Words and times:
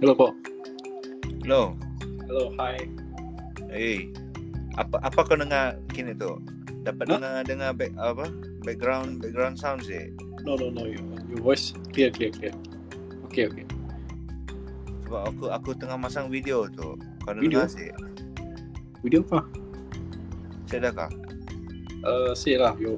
Hello, 0.00 0.16
Po. 0.16 0.32
Hello. 1.44 1.76
Hello, 2.24 2.48
hi. 2.56 2.88
Hey. 3.68 4.08
Apa 4.80 4.96
apa 5.04 5.28
kau 5.28 5.36
dengar 5.36 5.76
kini 5.92 6.16
tu? 6.16 6.40
Dapat 6.88 7.04
Huh? 7.04 7.20
dengar 7.20 7.34
dengar 7.44 7.70
back 7.76 7.92
apa? 8.00 8.32
Background 8.64 9.20
background 9.20 9.60
sound 9.60 9.84
sih. 9.84 10.08
No, 10.48 10.56
no, 10.56 10.72
no. 10.72 10.88
Your, 10.88 11.04
your 11.28 11.44
voice 11.44 11.76
clear, 11.92 12.08
clear, 12.08 12.32
clear. 12.32 12.56
Okay, 13.28 13.52
okay. 13.52 13.68
Sebab 15.04 15.20
aku 15.36 15.44
aku 15.52 15.70
tengah 15.76 16.00
masang 16.00 16.32
video 16.32 16.64
tu. 16.72 16.96
Kau 17.20 17.36
nak 17.36 17.44
Video? 17.44 17.60
dengar 17.60 17.68
sih. 17.68 17.92
Video 19.04 19.20
apa? 19.28 19.44
Saya 20.64 20.88
dah 20.88 20.92
kah? 20.96 21.10
Uh, 22.08 22.32
say 22.32 22.56
lah, 22.56 22.72
yo. 22.80 22.96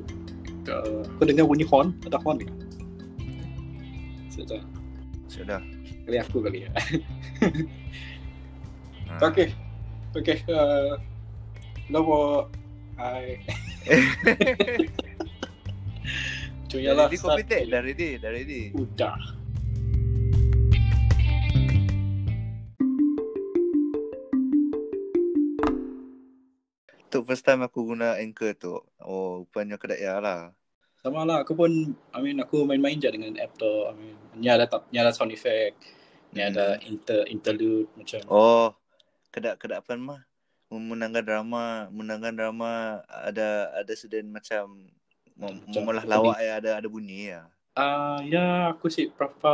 Uh, 0.70 1.02
kau 1.18 1.26
dengar 1.26 1.50
bunyi 1.50 1.66
horn? 1.66 1.98
Ada 2.06 2.22
horn 2.22 2.38
ke? 2.38 2.46
Sekejap. 4.30 4.62
Sudah. 5.26 5.58
Kali 6.02 6.16
aku 6.18 6.42
kali 6.42 6.66
ya. 6.66 6.70
Ha. 9.06 9.22
okay. 9.30 9.54
Okay. 10.18 10.42
Uh, 10.50 10.98
Po. 11.92 12.50
Hi. 12.98 13.38
Cuma 16.72 16.96
lah. 16.96 17.06
ready 17.06 17.16
kopi 17.20 17.42
teh? 17.44 17.62
Dah 17.68 17.80
ready, 17.84 18.16
dah 18.16 18.30
ready. 18.32 18.72
Udah. 18.72 19.16
Tu 27.12 27.20
first 27.28 27.44
time 27.44 27.60
aku 27.60 27.92
guna 27.92 28.16
Anchor 28.16 28.56
tu. 28.56 28.80
Oh, 28.96 29.44
rupanya 29.44 29.76
kedaya 29.76 30.16
lah. 30.16 30.56
Sama 31.02 31.26
lah, 31.26 31.42
aku 31.42 31.58
pun, 31.58 31.98
I 32.14 32.18
mean, 32.22 32.38
aku 32.38 32.62
main-main 32.62 32.94
je 32.94 33.10
dengan 33.10 33.34
app 33.42 33.58
tu. 33.58 33.66
I 33.66 33.94
mean, 33.98 34.14
ni 34.38 34.46
ada, 34.46 34.70
tak- 34.70 34.86
ni 34.94 35.02
ada 35.02 35.10
sound 35.10 35.34
effect, 35.34 35.74
ni 36.30 36.38
Hmm. 36.38 36.54
ada 36.54 36.78
inter, 36.86 37.26
interlude 37.26 37.90
macam. 37.98 38.22
Oh, 38.30 38.70
kedak 39.34 39.58
kedak 39.58 39.82
apa 39.82 39.98
mah? 39.98 40.22
Menangkan 40.70 41.26
drama, 41.26 41.90
menangkan 41.90 42.32
drama 42.38 43.02
ada 43.04 43.74
ada 43.74 43.92
sedang 43.98 44.30
macam 44.30 44.88
mem- 45.34 45.66
Macam 45.66 45.84
memelah 45.84 46.06
bunyi. 46.06 46.14
lawak 46.14 46.38
ya 46.38 46.52
ada 46.62 46.70
ada 46.78 46.88
bunyi 46.88 47.34
ya. 47.34 47.42
Ah, 47.74 48.22
ya, 48.22 48.70
aku 48.70 48.86
sih 48.86 49.10
berapa, 49.10 49.52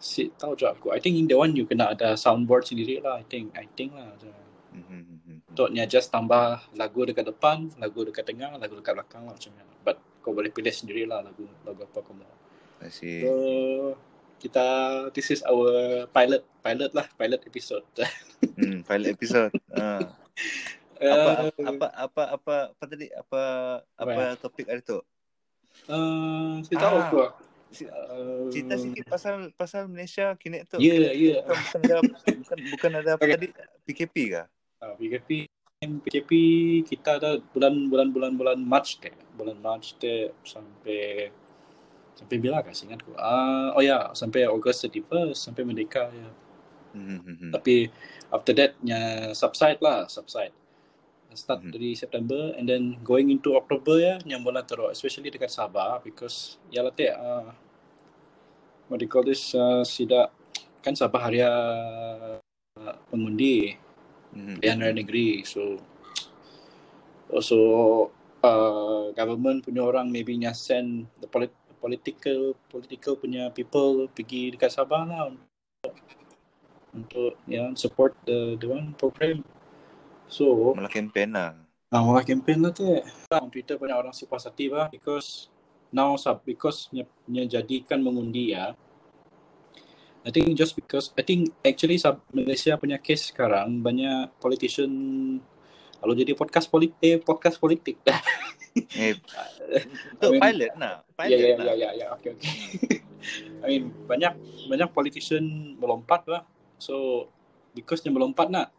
sih 0.00 0.32
tahu 0.40 0.56
je 0.56 0.66
aku. 0.72 0.88
I 0.90 1.04
think 1.04 1.20
in 1.20 1.28
the 1.28 1.36
one 1.36 1.52
you 1.52 1.68
kena 1.68 1.92
ada 1.92 2.16
soundboard 2.16 2.64
sendiri 2.64 3.04
lah, 3.04 3.20
I 3.20 3.28
think. 3.28 3.52
I 3.54 3.68
think 3.76 3.92
lah. 3.92 4.08
macam. 4.08 4.32
Mhm. 4.72 5.52
Untuk 5.52 5.68
ni 5.70 5.84
just 5.84 6.08
tambah 6.10 6.64
lagu 6.74 7.04
dekat 7.06 7.28
depan, 7.28 7.70
lagu 7.76 8.02
dekat 8.08 8.24
tengah, 8.24 8.56
lagu 8.56 8.72
dekat 8.80 8.96
belakang 8.98 9.28
lah 9.28 9.36
macam 9.36 9.52
mana. 9.52 9.72
Kau 10.28 10.36
boleh 10.36 10.52
pilih 10.52 10.68
sendiri 10.68 11.08
lah 11.08 11.24
lagu, 11.24 11.48
lagu 11.64 11.80
apa 11.80 12.04
kau 12.04 12.12
mau. 12.12 12.28
I 12.84 12.92
see. 12.92 13.24
So, 13.24 13.96
kita, 14.36 14.64
this 15.10 15.32
is 15.32 15.40
our 15.48 16.04
pilot, 16.12 16.44
pilot 16.60 16.92
lah, 16.92 17.08
pilot 17.16 17.40
episode. 17.48 17.88
Hmm, 18.60 18.84
file 18.84 19.08
episode. 19.08 19.50
Ah. 19.72 20.12
Uh, 21.00 21.48
apa, 21.58 21.64
apa 21.64 21.64
apa 21.64 21.86
apa 21.96 22.22
apa 22.36 22.54
apa 22.70 22.84
tadi 22.84 23.06
apa 23.08 23.42
apa 23.96 24.22
topik 24.36 24.68
hari 24.68 24.78
tu? 24.78 25.00
Uh, 25.88 26.60
saya 26.62 26.76
tahu 26.76 26.94
Ah. 26.94 27.06
aku. 27.08 27.18
Si- 27.72 27.88
Uh, 27.88 28.46
Cerita 28.48 28.78
sikit 28.78 29.04
pasal 29.06 29.34
pasal 29.54 29.88
Malaysia 29.88 30.36
kini 30.36 30.62
tu. 30.64 30.78
Ya, 30.78 31.10
ya. 31.10 31.42
Bukan, 31.42 31.58
bukan 31.58 31.80
ada 31.82 31.96
bukan, 32.36 32.58
bukan 32.76 32.90
ada 32.94 33.10
apa 33.16 33.22
Okay. 33.24 33.34
tadi 33.34 33.48
PKP 33.84 34.14
kah? 34.36 34.46
Uh, 34.78 34.94
PKP, 34.94 35.28
PKP 35.78 36.30
kita 36.90 37.22
ada 37.22 37.38
bulan 37.54 37.86
bulan 37.86 38.10
bulan 38.10 38.32
bulan 38.34 38.58
March 38.58 38.98
deh, 38.98 39.14
bulan 39.38 39.54
March 39.62 39.94
deh 40.02 40.34
sampai 40.42 41.30
sampai 42.18 42.36
bila 42.42 42.66
kah 42.66 42.74
ingatku? 42.74 43.14
Ah, 43.14 43.70
oh 43.78 43.82
ya, 43.82 44.10
sampai 44.10 44.42
August 44.50 44.82
31 44.90 45.38
sampai 45.38 45.62
Merdeka 45.62 46.10
ya. 46.10 46.34
Hmm. 46.98 47.54
Tapi 47.54 47.94
after 48.26 48.50
that 48.58 48.74
nya 48.82 49.30
subside 49.38 49.78
lah, 49.78 50.10
subside. 50.10 50.50
Start 51.30 51.62
Mhm. 51.62 51.70
dari 51.70 51.94
September 51.94 52.50
and 52.58 52.66
then 52.66 52.98
going 53.06 53.30
into 53.30 53.54
October 53.54 54.02
ya, 54.02 54.18
yang 54.26 54.42
bulan 54.42 54.66
teruk, 54.66 54.90
especially 54.90 55.30
dekat 55.30 55.54
Sabah 55.54 56.02
because 56.02 56.58
ya 56.74 56.82
lah 56.82 56.90
teh, 56.90 57.14
uh, 57.14 57.54
what 58.90 58.98
do 58.98 59.06
you 59.06 59.12
call 59.12 59.22
this, 59.22 59.54
uh, 59.54 59.86
sida 59.86 60.26
kan 60.82 60.98
Sabah 60.98 61.30
hari 61.30 61.38
uh, 61.38 62.42
pengundi 63.06 63.78
Hmm. 64.28 64.60
pilihan 64.60 64.78
raya 64.80 64.94
negeri, 64.94 65.42
so 65.42 65.80
also 67.32 67.58
uh, 68.44 69.12
government 69.12 69.64
punya 69.64 69.84
orang 69.84 70.08
maybe 70.08 70.36
nya 70.36 70.52
send 70.56 71.08
the 71.20 71.28
polit- 71.28 71.56
political 71.78 72.56
political 72.68 73.14
punya 73.16 73.48
people 73.54 74.10
pergi 74.10 74.52
dekat 74.54 74.74
Sabah 74.74 75.02
lah 75.06 75.22
untuk 75.30 75.94
untuk 76.92 77.32
ya 77.46 77.70
support 77.76 78.16
the 78.24 78.56
the 78.58 78.66
one 78.66 78.96
program. 78.96 79.44
So, 80.28 80.76
Malah 80.76 80.92
campaign 80.92 81.32
lah. 81.32 81.56
ah 81.88 82.04
malah 82.04 82.20
campaign 82.20 82.60
lah 82.60 82.72
teh. 82.72 83.00
On 83.32 83.48
Twitter 83.48 83.80
banyak 83.80 83.96
orang 83.96 84.12
si 84.12 84.28
hati 84.28 84.68
bah 84.68 84.92
because 84.92 85.48
now 85.88 86.12
sub 86.20 86.44
because 86.44 86.92
nya, 86.92 87.08
nya 87.24 87.48
jadikan 87.48 88.00
mengundi 88.04 88.52
ya. 88.52 88.76
I 90.26 90.30
think 90.34 90.54
just 90.58 90.74
because 90.74 91.14
I 91.14 91.22
think 91.22 91.54
actually 91.62 91.96
sub 91.98 92.20
Malaysia 92.34 92.74
punya 92.74 92.98
case 92.98 93.30
sekarang 93.30 93.80
banyak 93.80 94.34
politician 94.42 94.90
kalau 95.98 96.14
jadi 96.14 96.34
podcast 96.34 96.66
politik 96.70 96.98
eh, 97.02 97.18
podcast 97.18 97.56
politik. 97.58 97.98
Eh, 98.78 99.10
I 100.22 100.26
mean- 100.30 100.38
pilot 100.38 100.72
nah. 100.78 101.02
Pilot 101.18 101.34
ya 101.34 101.54
nah. 101.58 101.66
ya 101.66 101.74
ya 101.74 101.90
ya 101.98 102.06
oke 102.14 102.30
oke. 102.30 102.46
I 103.64 103.66
mean 103.66 103.90
banyak 104.06 104.38
banyak 104.70 104.88
politician 104.94 105.74
melompat 105.74 106.22
lah. 106.30 106.46
So 106.78 107.26
because 107.74 108.06
dia 108.06 108.14
melompat 108.14 108.46
nak 108.54 108.70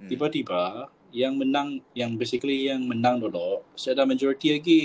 Hmm. 0.00 0.08
tiba-tiba 0.08 0.88
yang 1.12 1.36
menang 1.36 1.84
yang 1.92 2.16
basically 2.16 2.72
yang 2.72 2.88
menang 2.88 3.20
dulu 3.20 3.60
saya 3.76 4.00
ada 4.00 4.08
majority 4.08 4.56
lagi. 4.56 4.82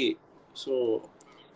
So 0.51 1.03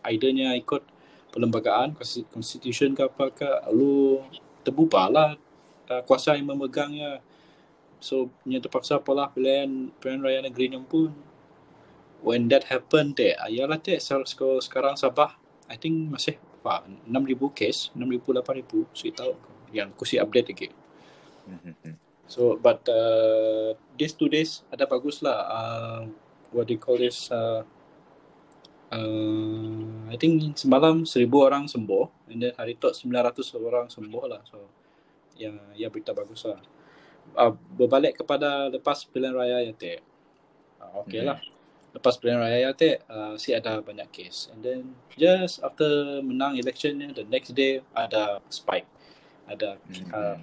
idenya 0.04 0.56
ikut 0.56 0.84
perlembagaan 1.29 1.94
constitution 2.34 2.94
ke 2.97 3.03
apa 3.06 3.25
ke 3.34 3.50
lalu 3.69 4.23
terbubar 4.66 5.07
lah 5.09 5.29
uh, 5.90 6.01
kuasa 6.06 6.35
yang 6.38 6.50
memegangnya. 6.50 7.22
So 8.00 8.31
nya 8.47 8.63
terpaksa 8.63 8.97
pola 9.03 9.28
pilihan 9.28 9.91
pilihan 10.00 10.22
raya 10.23 10.40
negeri 10.45 10.72
yang 10.72 10.88
pun 10.88 11.12
when 12.23 12.47
that 12.51 12.67
happened 12.67 13.16
deh 13.16 13.35
ayalah 13.40 13.79
deh 13.79 14.00
sel- 14.00 14.28
sek- 14.28 14.63
sekarang 14.63 14.95
Sabah 15.00 15.35
I 15.72 15.75
think 15.79 15.95
masih 16.12 16.35
apa 16.59 16.84
6000 17.07 17.56
case 17.56 17.91
6000 17.96 18.44
8000 18.44 18.84
saya 18.91 19.11
tahu 19.16 19.34
yang 19.72 19.90
aku 19.96 20.03
sih 20.03 20.19
update 20.19 20.51
lagi 20.51 20.69
Hmm. 21.50 21.97
so 22.29 22.61
but 22.61 22.85
uh, 22.85 23.73
these 23.97 24.13
two 24.13 24.29
days 24.29 24.61
ada 24.69 24.85
bagus 24.85 25.25
lah 25.25 25.38
uh, 25.50 26.01
what 26.53 26.69
do 26.69 26.78
you 26.78 26.81
call 26.81 26.94
this 27.00 27.31
uh, 27.34 27.66
uh, 28.94 30.10
I 30.10 30.16
think 30.18 30.58
semalam 30.58 31.06
1000 31.06 31.30
orang 31.30 31.66
sembuh 31.70 32.34
and 32.34 32.42
then 32.42 32.54
hari 32.58 32.78
tu 32.78 32.90
900 32.90 33.38
orang 33.58 33.88
sembuh 33.90 34.24
lah. 34.26 34.42
So 34.46 34.70
ya 35.38 35.54
ya 35.78 35.88
berita 35.94 36.12
bagus 36.12 36.46
lah. 36.46 36.62
Uh, 37.38 37.54
berbalik 37.78 38.26
kepada 38.26 38.74
lepas 38.74 39.06
pilihan 39.06 39.38
raya 39.38 39.62
ya 39.62 39.74
teh 39.78 40.02
uh, 40.82 41.06
okay 41.06 41.22
lah. 41.22 41.38
Lepas 41.94 42.18
pilihan 42.18 42.42
raya 42.42 42.74
teh 42.74 42.98
uh, 43.06 43.38
si 43.38 43.54
ada 43.54 43.82
banyak 43.82 44.10
case. 44.10 44.50
And 44.50 44.62
then 44.66 44.82
just 45.14 45.62
after 45.62 46.22
menang 46.26 46.58
electionnya 46.58 47.14
the 47.14 47.26
next 47.30 47.54
day 47.54 47.86
ada 47.94 48.42
spike. 48.50 48.90
Ada 49.50 49.82
Hmm. 49.90 50.10
uh, 50.14 50.38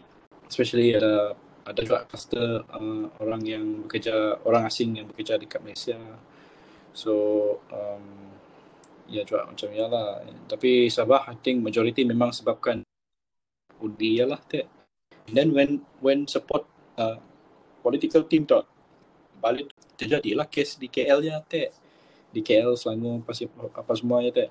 especially 0.47 0.95
ada 0.95 1.34
ada 1.67 1.81
juga 1.83 2.07
cluster 2.07 2.63
uh, 2.71 3.11
orang 3.19 3.43
yang 3.43 3.67
bekerja 3.87 4.39
orang 4.47 4.71
asing 4.71 5.03
yang 5.03 5.11
bekerja 5.11 5.34
dekat 5.34 5.59
Malaysia 5.67 5.99
so 6.97 7.12
um, 7.69 8.33
ya 9.07 9.21
juga 9.23 9.45
macam 9.45 9.69
ya 9.71 9.87
lah 9.87 10.25
tapi 10.48 10.89
Sabah 10.89 11.28
I 11.28 11.37
think 11.39 11.60
majority 11.60 12.03
memang 12.09 12.33
sebabkan 12.33 12.81
undi 13.77 14.19
ya 14.19 14.25
lah 14.25 14.41
and 15.28 15.34
then 15.37 15.53
when 15.53 15.84
when 16.01 16.25
support 16.25 16.65
uh, 16.97 17.21
political 17.84 18.25
team 18.25 18.48
tu 18.48 18.57
balik 19.39 19.69
terjadilah 20.01 20.48
kes 20.48 20.81
di 20.81 20.89
KL 20.89 21.21
ya 21.22 21.37
teh 21.45 21.69
di 22.33 22.41
KL 22.43 22.75
Selangor 22.75 23.22
apa, 23.22 23.33
si- 23.37 23.49
apa 23.49 23.92
semua 23.95 24.25
ya 24.25 24.33
teh 24.33 24.49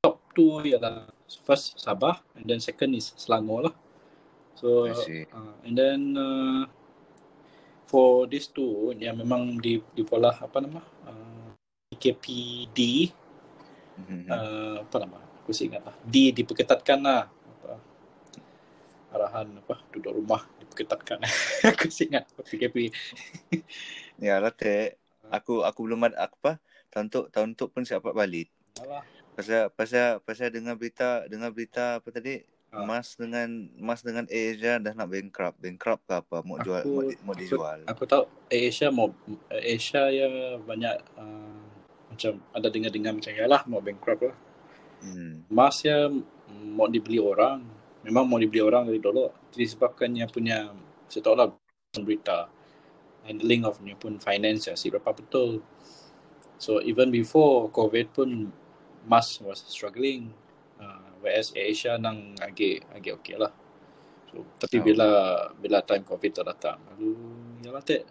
top 0.00 0.20
tu 0.36 0.60
ialah 0.62 1.08
first 1.42 1.76
Sabah 1.80 2.20
and 2.36 2.46
then 2.46 2.60
second 2.60 2.94
is 2.96 3.12
Selangor 3.16 3.70
lah. 3.70 3.74
So 4.56 4.88
uh, 5.32 5.54
and 5.64 5.74
then 5.74 6.00
uh, 6.14 6.64
for 7.88 8.28
these 8.30 8.48
two 8.52 8.94
yang 8.96 9.18
memang 9.18 9.58
di 9.58 9.82
di 9.96 10.02
pola 10.06 10.30
apa 10.36 10.62
nama 10.62 10.80
uh, 12.00 12.02
KPD 12.02 12.78
Hmm. 14.00 14.24
uh, 14.24 14.80
apa 14.80 14.96
nama 14.96 15.20
aku 15.44 15.52
sih 15.52 15.68
ingat 15.68 15.84
lah 15.84 15.92
D 16.00 16.32
diperketatkan 16.32 17.04
lah 17.04 17.28
apa 17.28 17.76
arahan 19.12 19.60
apa 19.60 19.76
duduk 19.92 20.16
rumah 20.16 20.40
diperketatkan 20.56 21.20
aku 21.76 21.92
sih 21.92 22.08
ingat 22.08 22.24
PKP 22.40 22.88
Ya 24.24 24.40
lah. 24.40 24.52
Aku 25.30 25.60
aku 25.60 25.80
belum 25.84 26.08
ada 26.08 26.28
apa 26.28 26.56
tahun 26.88 27.08
tu 27.08 27.28
tahun 27.28 27.52
tu 27.54 27.68
pun 27.68 27.84
siap 27.84 28.08
balik. 28.08 28.48
Alah. 28.80 29.04
Pasal 29.32 29.68
pasal 29.70 30.20
pasal 30.20 30.48
dengar 30.48 30.76
berita 30.76 31.28
dengar 31.28 31.52
berita 31.52 32.00
apa 32.00 32.08
tadi 32.08 32.40
Ah. 32.70 32.86
Mas 32.86 33.18
dengan 33.18 33.50
Mas 33.74 33.98
dengan 33.98 34.30
Asia 34.30 34.78
dah 34.78 34.94
nak 34.94 35.10
bankrupt. 35.10 35.58
Bankrupt 35.58 36.06
ke 36.06 36.14
apa? 36.14 36.38
Mau 36.40 36.54
jual 36.56 36.86
Aku- 36.86 37.02
mau, 37.18 37.26
mau 37.26 37.34
dijual. 37.34 37.82
Aku 37.84 38.06
tahu 38.06 38.30
Asia 38.46 38.94
mau 38.94 39.10
Asia 39.50 40.06
ya 40.06 40.28
banyak 40.56 40.94
uh, 41.18 41.66
macam 42.20 42.36
ada 42.52 42.68
dengar-dengar 42.68 43.16
macam 43.16 43.32
ya 43.32 43.48
lah 43.48 43.64
mau 43.64 43.80
bankrupt 43.80 44.28
lah. 44.28 44.36
Hmm. 45.00 45.40
Mas 45.48 45.80
ya 45.80 46.12
mau 46.52 46.84
dibeli 46.84 47.16
orang. 47.16 47.64
Memang 48.04 48.28
mau 48.28 48.36
dibeli 48.36 48.60
orang 48.60 48.84
dari 48.92 49.00
dulu. 49.00 49.32
Disebabkannya 49.56 50.28
punya 50.28 50.68
saya 51.08 51.24
tahu 51.24 51.32
lah 51.32 51.48
berita 51.96 52.52
handling 53.24 53.64
of 53.64 53.80
ni 53.80 53.96
pun 53.96 54.20
finance 54.20 54.68
ya 54.68 54.76
si 54.76 54.92
berapa 54.92 55.16
betul. 55.16 55.64
So 56.60 56.84
even 56.84 57.08
before 57.08 57.72
COVID 57.72 58.12
pun 58.12 58.52
Mas 59.08 59.40
was 59.40 59.64
struggling. 59.64 60.36
Uh, 60.76 61.16
whereas 61.24 61.56
Asia 61.56 61.96
nang 61.96 62.36
agak 62.36 62.84
agak 62.92 63.16
okay 63.16 63.40
lah. 63.40 63.52
So, 64.28 64.44
tapi 64.60 64.80
Oh. 64.80 64.84
bila 64.84 65.08
bila 65.56 65.80
time 65.80 66.04
COVID 66.04 66.30
tu 66.36 66.42
datang, 66.44 66.78
lalu 66.92 67.16
ya 67.64 67.72
lah 67.72 67.80
tak. 67.80 68.04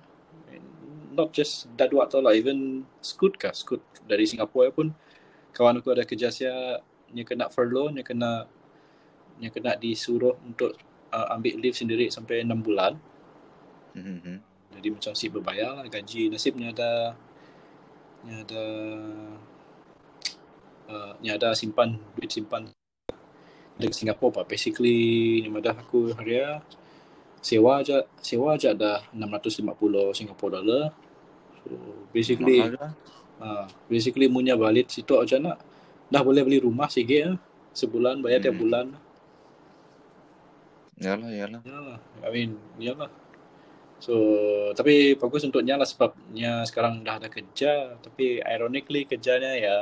Not 1.20 1.36
just 1.36 1.68
dah 1.76 1.92
dua 1.92 2.08
tau 2.08 2.24
lah, 2.24 2.32
even 2.32 2.88
Scoot 3.04 3.36
kah? 3.36 3.52
Scoot 3.52 3.84
dari 4.08 4.24
Singapura 4.24 4.72
pun 4.72 4.96
kawan 5.52 5.84
aku 5.84 5.92
ada 5.92 6.08
kerja 6.08 6.32
saya, 6.32 6.80
dia 7.12 7.28
kena 7.28 7.52
furlough, 7.52 7.92
dia 7.92 8.08
kena 8.08 8.48
dia 9.36 9.52
kena 9.52 9.76
disuruh 9.76 10.40
untuk 10.48 10.80
uh, 11.12 11.28
ambil 11.36 11.60
leave 11.60 11.76
sendiri 11.76 12.08
sampai 12.08 12.48
6 12.48 12.56
bulan. 12.64 12.96
Hmm. 13.96 14.24
hmm. 14.24 14.40
Jadi 14.80 14.88
macam 14.96 15.12
si 15.12 15.28
berbayar 15.28 15.84
lah 15.84 15.86
gaji. 15.92 16.32
Nasibnya 16.32 16.72
ada 16.72 17.12
dia 18.24 18.36
ada 18.44 18.64
uh, 20.88 21.12
dia 21.20 21.34
ada 21.36 21.52
simpan 21.56 22.00
duit 22.16 22.32
simpan 22.32 22.72
dari 23.76 23.92
Singapura 23.92 24.44
pak. 24.44 24.56
Basically 24.56 25.40
ni 25.44 25.50
madah 25.52 25.76
aku 25.76 26.16
haria 26.16 26.64
sewa 27.40 27.80
aja 27.80 28.04
sewa 28.20 28.56
aja 28.56 28.76
ada 28.76 29.04
650 29.12 30.16
Singapore 30.16 30.52
dollar. 30.60 30.96
So 31.64 31.70
basically 32.12 32.60
Mahal 32.64 32.96
uh, 33.40 33.66
basically 33.88 34.28
punya 34.28 34.54
balik 34.60 34.92
situ 34.92 35.16
aja 35.16 35.40
nak 35.40 35.58
dah 36.10 36.22
boleh 36.26 36.42
beli 36.44 36.60
rumah 36.62 36.90
sikit 36.90 37.36
lah. 37.36 37.40
sebulan 37.70 38.20
bayar 38.20 38.42
tiap 38.44 38.58
Hmm. 38.58 38.64
bulan. 38.66 38.86
Yalah, 41.00 41.32
yalah. 41.32 41.62
Ya 41.64 41.80
lah. 41.80 42.00
I 42.26 42.30
mean, 42.34 42.52
ya 42.76 42.92
lah. 42.92 43.08
So, 44.04 44.16
tapi 44.76 45.16
bagus 45.16 45.44
untuk 45.48 45.64
Nya 45.64 45.80
lah 45.80 45.88
sebab 45.88 46.12
Nya 46.36 46.64
sekarang 46.68 47.04
dah 47.08 47.20
ada 47.20 47.32
kerja. 47.32 47.96
Tapi 48.04 48.44
ironically 48.44 49.08
kerjanya 49.08 49.56
ya 49.56 49.78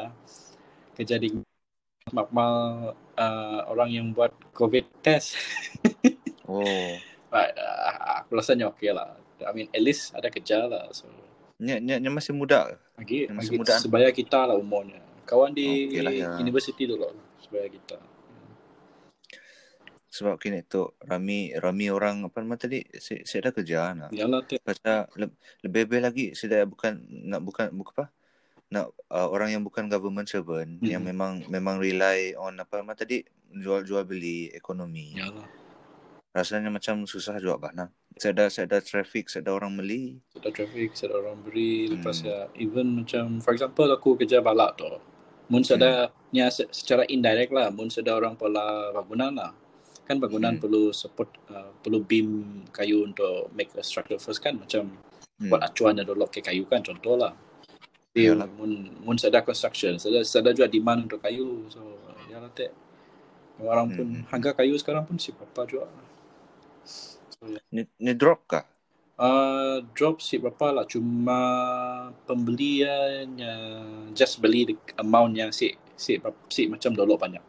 kerja 0.93 1.17
di 1.17 1.33
makmal 2.13 2.93
uh, 3.17 3.59
orang 3.71 3.89
yang 3.89 4.05
buat 4.13 4.29
COVID 4.53 5.01
test. 5.01 5.33
Oh. 6.45 6.93
But, 7.33 7.57
uh, 7.57 8.21
aku 8.21 8.37
rasanya 8.37 8.69
okey 8.73 8.93
lah. 8.93 9.17
I 9.41 9.51
mean, 9.53 9.69
at 9.73 9.81
least 9.81 10.13
ada 10.13 10.29
kerja 10.29 10.69
lah. 10.69 10.85
So, 10.93 11.09
Nya, 11.57 11.81
nya, 11.81 11.97
nya 11.97 12.13
masih 12.13 12.37
muda 12.37 12.77
lagi, 12.93 13.25
masih 13.33 13.57
muda. 13.57 13.81
sebaya 13.81 14.13
kita 14.13 14.45
lah 14.45 14.53
umurnya. 14.53 15.01
Kawan 15.25 15.57
di 15.57 15.89
Okey 15.89 16.01
lah, 16.05 16.13
ya. 16.13 16.29
university 16.37 16.85
dulu 16.85 17.09
lah. 17.09 17.17
Sebaya 17.41 17.65
kita. 17.65 17.97
Sebab 20.07 20.37
kini 20.37 20.63
tu 20.63 20.87
rami 21.03 21.51
rami 21.53 21.91
orang 21.91 22.25
apa 22.25 22.41
nama 22.41 22.57
tadi 22.57 22.81
saya, 22.95 23.21
saya 23.25 23.49
dah 23.49 23.53
kerja 23.53 23.79
nak. 23.93 24.09
Yalah, 24.13 24.41
teh. 24.45 24.57
Pasal 24.61 25.09
le, 25.13 25.33
lebih-lebih 25.61 25.99
lagi 25.99 26.25
saya 26.33 26.61
dah 26.61 26.69
bukan 26.69 26.93
nak 27.27 27.41
bukan 27.43 27.69
bukan 27.73 27.93
apa 28.01 28.05
nak 28.67 28.85
uh, 29.11 29.27
orang 29.29 29.53
yang 29.53 29.63
bukan 29.63 29.87
government 29.87 30.27
servant 30.27 30.79
Mhm. 30.79 30.89
yang 30.89 31.03
memang 31.03 31.45
memang 31.47 31.77
rely 31.77 32.33
on 32.35 32.57
apa 32.57 32.81
nama 32.81 32.93
tadi 32.93 33.21
jual-jual 33.51 34.03
beli 34.03 34.49
ekonomi. 34.53 35.17
Yalah. 35.17 35.45
Rasanya 36.37 36.69
macam 36.69 37.01
susah 37.09 37.41
juga 37.41 37.57
bah 37.57 37.73
nah. 37.73 37.89
Saya 38.13 38.29
ada 38.37 38.45
saya 38.53 38.69
ada 38.69 38.77
traffic, 38.77 39.25
saya 39.25 39.41
ada 39.41 39.57
orang 39.57 39.73
beli. 39.73 40.21
Ada 40.37 40.53
traffic, 40.53 40.93
ada 41.01 41.17
orang 41.17 41.37
beri, 41.41 41.89
lepas 41.89 42.21
Hmm. 42.21 42.29
ya 42.29 42.37
even 42.61 43.01
macam 43.01 43.41
for 43.41 43.57
example 43.57 43.89
aku 43.89 44.13
kerja 44.21 44.37
balak 44.37 44.77
tu. 44.77 44.85
Mun 45.49 45.65
Hmm. 45.65 45.69
sada 45.73 46.13
nya 46.29 46.45
se- 46.53 46.69
secara 46.69 47.09
indirect 47.09 47.49
lah, 47.49 47.73
mun 47.73 47.89
sada 47.89 48.13
orang 48.13 48.37
pola 48.37 48.93
bangunan 48.93 49.33
lah. 49.33 49.51
Kan 50.05 50.21
bangunan 50.21 50.53
Hmm. 50.53 50.61
perlu 50.61 50.93
support 50.93 51.33
uh, 51.49 51.73
perlu 51.81 52.05
beam 52.05 52.61
kayu 52.69 53.01
untuk 53.01 53.49
make 53.57 53.73
a 53.73 53.81
structure 53.81 54.21
first 54.21 54.37
kan 54.37 54.61
macam 54.61 54.93
Hmm. 55.41 55.49
buat 55.49 55.61
acuan 55.65 55.97
ada 55.97 56.13
lock 56.13 56.37
ke 56.37 56.45
kayu 56.45 56.69
kan 56.69 56.85
contoh 56.85 57.17
lah. 57.17 57.33
Jadi 58.13 58.29
Yalah. 58.33 58.49
mun 58.49 58.93
mun 59.01 59.17
sada 59.17 59.41
construction, 59.41 59.97
sada 59.97 60.21
sada 60.21 60.53
juga 60.53 60.69
demand 60.69 61.09
untuk 61.09 61.17
kayu. 61.17 61.65
So 61.69 61.81
ya 62.29 62.37
lah 62.37 62.49
teh. 62.53 62.69
Orang 63.57 63.89
pun 63.93 64.05
Hmm. 64.05 64.25
harga 64.29 64.53
kayu 64.53 64.77
sekarang 64.77 65.01
pun 65.05 65.17
si 65.17 65.33
berapa 65.33 65.65
juga. 65.65 65.89
Ni, 67.45 67.85
ni 68.01 68.11
drop 68.17 68.49
kah? 68.49 68.65
Uh, 69.17 69.81
drop 69.97 70.21
si 70.21 70.37
berapa 70.37 70.73
lah. 70.73 70.85
Cuma 70.89 71.39
pembeliannya 72.25 73.53
just 74.13 74.41
beli 74.41 74.73
the 74.73 74.75
amount 74.97 75.33
yang 75.37 75.49
si 75.53 75.73
si 75.97 76.17
berapa- 76.17 76.45
si 76.49 76.69
macam 76.69 76.93
dulu 76.93 77.17
banyak. 77.17 77.41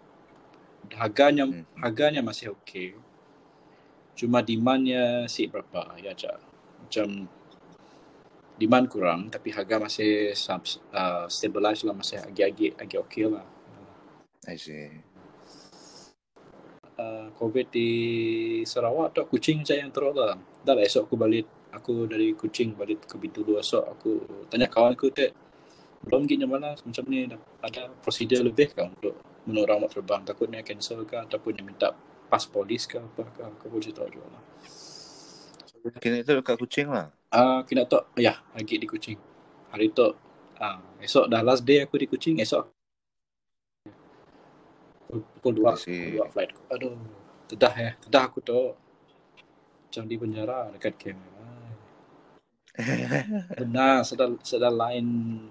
Harganya 0.97 1.45
Hmm. 1.45 1.65
harganya 1.85 2.25
masih 2.25 2.57
okey 2.57 2.97
cuma 4.19 4.43
demandnya 4.43 5.31
si 5.31 5.47
berapa 5.47 5.95
ya 6.01 6.11
cak? 6.11 6.37
Macam 6.83 7.29
demand 8.59 8.87
kurang 8.91 9.21
tapi 9.31 9.53
harga 9.55 9.77
masih 9.79 10.33
uh, 10.91 11.27
stabilize 11.29 11.85
lah. 11.85 11.95
Masih 11.95 12.19
agak-agak 12.25 12.73
agak 12.81 13.01
okey 13.07 13.25
lah. 13.29 13.45
I 14.49 14.57
see. 14.57 14.89
Uh, 17.49 17.53
COVID 17.53 17.67
di 17.73 17.89
Sarawak 18.69 19.17
tu 19.17 19.25
kucing 19.25 19.65
saya 19.65 19.81
yang 19.81 19.91
teruk 19.91 20.13
lah. 20.13 20.37
Dah 20.61 20.77
lah 20.77 20.85
esok 20.85 21.09
aku 21.09 21.17
balik, 21.17 21.49
aku 21.73 22.05
dari 22.05 22.37
kucing 22.37 22.77
balik 22.77 23.09
ke 23.09 23.17
Bintulu 23.17 23.57
esok 23.57 23.85
aku 23.85 24.11
tanya 24.49 24.69
kawan 24.69 24.93
aku 24.93 25.09
tu 25.13 25.25
belum 25.99 26.31
gini 26.31 26.47
mana 26.47 26.79
macam 26.79 27.05
ni 27.11 27.27
ada 27.59 27.91
prosedur 27.99 28.47
lebih 28.47 28.71
kan 28.71 28.95
untuk 28.95 29.19
menurut 29.51 29.83
nak 29.83 29.91
terbang 29.91 30.23
takutnya 30.23 30.63
cancel 30.63 31.03
ke 31.03 31.19
ataupun 31.19 31.51
dia 31.59 31.65
minta 31.65 31.89
pas 32.29 32.45
polis 32.47 32.87
ke 32.87 33.01
apa 33.01 33.25
ke 33.35 33.43
aku 33.43 33.65
pun 33.73 33.81
tahu 33.81 34.09
juga 34.13 34.29
lah. 34.31 34.43
Kini 35.99 36.23
tu 36.23 36.37
dekat 36.37 36.57
kucing 36.61 36.89
lah. 36.93 37.11
Ah, 37.33 37.65
kena 37.65 37.89
tu 37.89 37.99
ya 38.21 38.39
lagi 38.53 38.77
di 38.79 38.87
kucing. 38.87 39.19
Hari 39.73 39.91
tu 39.91 40.13
ah 40.59 40.79
esok 41.03 41.27
dah 41.27 41.43
last 41.43 41.65
day 41.65 41.83
aku 41.83 41.99
di 41.99 42.07
kucing 42.07 42.39
esok 42.43 42.69
pukul 45.09 45.53
dua, 45.65 45.73
pukul 45.75 46.21
dua 46.21 46.27
flight. 46.29 46.53
Aduh, 46.69 46.95
tedah 47.49 47.75
ya, 47.75 47.91
tedah 48.05 48.23
aku 48.29 48.39
tu. 48.45 48.77
Macam 49.89 50.05
di 50.05 50.17
penjara 50.21 50.69
dekat 50.77 50.95
camp. 51.01 51.21
Benar, 53.59 54.07
sedar 54.07 54.37
sedar 54.45 54.71
line 54.71 55.43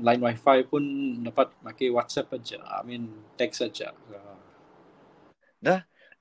line 0.00 0.22
wifi 0.22 0.64
pun 0.64 0.82
dapat 1.20 1.52
pakai 1.60 1.92
WhatsApp 1.92 2.32
aja. 2.38 2.62
I 2.62 2.80
mean 2.86 3.10
text 3.36 3.60
saja. 3.60 3.92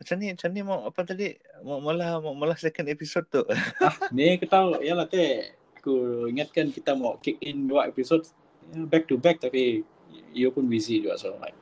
Macam 0.04 0.20
ni, 0.20 0.36
macam 0.36 0.50
ni 0.52 0.62
mau 0.66 0.84
apa 0.84 1.00
tadi? 1.08 1.32
Mau 1.64 1.80
malah 1.80 2.20
mau 2.20 2.36
malah 2.36 2.60
second 2.60 2.92
episode 2.92 3.24
tu. 3.32 3.40
ah, 3.88 3.96
ni 4.12 4.36
kita 4.36 4.84
ya 4.84 5.00
lah 5.00 5.08
teh. 5.08 5.56
Aku 5.80 6.28
ingatkan 6.28 6.72
kita 6.72 6.92
mau 6.96 7.16
kick 7.20 7.40
in 7.40 7.68
dua 7.68 7.88
episode 7.88 8.28
ya, 8.72 8.88
back 8.88 9.08
to 9.08 9.20
back 9.20 9.40
tapi 9.44 9.84
you 10.32 10.50
pun 10.54 10.66
busy 10.70 11.04
juga 11.04 11.20
so 11.20 11.36
like 11.44 11.56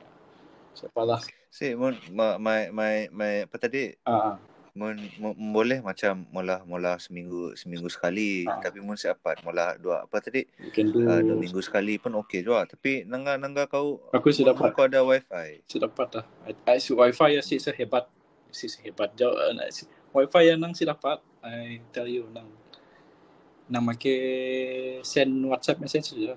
lah 0.94 1.22
si 1.52 1.76
mun 1.76 1.92
ma- 2.16 2.40
my 2.40 2.72
my 2.72 2.94
my 3.12 3.32
apa 3.44 3.56
tadi? 3.60 3.92
ah 4.08 4.40
Mun, 4.72 4.96
mun 5.20 5.36
boleh 5.52 5.84
macam 5.84 6.24
mula 6.32 6.64
mula 6.64 6.96
seminggu 6.96 7.52
seminggu 7.60 7.92
sekali 7.92 8.48
Ah. 8.48 8.56
tapi 8.64 8.80
mun 8.80 8.96
siapat 8.96 9.44
mula 9.44 9.76
dua 9.76 10.08
apa 10.08 10.16
tadi? 10.24 10.48
do 10.80 11.04
Uh, 11.04 11.20
dua 11.20 11.36
minggu 11.36 11.60
sekali 11.60 12.00
pun 12.00 12.16
okey 12.24 12.40
juga. 12.40 12.64
Tapi 12.64 13.04
nangga 13.04 13.36
nangga 13.36 13.68
kau 13.68 14.00
aku 14.16 14.32
sudah 14.32 14.56
dapat 14.56 14.72
kau 14.72 14.88
ada 14.88 15.04
wifi. 15.04 15.60
sudah 15.68 15.92
dapat 15.92 16.08
lah 16.16 16.24
I, 16.48 16.56
I, 16.72 16.78
si 16.80 16.96
wifi 16.96 17.28
ya 17.36 17.44
si 17.44 17.60
sehebat 17.60 18.08
si 18.48 18.64
sehebat 18.72 19.12
jauh 19.12 19.36
uh, 19.36 19.52
si, 19.68 19.84
wifi 20.16 20.40
yang 20.48 20.64
nang 20.64 20.72
si 20.72 20.88
dapat 20.88 21.20
I 21.44 21.84
tell 21.92 22.08
you 22.08 22.32
nang 22.32 22.48
nang 23.68 23.84
make 23.84 24.08
send 25.04 25.36
WhatsApp 25.44 25.84
message 25.84 26.16
saja 26.16 26.32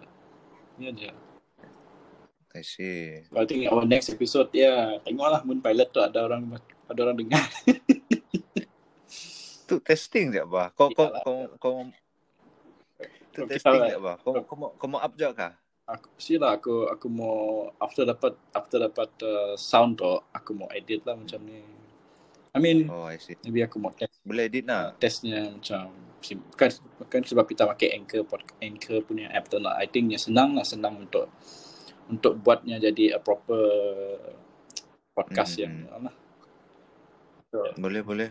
ni 0.75 0.91
aja 0.91 1.15
I 2.55 2.63
see. 2.63 3.19
I 3.35 3.43
think 3.43 3.67
our 3.67 3.83
next 3.83 4.07
episode 4.07 4.47
ya 4.55 4.95
tengoklah 5.03 5.43
mun 5.43 5.59
pilot 5.59 5.91
tu 5.91 5.99
ada 5.99 6.23
orang 6.23 6.55
ada 6.87 6.99
orang 7.03 7.17
dengar 7.19 7.43
Tu 9.67 9.75
testing 9.83 10.31
je 10.31 10.39
bah. 10.47 10.71
Kau 10.71 10.87
kau 10.93 11.11
kau 11.25 11.37
kau 11.59 11.73
tu 13.35 13.43
testing 13.43 13.91
je 13.91 13.97
bah. 13.99 14.15
Kau 14.23 14.39
kau 14.39 14.55
mau 14.55 14.69
kau 14.79 14.87
mau 14.87 15.03
up 15.03 15.11
je 15.19 15.27
kah? 15.35 15.53
aku 15.85 16.09
sila 16.17 16.57
aku 16.57 16.89
aku 16.89 17.05
mau 17.13 17.69
after 17.77 18.09
dapat 18.09 18.33
after 18.57 18.81
dapat 18.81 19.05
uh, 19.21 19.53
sound 19.53 20.01
tu 20.01 20.17
aku 20.33 20.57
mau 20.57 20.65
edit 20.73 21.05
lah 21.05 21.13
macam 21.13 21.37
ni 21.45 21.61
I 22.55 22.57
mean 22.57 22.89
Oh, 22.89 23.05
I 23.05 23.21
see. 23.21 23.37
maybe 23.45 23.61
aku 23.61 23.77
mau 23.77 23.93
test 23.93 24.17
Boleh 24.25 24.49
edit 24.49 24.65
nak? 24.65 24.97
testnya 24.97 25.45
macam 25.45 25.93
kan 26.57 26.73
kan 27.05 27.21
sebab 27.21 27.45
kita 27.45 27.69
pakai 27.69 27.93
anchor 27.93 28.25
anchor 28.65 29.05
punya 29.05 29.29
app 29.29 29.45
tu 29.45 29.61
lah 29.61 29.77
I 29.77 29.85
think 29.85 30.09
senang 30.17 30.57
lah 30.57 30.65
senang 30.65 31.05
untuk 31.05 31.29
untuk 32.09 32.37
buatnya 32.41 32.77
jadi 32.77 33.17
a 33.17 33.19
proper 33.19 33.65
podcast 35.15 35.57
Hmm, 35.57 35.61
yang 35.63 35.73
lah 35.89 36.15
Boleh 37.79 38.03
boleh. 38.03 38.29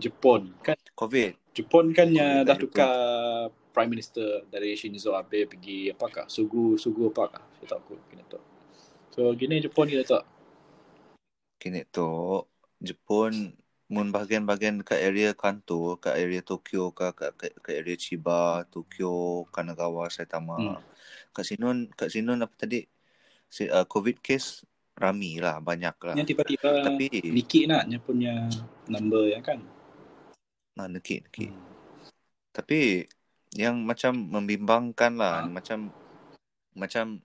Jepun 0.00 0.56
kan? 0.64 0.78
Covid. 0.96 1.36
Jepun 1.52 1.92
kan 1.92 2.08
yang 2.08 2.46
dah 2.46 2.56
kat 2.56 2.62
tukar 2.64 2.94
Prime 3.74 3.90
Minister 3.92 4.46
dari 4.48 4.72
Shinzo 4.78 5.12
Abe 5.12 5.44
pergi 5.44 5.92
apakah 5.92 6.24
Sugu 6.30 6.78
Sugu 6.80 7.12
apakah 7.12 7.42
saya 7.58 7.76
tak 7.76 7.78
aku 7.84 7.98
kena 8.08 8.24
tahu 8.30 8.42
so 9.10 9.20
gini 9.34 9.60
Jepun 9.60 9.90
kita 9.90 10.06
tak 10.06 10.24
Kini 11.58 11.82
tu 11.90 12.46
Jepun 12.78 13.58
mun 13.88 14.12
bahagian-bahagian 14.12 14.84
kat 14.84 15.00
area 15.00 15.32
Kanto, 15.32 15.96
kat 15.96 16.20
area 16.20 16.44
Tokyo 16.44 16.92
ke 16.92 17.08
kat, 17.16 17.32
kat, 17.34 17.52
kat 17.58 17.74
area 17.80 17.96
Chiba, 17.96 18.62
Tokyo, 18.68 19.48
Kanagawa, 19.48 20.12
Saitama. 20.12 20.60
Hmm. 20.60 20.78
Kat 21.38 21.46
Sinun, 21.46 21.86
kat 21.94 22.10
Sinun 22.10 22.42
apa 22.42 22.50
tadi? 22.58 22.82
Uh, 23.62 23.86
COVID 23.86 24.18
case 24.18 24.66
rami 24.98 25.38
lah, 25.38 25.62
banyak 25.62 25.94
lah. 26.02 26.14
yang 26.18 26.26
tiba-tiba 26.26 26.82
Tapi 26.82 27.30
Niki 27.30 27.70
nak 27.70 27.86
dia 27.86 28.02
punya 28.02 28.50
number 28.90 29.30
ya 29.30 29.38
kan 29.38 29.62
nah, 30.74 30.90
nekik, 30.90 31.30
nekik. 31.30 31.54
Hmm. 31.54 31.62
Tapi 32.50 33.06
yang 33.54 33.78
macam 33.86 34.18
membimbangkan 34.18 35.14
lah, 35.14 35.36
Ha? 35.42 35.46
macam 35.46 35.94
macam 36.74 37.22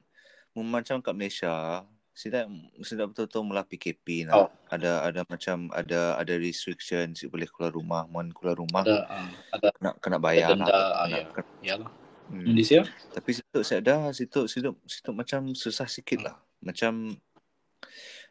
macam 0.54 1.02
kat 1.02 1.14
Malaysia, 1.18 1.82
sudah 2.14 2.46
sudah 2.86 3.10
betul-betul 3.10 3.42
mula 3.42 3.66
PKP 3.66 4.30
nak. 4.30 4.38
Oh. 4.38 4.50
Ada 4.70 5.10
ada 5.10 5.22
macam 5.26 5.74
ada 5.74 6.18
ada 6.18 6.34
restriction 6.38 7.18
si 7.18 7.26
boleh 7.26 7.50
keluar 7.50 7.74
rumah, 7.74 8.06
mohon 8.06 8.30
keluar 8.30 8.58
rumah 8.58 8.86
ada 8.86 9.10
ah, 9.10 9.30
ada 9.50 9.68
kena 9.74 9.90
kena 9.98 10.18
bayar 10.22 10.54
denda, 10.54 10.70
lah. 10.70 10.86
ah, 10.94 11.06
Kena, 11.06 11.18
ya. 11.18 11.26
kena- 11.34 11.58
iyalah 11.66 11.92
hmm. 12.34 12.42
Indonesia 12.44 12.82
Tapi 13.14 13.30
situ 13.32 13.60
saya 13.62 13.80
ada 13.80 13.96
situ 14.10 14.50
situ 14.50 14.74
situ 14.84 15.10
macam 15.14 15.54
susah 15.54 15.86
sikit 15.86 16.20
lah. 16.20 16.36
Macam 16.60 17.14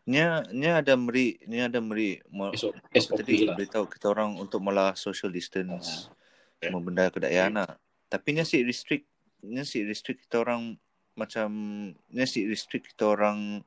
nya 0.03 0.43
nya 0.51 0.83
ada 0.83 0.99
meri 0.99 1.39
nya 1.47 1.71
ada 1.71 1.79
meri 1.79 2.19
SOP, 2.59 2.75
tadi 3.15 3.47
lah 3.47 3.55
beritahu 3.55 3.87
kita 3.87 4.11
orang 4.11 4.35
untuk 4.37 4.59
malah 4.59 4.93
social 4.93 5.31
distance 5.31 6.11
Ya. 6.59 6.71
semua 6.71 6.79
benda 6.79 7.11
kedaian 7.11 7.51
lah. 7.53 7.75
Tapi 8.07 8.35
nya 8.35 8.43
si 8.43 8.63
restrict 8.63 9.07
nya 9.43 9.63
si 9.63 9.83
restrict 9.83 10.27
kita 10.27 10.43
orang 10.43 10.79
macam 11.13 11.51
nya 12.07 12.23
si 12.23 12.47
restrict 12.47 12.95
kita 12.95 13.11
orang 13.11 13.67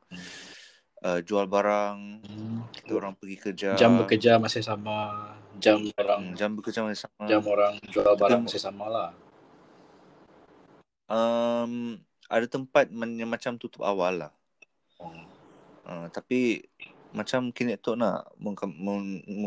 uh, 1.03 1.19
jual 1.19 1.43
barang, 1.43 2.23
Hmm. 2.23 2.63
kita 2.71 2.91
orang 2.95 3.13
pergi 3.13 3.37
kerja. 3.37 3.69
jam 3.75 3.99
bekerja 3.99 4.39
masih 4.39 4.63
sama 4.63 5.27
jam 5.59 5.83
Hmm, 5.83 5.91
orang 5.99 6.21
jam 6.33 6.51
bekerja 6.51 6.87
masih 6.87 7.03
sama. 7.03 7.23
jam 7.27 7.43
orang 7.43 7.73
jual 7.85 8.15
barang 8.15 8.41
masih 8.43 8.59
sama 8.59 8.85
lah 8.87 9.09
Um, 11.05 12.01
ada 12.25 12.49
tempat 12.49 12.89
men- 12.89 13.21
yang 13.21 13.29
macam 13.29 13.53
tutup 13.55 13.85
awal 13.85 14.25
lah. 14.25 14.31
Uh, 15.85 16.09
tapi 16.09 16.65
macam 17.13 17.53
kini 17.53 17.77
tu 17.77 17.93
nak 17.93 18.25
mung, 18.35 18.57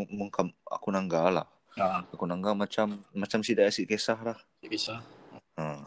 mungkam 0.09 0.55
aku 0.65 0.89
nangga 0.95 1.43
lah. 1.43 1.47
ah 1.75 2.07
Aku 2.15 2.25
nangga 2.25 2.55
macam 2.55 3.03
macam 3.11 3.43
si 3.43 3.59
dah 3.59 3.67
asyik 3.67 3.91
kisah 3.91 4.19
lah. 4.23 4.39
bisa 4.63 5.03
Uh. 5.59 5.83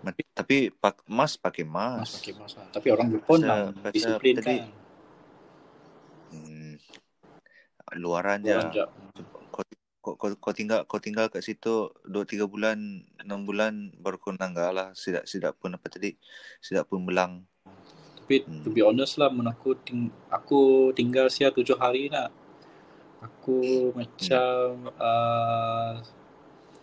Ma- 0.00 0.16
tapi 0.32 0.72
pak, 0.72 1.04
mas 1.04 1.36
pakai 1.36 1.68
mas 1.68 2.00
mas. 2.00 2.12
pakai 2.16 2.32
mas 2.34 2.52
lah. 2.56 2.66
tapi 2.72 2.88
orang 2.88 3.08
Jepun 3.12 3.40
lah 3.44 3.60
disiplin 3.92 4.34
tadi- 4.40 4.64
kan 4.64 4.80
Hmm, 6.32 6.80
luaran 8.00 8.40
je. 8.40 8.56
orang 8.56 8.72
jap 8.72 8.88
Kau, 10.02 10.18
kau, 10.18 10.34
kau, 10.34 10.50
tinggal 10.50 10.82
kau 10.82 10.98
tinggal 10.98 11.30
kat 11.30 11.46
situ 11.46 11.94
2 12.10 12.26
3 12.26 12.50
bulan, 12.50 12.74
6 13.22 13.46
bulan 13.46 13.94
baru 14.02 14.18
kau 14.18 14.34
nangga 14.34 14.74
lah. 14.74 14.88
Sidak 14.98 15.30
sidak 15.30 15.54
pun 15.62 15.70
apa 15.78 15.86
tadi? 15.86 16.18
Sidak 16.58 16.90
pun 16.90 17.06
belang. 17.06 17.46
Tapi 18.18 18.42
Hmm. 18.42 18.66
to 18.66 18.74
be 18.74 18.82
honest 18.82 19.14
lah, 19.14 19.30
mun 19.30 19.46
aku 19.46 19.78
ting 19.78 20.10
aku 20.26 20.90
tinggal 20.90 21.30
sia 21.30 21.54
tujuh 21.54 21.78
hari 21.78 22.10
nak. 22.10 22.34
Aku 23.22 23.94
macam 23.94 24.90
uh, 24.98 26.02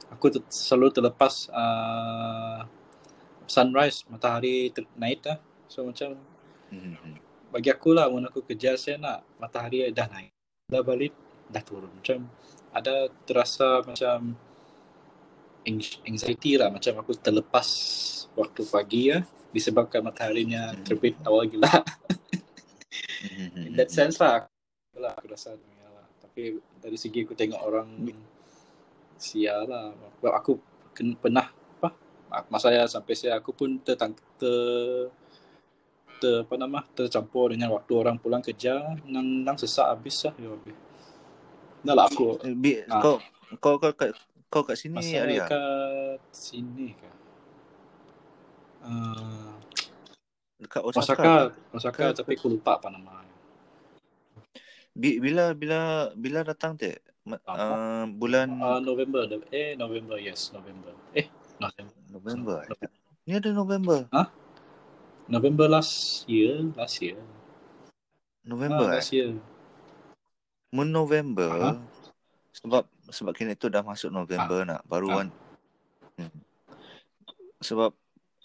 aku 0.08 0.26
ter- 0.32 0.48
selalu 0.48 0.88
terlepas 0.96 1.52
uh, 1.52 2.64
sunrise 3.44 4.08
matahari 4.08 4.72
ter- 4.72 4.88
naik 4.96 5.20
dah. 5.20 5.38
So 5.68 5.84
macam 5.84 6.16
Hmm. 6.72 6.96
hmm. 6.96 7.18
bagi 7.52 7.68
aku 7.68 7.92
lah 7.92 8.08
mun 8.08 8.24
aku 8.24 8.46
kerja 8.46 8.80
saya 8.80 8.96
nak 8.96 9.28
matahari 9.36 9.92
dah 9.92 10.08
naik. 10.08 10.32
Dah 10.72 10.80
balik 10.80 11.12
dah 11.50 11.64
turun. 11.66 11.92
Macam 11.92 12.30
ada 12.74 13.10
terasa 13.26 13.82
macam 13.82 14.38
anx- 15.66 16.00
anxiety 16.06 16.56
lah 16.58 16.70
macam 16.72 16.94
aku 17.02 17.12
terlepas 17.18 17.68
waktu 18.38 18.62
pagi 18.70 19.02
ya 19.12 19.20
disebabkan 19.50 20.06
mataharinya 20.06 20.74
Hmm. 20.74 20.84
terbit 20.86 21.16
awal 21.26 21.50
gila. 21.50 21.68
Hmm, 23.20 23.66
In 23.68 23.74
that 23.76 23.90
sense 23.92 24.22
lah 24.22 24.46
aku, 24.46 24.48
lah, 25.02 25.12
aku 25.18 25.28
rasa 25.34 25.58
dunia 25.58 25.88
lah. 25.90 26.06
Tapi 26.22 26.62
dari 26.80 26.98
segi 26.98 27.26
aku 27.26 27.34
tengok 27.34 27.62
orang 27.66 27.90
sia 29.18 29.66
lah. 29.66 29.92
Aku 30.40 30.62
ken, 30.94 31.18
pernah 31.18 31.50
apa 31.50 31.90
masa 32.48 32.70
saya 32.70 32.86
sampai 32.86 33.14
saya 33.18 33.42
aku 33.42 33.52
pun 33.52 33.82
tertang 33.82 34.14
ter, 34.38 35.10
ter 36.22 36.46
apa 36.46 36.56
nama 36.56 36.86
tercampur 36.94 37.52
dengan 37.52 37.74
waktu 37.74 37.92
orang 37.98 38.22
pulang 38.22 38.44
kerja 38.44 38.96
nang 39.10 39.26
nang 39.44 39.58
sesak 39.58 39.90
habis 39.90 40.30
lah 40.30 40.34
ya 40.38 40.54
habis. 40.54 40.89
Dah 41.80 41.94
lah 41.96 42.06
aku 42.12 42.38
Eh, 42.44 42.56
Bi, 42.56 42.84
Ah. 42.88 43.00
kau 43.00 43.16
kau 43.60 43.76
kau 43.80 43.92
kat 43.96 44.12
kau 44.52 44.64
kat 44.66 44.76
sini 44.76 45.00
masa 45.00 45.24
Arya. 45.24 45.46
kat 45.48 46.20
sini 46.30 46.94
ke? 46.98 47.10
Uh, 48.84 49.56
Dekat 50.60 50.82
Osaka. 50.84 51.00
Osaka? 51.00 51.34
Osaka 51.72 52.04
Ke- 52.12 52.16
tapi 52.20 52.32
aku 52.36 52.48
lupa 52.52 52.76
apa 52.80 52.92
nama. 52.92 53.24
Bi, 54.92 55.22
bila 55.24 55.56
bila 55.56 56.12
bila 56.16 56.44
datang 56.44 56.76
Apa? 56.76 57.46
Uh, 57.46 58.04
bulan 58.18 58.50
Uh, 58.58 58.82
November, 58.82 59.24
eh 59.54 59.78
November, 59.78 60.18
yes 60.18 60.50
November. 60.52 60.92
Eh 61.14 61.30
November. 61.62 61.94
November. 62.10 62.58
eh? 62.66 62.90
Ni 63.30 63.38
ada 63.38 63.50
November. 63.54 64.00
November 65.30 65.70
last 65.70 66.26
year, 66.26 66.66
last 66.74 66.98
year. 67.06 67.22
November 68.42 68.90
ah, 68.90 68.98
eh. 68.98 68.98
last 68.98 69.14
year. 69.14 69.38
Mun 70.70 70.94
November 70.94 71.50
Aha. 71.50 71.74
sebab 72.54 72.86
sebab 73.10 73.34
kini 73.34 73.58
tu 73.58 73.74
dah 73.74 73.82
masuk 73.82 74.14
November 74.14 74.62
nak 74.66 74.82
baru 74.86 75.08
kan. 75.10 75.28
Hmm. 76.22 76.40
Sebab 77.60 77.92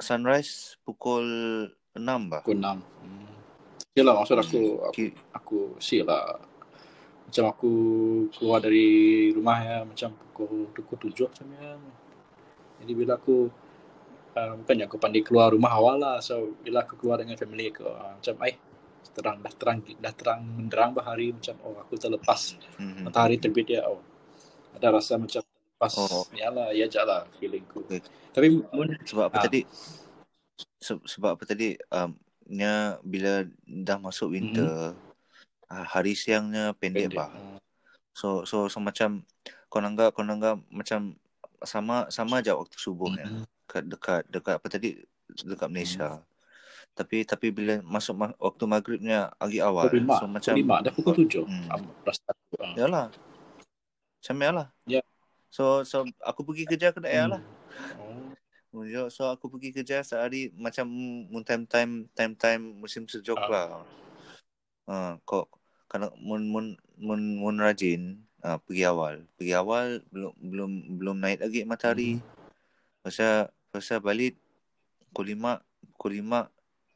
sunrise 0.01 0.81
pukul 0.83 1.25
6 1.93 2.33
bah. 2.33 2.41
Pukul 2.41 2.59
6. 2.65 2.81
Hmm. 2.81 3.33
Yalah 3.95 4.15
maksud 4.19 4.37
aku 4.41 4.59
Hmm. 4.59 4.89
aku, 4.89 5.03
aku 5.37 5.59
see 5.79 6.01
lah. 6.01 6.41
Macam 7.29 7.45
aku 7.51 7.73
keluar 8.35 8.65
dari 8.65 9.31
rumah 9.33 9.59
ya 9.61 9.79
macam 9.85 10.17
pukul 10.33 10.73
pukul 10.73 11.13
7 11.13 11.29
macam 11.29 11.47
ya. 11.61 11.77
Jadi 12.81 12.93
bila 12.97 13.21
aku 13.21 13.53
uh, 14.35 14.53
bukannya 14.65 14.85
aku 14.89 14.97
pandai 14.99 15.23
keluar 15.23 15.53
rumah 15.53 15.77
awal 15.77 16.01
lah. 16.01 16.17
So 16.25 16.57
bila 16.65 16.89
aku 16.89 16.97
keluar 16.97 17.21
dengan 17.21 17.37
family 17.37 17.69
aku 17.69 17.85
uh, 17.85 18.17
macam 18.17 18.35
eh 18.49 18.57
terang 19.15 19.39
dah 19.41 19.55
terang 19.55 19.79
dah 20.03 20.13
terang 20.13 20.41
menderang 20.43 20.91
bahari 20.91 21.31
macam 21.31 21.55
oh 21.63 21.79
aku 21.79 21.95
terlepas 21.95 22.59
Mhm. 22.77 23.07
matahari 23.07 23.39
terbit 23.39 23.71
ya 23.71 23.87
oh 23.87 24.03
ada 24.75 24.99
rasa 24.99 25.15
macam 25.15 25.41
pas 25.79 25.95
Oh. 25.95 26.27
ya 26.35 26.51
lah 26.51 26.75
ya 26.75 26.87
je 26.87 26.99
lah 26.99 27.27
feelingku 27.39 27.87
Okay. 27.87 28.03
tapi 28.35 28.47
mun 28.75 28.91
Sebab 29.07 29.31
apa 29.31 29.39
Ah. 29.39 29.45
tadi? 29.47 29.63
Se- 30.79 31.07
sebab 31.07 31.35
apa 31.35 31.45
tadi? 31.47 31.75
Um, 31.91 32.15
nya 32.47 33.01
bila 33.03 33.43
dah 33.65 33.99
masuk 33.99 34.37
winter, 34.37 34.95
ah, 35.67 35.87
hari 35.89 36.13
siangnya 36.15 36.77
pendek, 36.77 37.11
pendek 37.11 37.17
bah. 37.17 37.31
hmm, 37.33 37.59
So 38.15 38.47
so 38.47 38.71
so 38.71 38.79
macam 38.79 39.27
kau 39.67 39.83
nangga 39.83 40.15
kau 40.15 40.23
nangga 40.23 40.55
macam 40.71 41.19
sama 41.65 42.07
sama 42.13 42.39
aja 42.39 42.55
waktu 42.55 42.77
subuh 42.79 43.11
ya. 43.19 43.27
hmm, 43.27 43.43
Dekat 43.67 43.85
dekat 43.91 44.23
dekat 44.31 44.55
apa 44.61 44.67
tadi? 44.71 44.91
Dekat 45.27 45.69
Malaysia. 45.73 46.23
Tapi 46.95 47.27
tapi 47.27 47.51
bila 47.51 47.83
masuk 47.83 48.15
ma- 48.15 48.39
waktu 48.39 48.65
maghribnya 48.65 49.35
agak 49.43 49.67
awal. 49.67 49.91
pukul 49.91 49.99
lima 49.99 50.15
So 50.15 50.27
macam 50.31 50.55
lima 50.55 50.77
dah 50.79 50.93
pukul 50.95 51.15
tujuh 51.27 51.43
Hmm. 51.43 51.67
hmm. 51.67 51.91
ah. 52.63 52.75
Yalah. 52.79 53.07
Macam 54.23 54.37
yalah. 54.39 54.67
Ya. 54.87 55.03
So 55.51 55.83
so 55.83 56.07
aku 56.23 56.47
pergi 56.47 56.65
kerja 56.71 56.95
ke 56.95 57.03
daerah 57.03 57.39
lah. 57.39 57.43
oh. 58.75 59.11
So 59.11 59.27
aku 59.27 59.51
pergi 59.51 59.75
kerja 59.75 60.03
sehari 60.03 60.55
macam 60.55 60.87
mun 61.31 61.43
time 61.43 61.67
time 61.67 62.07
time 62.15 62.35
time 62.39 62.63
musim 62.79 63.11
sejuk 63.11 63.39
Ah. 63.39 63.51
lah. 63.51 63.67
Uh, 64.87 65.13
kok 65.27 65.51
kalau 65.91 66.15
mun 66.19 66.47
mun 66.47 66.67
mun 66.95 67.21
mun 67.39 67.57
rajin 67.59 68.23
uh, 68.43 68.59
pergi 68.63 68.87
awal. 68.87 69.27
Pergi 69.35 69.55
awal 69.55 69.99
belum 70.15 70.33
belum 70.39 70.71
belum 71.03 71.17
naik 71.19 71.43
lagi 71.43 71.67
matahari. 71.67 72.23
Pasal 73.03 73.51
pasal 73.75 73.99
balik 73.99 74.39
pukul 75.11 75.35
lima 75.35 75.59
pukul 75.95 76.23
lima 76.23 76.47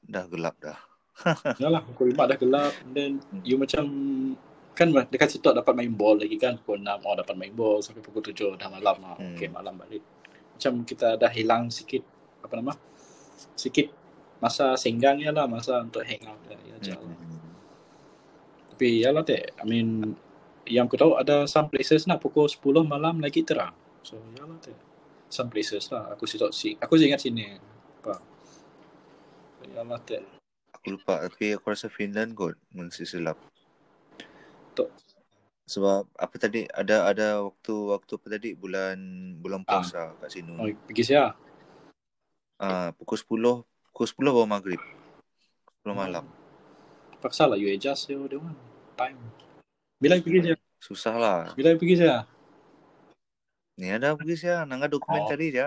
dah 0.09 0.25
gelap 0.27 0.57
dah. 0.59 0.79
Yalah 1.63 1.85
pukul 1.85 2.11
lima 2.15 2.25
dah 2.25 2.39
gelap 2.41 2.73
then 2.91 3.21
Hmm. 3.21 3.43
you 3.45 3.61
macam 3.61 3.85
kan 4.73 4.89
dekat 5.11 5.35
situ 5.35 5.51
dapat 5.51 5.75
main 5.75 5.91
ball 5.91 6.15
lagi 6.23 6.39
kan 6.39 6.55
pukul 6.63 6.79
6 6.79 7.03
oh 7.03 7.15
dapat 7.19 7.35
main 7.35 7.51
ball 7.51 7.83
sampai 7.83 7.99
pukul 7.99 8.23
7 8.23 8.55
dah 8.55 8.71
malam 8.71 8.97
ah. 9.03 9.19
Hmm. 9.19 9.35
okey 9.35 9.51
malam 9.51 9.75
balik 9.75 10.07
macam 10.55 10.87
kita 10.87 11.19
dah 11.19 11.27
hilang 11.35 11.67
sikit 11.67 12.07
apa 12.47 12.55
nama 12.55 12.71
sikit 13.59 13.91
masa 14.39 14.79
senggangnya 14.79 15.35
lah 15.35 15.51
masa 15.51 15.83
untuk 15.83 16.07
hang 16.07 16.23
out 16.23 16.39
ya, 16.47 16.55
ya 16.79 16.95
lah. 16.95 17.03
Hmm. 17.03 17.39
Tapi 18.79 19.03
ya 19.03 19.11
lah 19.11 19.27
teh, 19.27 19.43
I 19.43 19.65
mean 19.67 20.15
yang 20.71 20.87
aku 20.87 20.95
tahu 20.95 21.19
ada 21.19 21.51
some 21.51 21.67
places 21.67 22.07
nak 22.07 22.23
pukul 22.23 22.47
10 22.47 22.87
malam 22.87 23.19
lagi 23.19 23.43
terang. 23.43 23.75
So 24.07 24.15
ya 24.39 24.47
lah 24.47 24.55
tu. 24.63 24.71
Some 25.27 25.51
places 25.51 25.91
lah. 25.91 26.15
Aku 26.15 26.25
sih 26.31 26.39
tak 26.39 26.55
si. 26.55 26.79
Aku 26.79 26.95
ingat 26.95 27.19
sini. 27.19 27.59
Lah 29.75 30.01
tu. 30.05 30.17
Aku 30.77 30.95
lupa 30.95 31.25
tapi 31.25 31.57
aku 31.57 31.73
rasa 31.73 31.91
Finland 31.91 32.37
kot 32.37 32.55
mesti 32.71 33.03
silap. 33.03 33.37
Tok. 34.77 34.89
Sebab 35.69 36.09
apa 36.17 36.35
tadi 36.41 36.65
ada 36.73 37.05
ada 37.09 37.45
waktu 37.45 37.75
waktu 37.93 38.13
apa 38.17 38.27
tadi 38.33 38.51
bulan 38.57 38.97
bulan 39.37 39.67
Ah. 39.67 39.83
puasa 39.83 40.03
kat 40.23 40.31
sini. 40.33 40.55
Oh, 40.57 40.69
pergi 40.89 41.03
saya. 41.05 41.35
Ah 42.57 42.95
pukul 42.97 43.19
10 43.21 43.65
pukul 43.93 44.07
10 44.07 44.35
baru 44.37 44.49
maghrib. 44.49 44.81
10 45.85 45.93
malam. 45.93 46.25
Paksa 47.19 47.51
lah 47.51 47.59
you 47.59 47.69
adjust 47.69 48.09
your 48.09 48.31
the 48.31 48.39
one 48.39 48.57
time. 48.95 49.19
Bila 49.99 50.17
you 50.17 50.25
pergi 50.25 50.41
saya? 50.53 50.57
Susah 50.79 51.15
lah. 51.19 51.41
Bila 51.59 51.75
you 51.75 51.81
pergi 51.83 52.07
saya? 52.07 52.23
Ni 53.79 53.91
ada 53.95 54.15
pergi 54.15 54.35
saya 54.39 54.63
nangga 54.67 54.91
dokumentari 54.91 55.55
je. 55.55 55.63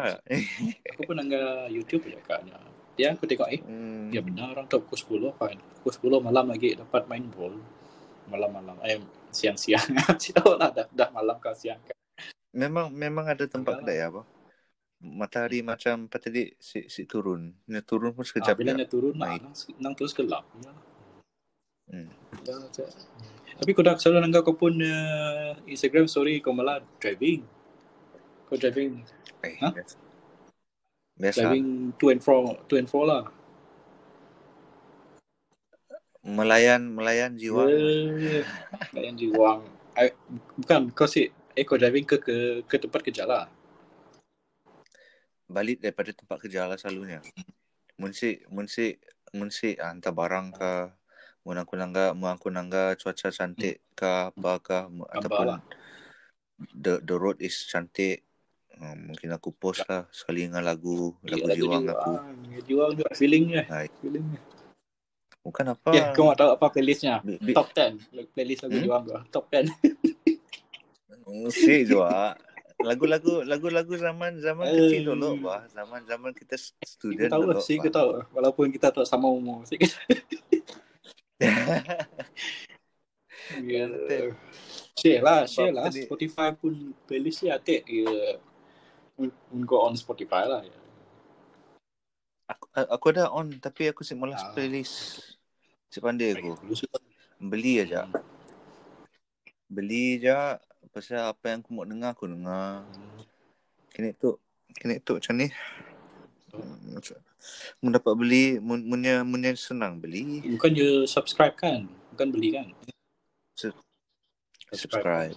Aku 0.96 1.08
pun 1.08 1.20
nangga 1.20 1.68
YouTube 1.68 2.08
je 2.08 2.16
kakaknya. 2.24 2.60
Dia 3.02 3.18
aku 3.18 3.26
tengok 3.26 3.50
eh 3.50 3.62
Hmm. 3.66 4.14
Ya 4.14 4.22
benar 4.22 4.54
orang 4.54 4.68
tu 4.68 4.78
pukul 4.78 5.26
10 5.26 5.42
kan. 5.42 5.58
Pukul 5.82 6.22
10 6.22 6.22
malam 6.22 6.46
lagi 6.46 6.78
dapat 6.78 7.10
main 7.10 7.26
bola. 7.26 7.58
Malam-malam. 8.30 8.78
Eh 8.86 9.02
siang-siang. 9.30 9.90
Tahu 10.38 10.54
lah 10.54 10.70
dah, 10.70 10.86
dah 10.88 11.10
malam 11.10 11.34
ke 11.36 11.50
siang 11.58 11.82
kan. 11.82 11.98
Memang 12.54 12.94
memang 12.94 13.26
ada 13.26 13.42
tempat 13.44 13.82
kedai 13.82 14.04
apa? 14.04 14.22
Matahari 15.02 15.66
macam 15.66 16.06
apa 16.06 16.20
tadi 16.20 16.54
si, 16.56 16.86
si 16.86 17.10
turun. 17.10 17.50
Ni 17.66 17.82
turun 17.82 18.14
pun 18.14 18.22
Ah, 18.22 18.28
sekejap 18.28 18.54
bila 18.54 18.72
je. 18.72 18.78
dia 18.78 18.88
turun 18.88 19.18
Main. 19.18 19.42
nang, 19.42 19.56
nang 19.80 19.94
terus 19.98 20.14
gelap. 20.14 20.46
Ya. 20.60 20.72
Hmm. 21.90 22.08
Dah. 22.46 22.70
Tapi 23.58 23.70
kau 23.72 23.82
dah 23.82 23.96
selalu 23.96 24.20
nangga 24.22 24.40
kau 24.42 24.54
pun 24.54 24.76
uh, 24.76 25.58
Instagram 25.66 26.06
story 26.06 26.38
kau 26.38 26.52
malah 26.52 26.84
driving. 27.00 27.42
Kau 28.46 28.56
driving 28.56 29.02
Eh, 29.42 29.58
Ha? 29.58 29.74
biasa. 29.74 29.98
Biasa. 31.20 31.48
driving 31.48 31.94
to 32.00 32.10
and 32.10 32.22
fro 32.24 32.58
to 32.66 32.80
and 32.80 32.88
fro 32.88 33.06
lah. 33.06 33.28
Melayan 36.22 36.94
melayan 36.94 37.34
jiwa. 37.34 37.66
Eh, 37.66 38.46
Layan 38.94 39.18
jiwang. 39.18 39.66
I, 39.98 40.14
bukan 40.56 40.94
kau 40.94 41.10
sih 41.10 41.34
eh 41.58 41.66
kau 41.66 41.76
driving 41.76 42.06
ke 42.06 42.22
ke 42.22 42.36
ke 42.64 42.76
tempat 42.78 43.02
kerja 43.04 43.26
lah. 43.26 43.50
Balik 45.52 45.84
daripada 45.84 46.16
tempat 46.16 46.38
kerja 46.40 46.70
lah 46.70 46.78
selalunya. 46.80 47.20
Mun 48.00 48.14
si 48.16 48.40
mun 48.48 48.70
si 48.70 48.96
mun 49.36 49.50
si 49.52 49.76
ah, 49.82 49.92
hantar 49.92 50.16
barang 50.16 50.48
ke 50.56 50.72
mun 51.42 51.58
aku 51.58 51.74
nangga 51.74 52.14
mun 52.14 52.38
aku 52.38 52.54
nangga 52.54 52.94
cuaca 52.96 53.34
cantik 53.34 53.82
ke 53.98 54.10
apa 54.30 54.52
ke 54.62 54.78
ataupun 55.10 55.48
lah. 55.58 55.62
the 56.78 57.02
the 57.02 57.18
road 57.18 57.42
is 57.42 57.66
cantik 57.66 58.22
Ah, 58.82 58.98
mungkin 58.98 59.30
aku 59.30 59.54
post 59.54 59.86
lah 59.86 60.10
sekali 60.10 60.50
dengan 60.50 60.66
lagu 60.66 61.14
lagu 61.22 61.46
Lagu 61.46 61.54
jiwang 61.54 61.86
aku. 61.86 62.12
jiwang. 62.18 62.38
Jiwang 62.66 62.92
juga 62.98 63.12
feelingnya. 63.14 63.64
Hai. 63.70 63.86
Feelingnya. 64.02 64.42
Bukan 65.46 65.66
apa. 65.70 65.90
Ya, 65.94 66.04
kau 66.18 66.26
mau 66.26 66.34
tahu 66.34 66.50
apa 66.58 66.66
playlistnya? 66.74 67.22
Bi- 67.22 67.38
bi- 67.38 67.54
Top 67.54 67.70
10. 67.78 68.02
Playlist 68.34 68.66
lagu 68.66 68.74
Hmm? 68.74 68.86
jiwang 68.90 69.04
tu. 69.06 69.14
Top 69.30 69.46
10. 69.54 69.70
Musik 71.30 71.86
juga. 71.86 72.34
Lagu-lagu 72.82 73.46
lagu-lagu 73.46 73.94
zaman 73.94 74.42
zaman 74.42 74.66
kecil 74.66 75.14
dulu 75.14 75.46
bah. 75.46 75.70
Zaman 75.70 76.02
zaman 76.10 76.34
kita 76.34 76.58
student 76.82 77.30
tahu 77.30 77.46
dulu. 77.46 77.62
lah, 77.62 77.62
bah. 77.62 77.94
tahu. 77.94 78.10
Walaupun 78.34 78.66
kita 78.74 78.90
tak 78.90 79.06
sama 79.06 79.30
umur. 79.30 79.62
Sih, 79.70 79.78
Ya, 83.62 83.86
betul. 83.94 84.34
Share 84.98 85.22
lah, 85.22 85.46
share 85.46 85.70
lah. 85.70 85.94
Spotify 85.94 86.50
pun 86.58 86.98
playlist 87.06 87.46
dia 87.46 87.62
atik. 87.62 87.86
Ya, 89.22 89.32
go 89.64 89.86
on 89.86 89.94
Spotify 89.94 90.50
lah. 90.50 90.62
Ya. 90.66 90.78
aku 92.52 92.66
aku 92.74 93.06
ada 93.16 93.32
on 93.32 93.48
tapi 93.64 93.88
aku 93.88 94.04
si 94.04 94.12
malas 94.12 94.44
Ah. 94.44 94.52
playlist. 94.52 95.20
Si 95.88 96.02
pandai 96.04 96.36
aku. 96.36 96.58
Beli 97.40 97.80
aja. 97.80 98.08
Beli 99.72 100.20
aja 100.20 100.60
pasal 100.92 101.32
apa 101.32 101.56
yang 101.56 101.64
aku 101.64 101.72
mau 101.72 101.88
dengar 101.88 102.12
aku 102.12 102.28
dengar. 102.28 102.84
Kini 103.96 104.12
tu 104.16 104.36
kini 104.76 105.00
tu 105.00 105.16
macam 105.16 105.34
ni. 105.40 105.48
Hmm, 106.52 107.00
Macam 107.00 107.16
Mun 107.82 107.96
dapat 107.96 108.14
beli, 108.14 108.62
mun 108.62 108.86
munnya 108.86 109.26
munnya 109.26 109.50
senang 109.58 109.98
beli, 109.98 110.46
Bukan 110.46 110.78
you 110.78 111.10
subscribe 111.10 111.58
kan? 111.58 111.90
Bukan 112.14 112.30
beli 112.30 112.54
kan? 112.54 112.68
subscribe. 114.72 115.36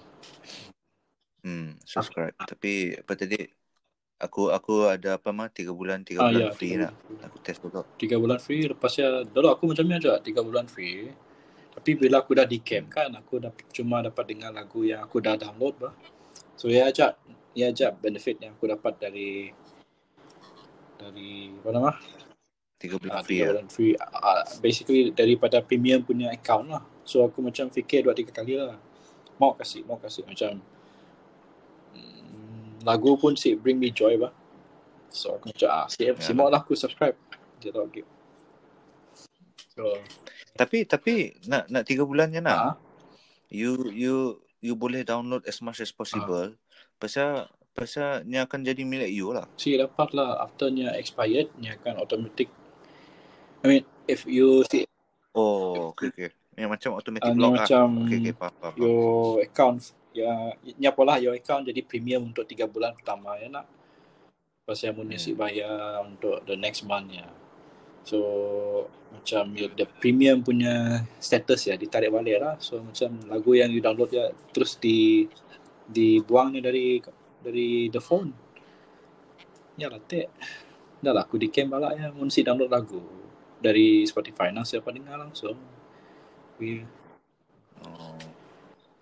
Hmm, 1.40 1.75
subscribe. 1.83 2.35
Tapi 2.38 2.99
apa 3.01 3.12
tadi? 3.16 3.40
Aku 4.25 4.49
aku 4.49 4.89
ada 4.89 5.21
apa 5.21 5.31
mah 5.31 5.53
3 5.53 5.69
bulan 5.71 6.01
3 6.01 6.17
Ah, 6.17 6.33
bulan 6.33 6.49
ya. 6.49 6.53
free 6.57 6.75
nak. 6.75 6.93
Aku 7.29 7.37
test 7.45 7.61
dulu. 7.61 7.85
Tiga 8.01 8.17
bulan 8.17 8.41
free. 8.41 8.65
Lepasnya, 8.65 9.23
dulu 9.29 9.53
aku 9.53 9.69
macam 9.69 9.85
ni 9.85 9.95
aja. 9.95 10.17
Tiga 10.19 10.41
bulan 10.41 10.65
free. 10.65 11.13
Tapi 11.75 11.91
bila 11.95 12.23
aku 12.23 12.33
dah 12.33 12.47
di 12.47 12.63
camp 12.63 12.89
kan, 12.89 13.11
aku 13.13 13.43
dah 13.43 13.53
cuma 13.69 14.01
dapat 14.01 14.25
dengar 14.31 14.51
lagu 14.51 14.87
yang 14.87 15.03
aku 15.03 15.21
dah 15.21 15.35
download 15.35 15.75
bah. 15.77 15.93
So 16.57 16.71
ya 16.71 16.87
aja, 16.87 17.19
ya 17.53 17.69
aja 17.69 17.91
benefit 17.91 18.39
yang 18.41 18.55
aku 18.55 18.71
dapat 18.71 18.97
dari 18.97 19.51
dari 20.95 21.53
apa 21.61 21.71
nama? 21.71 21.93
3 22.79 23.01
bulan 23.01 23.13
Ah, 23.17 23.23
free 23.25 23.37
tiga 23.37 23.45
ya. 23.45 23.51
bulan 23.53 23.69
free. 23.69 23.93
Ah, 23.99 24.45
basically 24.61 25.11
daripada 25.11 25.61
premium 25.61 26.01
punya 26.01 26.31
account 26.31 26.69
lah. 26.71 26.83
So 27.03 27.25
aku 27.25 27.41
macam 27.41 27.69
fikir 27.69 28.05
dua 28.05 28.15
tiga 28.15 28.33
kali 28.33 28.57
lah. 28.57 28.77
Mau 29.37 29.53
kasih, 29.53 29.83
mau 29.85 29.99
kasih 29.99 30.23
macam 30.25 30.63
lagu 32.85 33.16
pun 33.16 33.33
si 33.35 33.57
bring 33.57 33.77
me 33.77 33.88
joy 33.88 34.14
bah. 34.14 34.31
So 35.09 35.37
aku 35.37 35.51
macam 35.51 35.68
ah, 35.70 35.87
si, 35.87 36.05
si 36.05 36.31
Ya. 36.31 36.44
lah 36.44 36.61
aku 36.61 36.75
subscribe. 36.75 37.16
Dia 37.59 37.70
tahu 37.70 37.87
okay. 37.87 38.05
So, 39.75 39.99
Tapi 40.55 40.87
tapi 40.87 41.14
nak 41.44 41.66
nak 41.66 41.83
3 41.83 42.05
bulannya 42.05 42.38
nak. 42.38 42.57
ah, 42.57 42.75
You 43.49 43.90
you 43.90 44.14
you 44.59 44.75
boleh 44.75 45.03
download 45.03 45.42
as 45.44 45.59
much 45.59 45.79
as 45.79 45.90
Ah. 45.90 45.97
possible. 45.97 46.55
Pasal 46.97 47.47
pasal 47.70 48.23
ni 48.23 48.38
akan 48.38 48.62
jadi 48.62 48.83
milik 48.83 49.11
you 49.11 49.31
lah. 49.31 49.51
si 49.57 49.75
dapat 49.75 50.14
lah 50.14 50.38
afternya 50.40 50.94
expired, 50.94 51.51
nya 51.59 51.75
akan 51.75 51.99
automatic. 51.99 52.47
I 53.61 53.66
mean, 53.66 53.83
if 54.07 54.23
you 54.25 54.62
see 54.68 54.87
Oh, 55.33 55.90
okay 55.90 56.14
okay. 56.14 56.31
Yang 56.55 56.70
macam 56.70 56.90
automatic 56.94 57.27
uh, 57.27 57.35
lock 57.35 57.51
lah. 57.51 57.66
macam 57.66 57.87
Okay 58.07 58.18
okay, 58.20 58.33
faham. 58.33 58.55
faham. 58.62 58.75
your 58.79 59.42
account 59.42 59.90
ya 60.14 60.55
nya 60.79 60.94
pola 60.94 61.18
your 61.18 61.35
account 61.35 61.66
jadi 61.66 61.83
premium 61.83 62.31
untuk 62.31 62.46
tiga 62.46 62.70
bulan 62.70 62.94
pertama 62.94 63.35
ya 63.35 63.50
nak 63.50 63.66
pasal 64.64 64.96
Hmm. 64.96 65.12
si 65.18 65.37
bayar 65.37 66.00
untuk 66.07 66.40
the 66.48 66.57
next 66.57 66.87
month 66.87 67.12
ya 67.12 67.29
so 68.07 68.18
macam 69.12 69.53
you, 69.59 69.68
the 69.77 69.85
premium 70.00 70.40
punya 70.40 71.05
status 71.20 71.68
ya 71.68 71.74
ditarik 71.74 72.14
balik 72.14 72.40
lah 72.40 72.55
so 72.62 72.81
macam 72.81 73.11
lagu 73.29 73.53
yang 73.59 73.68
you 73.74 73.83
download 73.83 74.09
ya 74.09 74.33
terus 74.55 74.79
di 74.81 75.29
dibuangnya 75.85 76.64
dari 76.64 77.03
dari 77.44 77.92
the 77.92 78.00
phone 78.00 78.33
ya 79.77 79.90
lah 79.90 80.00
tek 80.00 80.33
dah 81.05 81.12
lah 81.12 81.29
aku 81.29 81.37
di 81.37 81.53
camp 81.53 81.77
balak 81.77 81.92
ya 82.00 82.09
si 82.33 82.40
download 82.40 82.72
lagu 82.72 83.03
dari 83.61 84.07
Spotify 84.09 84.48
nah 84.48 84.64
siapa 84.64 84.88
dengar 84.94 85.20
langsung 85.20 85.59
yeah. 86.62 86.87
Oh. 87.85 88.34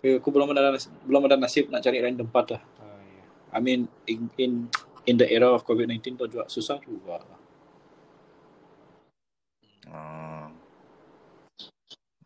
Aku 0.03 0.35
belum 0.35 0.51
ada 0.51 0.75
belum 1.07 1.31
ada 1.31 1.39
nasib 1.39 1.71
nak 1.71 1.79
cari 1.79 2.03
random 2.03 2.27
part 2.27 2.51
lah. 2.51 2.63
Uh, 2.75 2.99
yeah. 3.07 3.27
I 3.55 3.59
mean 3.63 3.87
in 4.03 4.27
in 4.35 4.67
in 5.07 5.15
the 5.15 5.27
era 5.31 5.47
of 5.47 5.63
COVID-19 5.63 6.19
tu 6.19 6.27
juga 6.27 6.43
susah 6.51 6.75
juga. 6.83 7.23
Ah. 9.87 10.51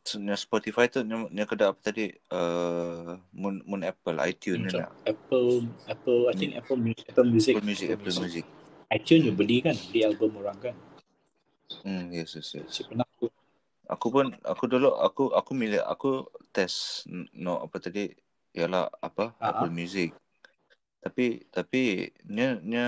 So, 0.08 0.24
Spotify 0.40 0.88
tu 0.88 1.04
yang 1.04 1.46
kedai 1.46 1.68
apa 1.68 1.80
tadi? 1.84 2.16
Uh, 2.32 3.20
mun 3.36 3.60
mun 3.68 3.84
Apple, 3.84 4.18
iTunes 4.24 4.72
ni 4.72 4.80
nak. 4.80 4.96
Apple 5.04 5.68
Apple 5.86 6.32
I 6.32 6.34
think 6.34 6.56
Apple 6.56 6.80
Music 6.80 7.12
Apple 7.12 7.28
Music. 7.28 7.54
Apple 7.60 7.68
Music, 7.68 7.88
Apple 7.94 8.18
Music. 8.24 8.46
iTunes 8.88 9.24
you 9.28 9.36
beli 9.36 9.60
kan, 9.60 9.76
beli 9.76 10.08
album 10.08 10.40
orang 10.40 10.58
kan. 10.64 10.76
Hmm, 11.84 12.08
yes, 12.10 12.40
yes, 12.40 12.56
yes. 12.56 12.88
Pernah 12.88 13.04
aku 13.04 13.28
Aku 13.88 14.12
pun 14.12 14.36
aku 14.44 14.68
dulu 14.68 14.92
aku 15.00 15.32
aku 15.32 15.52
milik 15.56 15.80
aku 15.80 16.28
test 16.52 17.08
no 17.32 17.64
apa 17.64 17.80
tadi 17.80 18.12
ialah 18.52 18.92
apa 19.00 19.32
Ah, 19.40 19.56
Apple 19.56 19.72
Music. 19.72 20.12
Tapi 21.00 21.48
tapi 21.48 22.12
nya 22.28 22.60
nya 22.60 22.88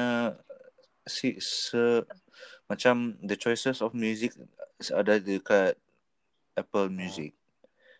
si 1.07 1.39
se 1.39 2.03
macam 2.67 3.15
the 3.23 3.33
choices 3.39 3.79
of 3.79 3.95
music 3.95 4.35
ada 4.91 5.17
dekat 5.17 5.79
Apple 6.53 6.91
Music. 6.91 7.31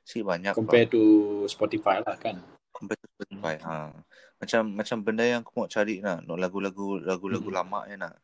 Si 0.03 0.19
banyak 0.19 0.57
compare 0.57 0.89
to 0.91 1.01
Spotify 1.47 2.03
lah 2.03 2.19
kan. 2.19 2.35
compare 2.75 2.99
to 2.99 3.07
Spotify. 3.15 3.55
Ha. 3.63 3.95
Macam 4.39 4.61
macam 4.75 4.97
benda 5.03 5.23
yang 5.23 5.43
aku 5.43 5.51
mau 5.55 5.67
cari 5.67 5.99
nak, 5.99 6.23
no, 6.23 6.39
lagu-lagu 6.39 6.99
lagu-lagu 6.99 7.47
Hmm. 7.47 7.57
lama 7.63 7.79
ya 7.87 7.95
nak. 7.95 8.15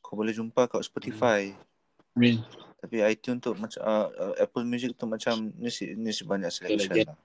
Kau 0.00 0.16
boleh 0.16 0.32
jumpa 0.32 0.68
kat 0.68 0.84
Spotify. 0.84 1.52
Mean 2.16 2.44
Tapi 2.82 2.98
iTunes 3.06 3.38
tu 3.38 3.54
macam 3.54 3.78
uh, 3.78 4.10
uh, 4.10 4.34
Apple 4.42 4.66
Music 4.66 4.98
tu 4.98 5.06
macam 5.06 5.54
ni 5.54 5.70
si 5.70 5.94
ni 5.94 6.10
si 6.10 6.26
banyak 6.26 6.50
selection 6.50 7.14
lah. 7.14 7.18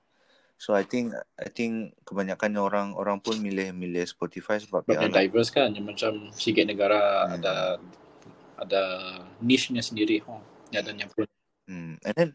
So 0.57 0.77
I 0.77 0.85
think 0.85 1.17
I 1.37 1.49
think 1.49 1.97
kebanyakan 2.05 2.61
orang 2.61 2.93
orang 2.93 3.17
pun 3.17 3.41
milih 3.41 3.73
milih 3.73 4.05
Spotify 4.05 4.61
sebab 4.61 4.85
dia 4.85 5.01
lah. 5.01 5.09
diverse 5.09 5.49
kan. 5.49 5.73
Yang 5.73 5.97
macam 5.97 6.11
sikit 6.37 6.69
negara 6.69 7.25
Hmm. 7.25 7.41
ada 7.41 7.55
ada 8.57 8.83
niche-nya 9.41 9.81
sendiri. 9.81 10.21
Oh. 10.29 10.41
Ya, 10.69 10.85
dan 10.85 11.01
yang 11.01 11.09
pun 11.09 11.25
Hmm. 11.67 11.99
And 12.05 12.15
then 12.15 12.29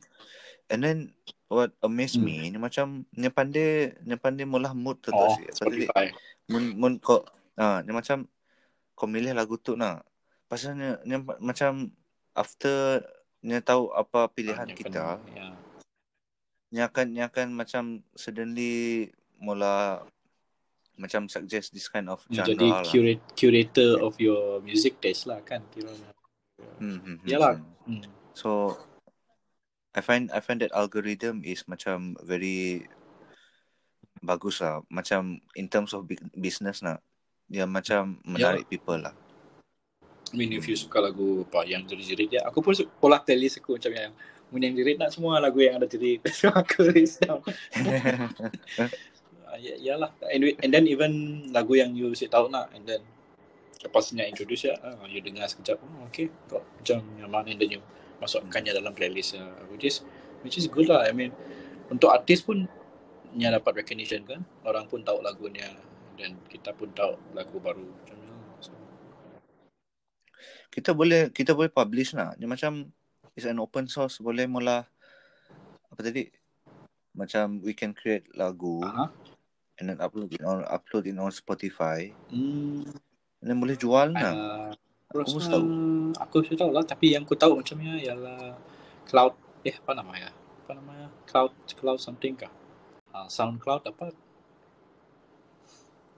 and 0.68 0.80
then 0.84 0.98
what 1.48 1.72
amazed 1.80 2.20
Hmm. 2.20 2.26
me 2.26 2.52
ni 2.52 2.58
macam 2.60 3.08
ni 3.16 3.32
pandai 3.32 3.96
ni 4.04 4.18
pandai 4.20 4.44
mula 4.44 4.76
mood 4.76 5.00
tu 5.00 5.08
tu 5.08 5.16
oh, 5.16 5.32
sih. 5.38 5.46
Tadi 5.48 5.88
Spotify. 5.88 6.12
mun 6.52 6.74
mun 6.76 6.92
kau 7.00 7.24
ah 7.56 7.80
ni 7.86 7.96
macam 7.96 8.28
kau 8.92 9.08
milih 9.08 9.32
lagu 9.32 9.56
tu 9.56 9.72
nak. 9.72 10.04
Pasal 10.50 10.76
ni, 10.76 10.84
ni 11.08 11.16
macam 11.40 11.88
after 12.32 13.04
ni 13.42 13.58
tahu 13.58 13.90
apa 13.92 14.30
pilihan 14.30 14.68
Yang 14.70 14.78
kita, 14.86 15.18
ya. 15.34 15.50
ni 16.72 16.78
akan 16.80 17.06
ni 17.10 17.20
akan 17.20 17.46
macam 17.52 17.84
suddenly 18.14 19.10
mula 19.42 20.06
macam 20.94 21.26
suggest 21.26 21.74
this 21.74 21.90
kind 21.90 22.06
of 22.06 22.22
Ya, 22.30 22.46
genre 22.46 22.52
jadi 22.54 22.68
lah. 22.70 22.82
curate, 22.86 23.22
curator 23.34 23.90
of 23.98 24.14
your 24.22 24.62
music 24.62 25.00
taste 25.02 25.26
lah 25.26 25.42
kan 25.42 25.64
kiranya. 25.74 26.12
Hmm, 26.78 27.00
hmm, 27.02 27.16
hmm, 27.18 27.28
Yalah. 27.28 27.58
hmm. 27.58 27.98
Hmm. 27.98 28.02
So 28.32 28.78
I 29.92 30.00
find 30.00 30.30
I 30.30 30.40
find 30.40 30.62
that 30.62 30.72
algorithm 30.72 31.42
is 31.42 31.66
macam 31.66 32.14
very 32.22 32.86
bagus 34.22 34.62
lah. 34.62 34.80
Macam 34.88 35.42
in 35.58 35.66
terms 35.66 35.92
of 35.92 36.06
business 36.38 36.80
nak. 36.80 37.02
Dia 37.52 37.68
macam 37.68 38.16
menarik 38.24 38.64
people 38.70 38.96
lah. 38.96 39.12
I 40.32 40.34
mean 40.34 40.56
if 40.56 40.64
you 40.64 40.72
suka 40.80 40.96
lagu 40.96 41.44
apa 41.44 41.68
yang 41.68 41.84
jerit-jerit 41.84 42.40
ya, 42.40 42.48
aku 42.48 42.64
pun 42.64 42.72
pola 42.96 43.20
playlist 43.20 43.60
aku 43.60 43.76
macam 43.76 43.92
yang 43.92 44.12
mun 44.52 44.60
yang 44.64 44.76
jerit 44.76 44.96
nak 45.00 45.12
semua 45.12 45.40
lagu 45.40 45.60
yang 45.60 45.80
ada 45.80 45.88
jerit. 45.88 46.20
So 46.36 46.48
aku 46.52 46.88
list 46.92 47.24
down. 47.24 47.40
Ah, 49.44 49.56
ya, 49.64 49.76
yalah. 49.80 50.12
And, 50.28 50.56
and 50.60 50.70
then 50.72 50.84
even 50.88 51.44
lagu 51.52 51.76
yang 51.76 51.96
you 51.96 52.12
si 52.12 52.28
tahu 52.28 52.52
nak 52.52 52.72
and 52.76 52.84
then 52.84 53.04
lepasnya 53.84 54.24
introduce 54.28 54.68
ya, 54.68 54.76
ah, 54.80 55.04
you 55.08 55.24
dengar 55.24 55.48
sekejap. 55.48 55.80
Oh, 55.80 56.08
okay. 56.08 56.28
Kau 56.48 56.60
macam 56.60 57.00
nyaman 57.16 57.52
and 57.52 57.58
then 57.60 57.80
you 57.80 57.80
masukkannya 58.20 58.76
dalam 58.76 58.92
playlist 58.92 59.40
ya. 59.40 59.44
Which 59.72 59.88
is 59.88 60.04
which 60.44 60.60
is 60.60 60.68
good 60.68 60.88
lah. 60.92 61.08
I 61.08 61.16
mean 61.16 61.32
untuk 61.88 62.12
artis 62.12 62.44
pun 62.44 62.68
nya 63.32 63.48
dapat 63.52 63.84
recognition 63.84 64.24
kan. 64.28 64.44
Orang 64.68 64.84
pun 64.88 65.00
tahu 65.00 65.24
lagunya 65.24 65.72
dan 66.20 66.36
kita 66.52 66.76
pun 66.76 66.92
tahu 66.92 67.16
lagu 67.32 67.56
baru 67.56 67.84
macam 67.84 68.16
lah. 68.20 68.21
Kita 70.72 70.96
boleh 70.96 71.28
kita 71.28 71.52
boleh 71.52 71.68
publish 71.68 72.16
nak. 72.16 72.40
Dia 72.40 72.48
macam 72.48 72.88
is 73.36 73.44
an 73.44 73.60
open 73.60 73.84
source 73.86 74.16
boleh 74.24 74.48
mula 74.48 74.88
apa 75.92 76.00
tadi? 76.00 76.32
Macam 77.12 77.60
we 77.60 77.76
can 77.76 77.92
create 77.92 78.24
lagu 78.32 78.80
aha. 78.80 79.12
and 79.76 79.92
then 79.92 80.00
upload 80.00 80.32
it 80.32 80.40
on 80.40 80.64
upload 80.64 81.04
it 81.04 81.12
on 81.12 81.28
Spotify 81.28 82.08
Hmm, 82.32 82.88
and 83.44 83.46
then 83.46 83.60
boleh 83.60 83.76
jual 83.76 84.08
nak. 84.16 84.32
Uh, 84.32 84.72
aku 85.12 85.36
rasa 85.36 85.60
tahu. 85.60 85.64
aku 86.16 86.36
sudah 86.40 86.58
tahu 86.64 86.70
lah 86.72 86.84
tapi 86.88 87.12
yang 87.12 87.28
aku 87.28 87.36
tahu 87.36 87.60
macamnya 87.60 88.00
ialah 88.00 88.56
cloud 89.04 89.36
eh 89.68 89.76
apa 89.76 89.92
namanya 89.92 90.32
apa 90.64 90.72
namanya 90.72 91.06
cloud 91.28 91.52
cloud 91.76 92.00
something 92.00 92.32
kah 92.32 92.48
uh, 93.12 93.28
soundcloud 93.28 93.84
apa 93.84 94.08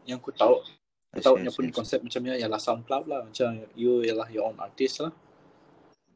yang 0.07 0.23
aku 0.23 0.31
tahu 0.31 0.63
Yes, 1.15 1.27
yes, 1.27 1.55
pun 1.55 1.67
yes. 1.71 1.75
konsep 1.75 1.99
macamnya 2.03 2.35
ialah 2.35 2.61
soundcloud 2.61 3.05
lah. 3.07 3.21
Macam 3.27 3.63
you 3.79 4.03
ialah 4.03 4.27
your 4.35 4.51
own 4.51 4.59
artist 4.59 5.03
lah. 5.03 5.13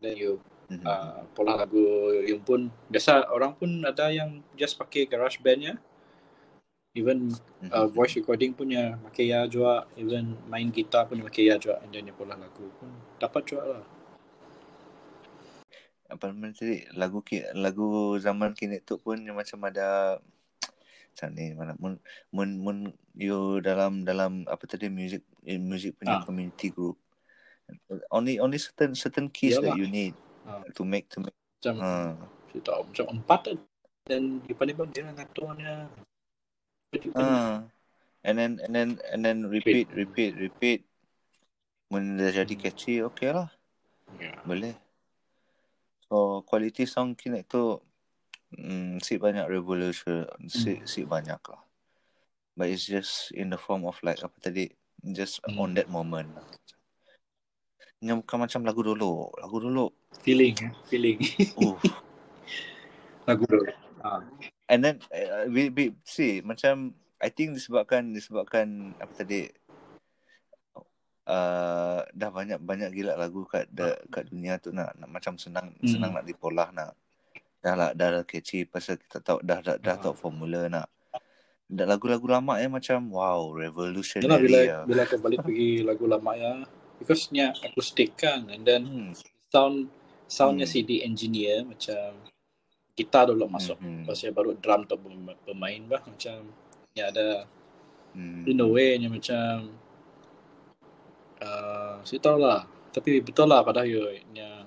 Then 0.03 0.15
you 0.19 0.43
Mhm. 0.69 0.85
uh, 0.85 1.25
pola 1.33 1.65
lagu 1.65 2.13
yang 2.29 2.45
pun 2.45 2.69
biasa 2.93 3.25
orang 3.33 3.57
pun 3.57 3.81
ada 3.89 4.13
yang 4.13 4.45
just 4.53 4.77
pakai 4.77 5.09
garage 5.09 5.41
bandnya 5.41 5.81
even 6.93 7.33
Mhm. 7.63 7.71
uh, 7.73 7.89
voice 7.89 8.19
recording 8.19 8.53
punya 8.53 8.99
pakai 9.09 9.31
ya 9.33 9.47
juga. 9.47 9.87
Even 9.95 10.37
main 10.51 10.69
gitar 10.75 11.07
punya 11.07 11.25
pakai 11.25 11.49
ya 11.49 11.57
juga. 11.57 11.81
And 11.81 11.95
then 11.95 12.11
pola 12.13 12.35
lagu 12.35 12.69
pun 12.77 12.91
dapat 13.23 13.43
juga 13.49 13.63
lah. 13.79 13.85
Apa 16.09 16.33
nama 16.33 16.49
tadi? 16.53 16.89
Lagu 16.97 17.21
lagu 17.53 18.17
zaman 18.17 18.57
kini 18.57 18.81
tu 18.81 18.97
pun 18.97 19.21
macam 19.21 19.59
ada 19.69 20.19
macam 21.19 21.35
ni 21.35 21.51
mana 21.51 21.75
mun 21.83 21.99
mun 22.31 22.49
mun 22.63 22.77
you 23.19 23.59
dalam 23.59 24.07
dalam 24.07 24.47
apa 24.47 24.63
tadi 24.71 24.87
music 24.87 25.27
in 25.43 25.67
music 25.67 25.99
punya 25.99 26.23
Ah. 26.23 26.23
community 26.23 26.71
group 26.71 26.95
only 28.15 28.39
only 28.39 28.55
certain 28.55 28.95
certain 28.95 29.27
keys 29.27 29.59
that 29.59 29.75
Yalah. 29.75 29.83
you 29.83 29.91
need 29.91 30.15
Ah. 30.47 30.63
to 30.79 30.87
make 30.87 31.11
to 31.11 31.19
make 31.19 31.35
macam 31.59 31.75
ha 31.83 32.15
saya 32.55 32.63
tahu 32.63 32.81
macam 32.87 33.07
empat 33.19 33.41
dan 34.07 34.39
di 34.47 34.55
pandai 34.55 34.79
dia 34.95 35.11
ngaturnya 35.11 35.91
ha 37.19 37.67
and 38.23 38.37
then 38.39 38.53
and 38.63 38.73
then 38.79 38.89
and 39.11 39.21
then 39.27 39.43
repeat 39.51 39.91
repeat 39.91 40.39
repeat 40.39 40.87
when 41.91 42.15
dah 42.15 42.31
jadi 42.31 42.55
Hmm. 42.55 42.63
catchy 42.63 43.03
okay 43.03 43.35
lah 43.35 43.51
ya. 44.23 44.39
boleh 44.47 44.79
so 46.07 46.47
quality 46.47 46.87
song 46.87 47.19
kini 47.19 47.43
tu 47.43 47.83
mm, 48.55 49.03
si 49.05 49.21
banyak 49.21 49.45
revolution 49.51 50.25
si, 50.49 50.81
Hmm. 50.81 50.87
si 50.89 51.01
banyak 51.05 51.41
lah. 51.49 51.63
But 52.59 52.75
it's 52.75 52.89
just 52.89 53.31
in 53.37 53.55
the 53.55 53.61
form 53.61 53.87
of 53.87 53.99
like 54.03 54.19
apa 54.25 54.35
tadi 54.41 54.73
just 55.15 55.43
Hmm. 55.45 55.61
on 55.63 55.71
that 55.77 55.87
moment. 55.91 56.33
Yang 57.99 58.23
bukan 58.23 58.39
macam 58.47 58.61
lagu 58.63 58.83
dulu 58.83 59.29
lagu 59.39 59.59
dulu 59.59 59.91
feeling 60.23 60.55
ya 60.55 60.71
feeling. 60.87 61.19
Uh 61.59 61.79
lagu 63.29 63.45
dulu 63.45 63.69
ah. 64.01 64.25
And 64.69 64.81
then 64.85 64.97
uh, 65.13 65.49
we, 65.51 65.69
we 65.69 65.93
see 66.07 66.41
macam 66.41 66.95
I 67.19 67.29
think 67.35 67.59
disebabkan 67.59 68.15
disebabkan 68.15 68.95
apa 69.03 69.13
tadi 69.13 69.51
uh, 71.29 72.01
dah 72.09 72.31
banyak 72.31 72.63
banyak 72.63 72.91
gila 72.95 73.19
lagu 73.19 73.45
kat 73.45 73.69
de, 73.69 73.99
kat 74.09 74.31
dunia 74.33 74.57
tu 74.57 74.73
nak, 74.73 74.97
nak 74.97 75.11
macam 75.11 75.37
senang 75.37 75.75
Hmm. 75.79 75.89
senang 75.89 76.11
nak 76.17 76.25
dipolah 76.25 76.71
nak 76.73 76.97
dah 77.69 77.75
lah 77.77 77.91
dah, 77.93 78.09
dah 78.17 78.25
catchy 78.25 78.65
pasal 78.65 78.97
kita 78.97 79.21
tahu 79.21 79.45
dah 79.45 79.61
dah, 79.61 79.77
dah 79.77 79.95
Ah. 79.95 80.01
tahu 80.01 80.17
formula 80.17 80.65
nak 80.73 80.89
dan 81.69 81.85
lagu-lagu 81.85 82.25
lama 82.25 82.57
eh 82.57 82.65
macam 82.65 83.13
wow 83.13 83.53
Yalah 83.53 83.69
revolutionary 83.69 84.41
bila 84.49 84.59
ya. 84.65 84.79
bila 84.89 85.01
aku 85.05 85.17
balik 85.21 85.45
pergi 85.45 85.85
lagu 85.85 86.09
lama 86.09 86.33
ya 86.33 86.65
because 86.97 87.29
nya 87.29 87.53
akustik 87.61 88.17
kan 88.17 88.49
and 88.49 88.65
then 88.65 88.89
Hmm. 88.89 89.13
sound 89.53 89.93
soundnya 90.25 90.65
Hmm. 90.65 90.73
CD 90.81 91.05
engineer 91.05 91.69
macam 91.69 92.17
gitar 92.97 93.29
dulu 93.29 93.45
masuk 93.53 93.77
Hmm. 93.77 94.09
Lepas 94.09 94.25
dia 94.25 94.33
baru 94.33 94.57
drum 94.57 94.89
tu 94.89 94.97
pem- 94.97 95.39
pemain 95.45 95.81
bah 95.85 96.03
macam 96.09 96.49
ya 96.97 97.13
ada 97.13 97.45
Hmm. 98.17 98.49
in 98.49 98.65
a 98.65 98.67
way 98.67 98.97
nya 98.97 99.13
macam 99.13 99.77
uh, 101.45 102.01
saya 102.01 102.17
tahu 102.25 102.41
lah 102.41 102.65
tapi 102.97 103.21
betul 103.21 103.45
lah 103.45 103.61
pada 103.61 103.85
you 103.85 104.09
nya 104.33 104.65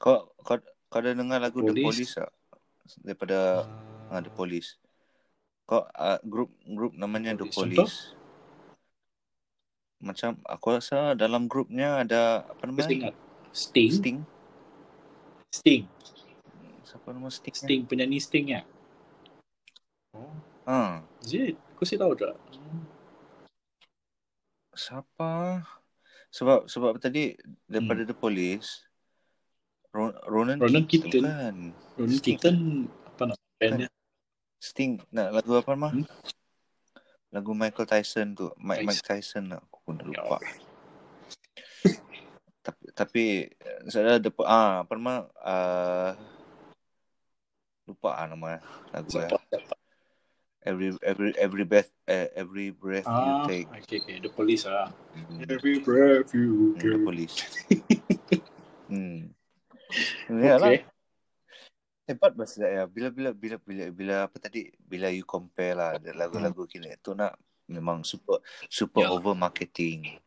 Kau 0.00 0.29
kau 0.42 0.58
kau 0.90 0.98
ada 0.98 1.14
dengar 1.14 1.38
lagu 1.38 1.62
The 1.62 1.72
Police? 1.72 1.86
Police 1.86 2.12
tak? 2.18 2.30
Daripada 3.00 3.68
uh, 4.10 4.12
ah, 4.16 4.20
The 4.20 4.32
Police. 4.32 4.76
Kau 5.64 5.86
uh, 5.86 6.18
grup 6.26 6.50
grup 6.66 6.92
namanya 6.98 7.36
The 7.38 7.46
Police. 7.46 7.78
Police. 7.78 7.98
Macam 10.00 10.40
aku 10.48 10.66
rasa 10.80 11.12
dalam 11.12 11.44
grupnya 11.44 12.00
ada 12.00 12.48
apa 12.48 12.64
namanya? 12.64 12.88
ingat 12.88 13.14
Sting 13.50 13.90
Sting, 13.92 14.18
Sting. 15.50 15.82
Siapa 16.88 17.12
nama 17.12 17.28
Sting? 17.28 17.52
Sting 17.52 17.82
penyanyi 17.84 18.16
Sting 18.16 18.46
ya 18.56 18.62
oh 20.16 20.32
Ha, 20.70 21.02
it 21.26 21.58
aku 21.74 21.82
sih 21.82 21.98
tahu 21.98 22.14
tak 22.14 22.36
Hmm. 22.54 22.86
siapa? 24.76 25.64
Sebab 26.30 26.70
sebab 26.70 26.94
tadi 27.02 27.34
daripada 27.66 28.06
The 28.06 28.14
Police 28.14 28.86
Ron, 29.90 30.14
Ronan, 30.26 30.56
Hmm. 30.58 30.64
Ronan 30.70 30.84
Keaton. 30.86 31.22
Kan. 31.26 31.56
Ronan 31.98 32.16
Sting. 32.18 32.36
Keaton 32.38 32.56
apa 33.10 33.22
nama 33.26 33.44
bandnya 33.58 33.88
Sting 34.60 34.90
nak 35.10 35.28
lagu 35.34 35.52
apa 35.56 35.72
mah? 35.74 35.92
Hmm? 35.96 36.06
Lagu 37.32 37.50
Michael 37.54 37.88
Tyson 37.88 38.34
tu. 38.34 38.50
Mike. 38.60 38.86
Mike 38.86 39.02
Tyson 39.02 39.50
lah. 39.50 39.58
Aku 39.66 39.78
pun 39.82 39.98
dah 39.98 40.06
Ya 40.06 40.20
lupa. 40.22 40.36
tapi 42.60 42.84
tapi 42.92 43.24
eh, 43.48 43.78
saya 43.88 44.20
ada 44.20 44.28
ah 44.44 44.84
apa 44.84 44.92
nama 44.92 45.24
uh, 45.40 46.12
lupa 47.88 48.20
ah 48.20 48.28
nama 48.28 48.60
lagu 48.92 49.16
ya. 49.16 49.32
siapa 49.32 49.40
siapa 49.48 49.74
Every 50.60 50.92
every 51.00 51.32
every 51.40 51.64
breath 51.64 51.88
uh, 52.04 52.28
every 52.36 52.68
breath 52.68 53.08
you 53.08 53.32
ah 53.32 53.48
take. 53.48 53.64
okay, 53.80 53.96
okay 54.04 54.20
the 54.20 54.28
police 54.28 54.68
ah 54.68 54.92
Hmm, 55.16 55.40
every 55.48 55.80
breath 55.80 56.36
you 56.36 56.76
the 56.76 56.84
take 56.84 57.00
police. 57.00 57.36
hmm. 58.92 59.29
Ya 60.28 60.56
lah. 60.56 60.70
okay 60.70 60.82
Hebat 62.06 62.34
bahasa 62.34 62.66
ya. 62.66 62.84
Bila 62.84 63.06
bila 63.08 63.30
bila 63.30 63.54
bila 63.56 63.84
bila 63.88 64.14
apa 64.26 64.36
tadi 64.36 64.66
bila 64.80 65.06
you 65.08 65.22
compare 65.22 65.74
lah 65.74 65.94
lagu-lagu 66.10 66.66
kini 66.66 66.90
tu 66.98 67.14
nak 67.14 67.38
memang 67.64 68.02
super 68.02 68.42
super 68.66 69.06
Ya. 69.06 69.10
over 69.10 69.30
marketing. 69.32 70.18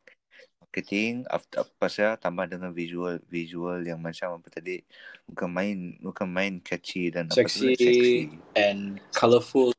marketing 0.58 1.28
after 1.28 1.62
pasal 1.76 2.16
tambah 2.16 2.48
dengan 2.48 2.72
visual 2.72 3.20
visual 3.28 3.78
yang 3.80 4.00
macam 4.00 4.40
apa 4.40 4.48
tadi 4.50 4.80
bukan 5.24 5.46
main 5.46 5.78
bukan 6.00 6.26
main 6.26 6.54
catchy 6.58 7.12
dan 7.12 7.28
apa 7.28 7.36
tu 7.36 7.46
Sexy 7.46 7.68
sexy 7.76 8.10
and 8.56 8.98
colourful. 9.12 9.70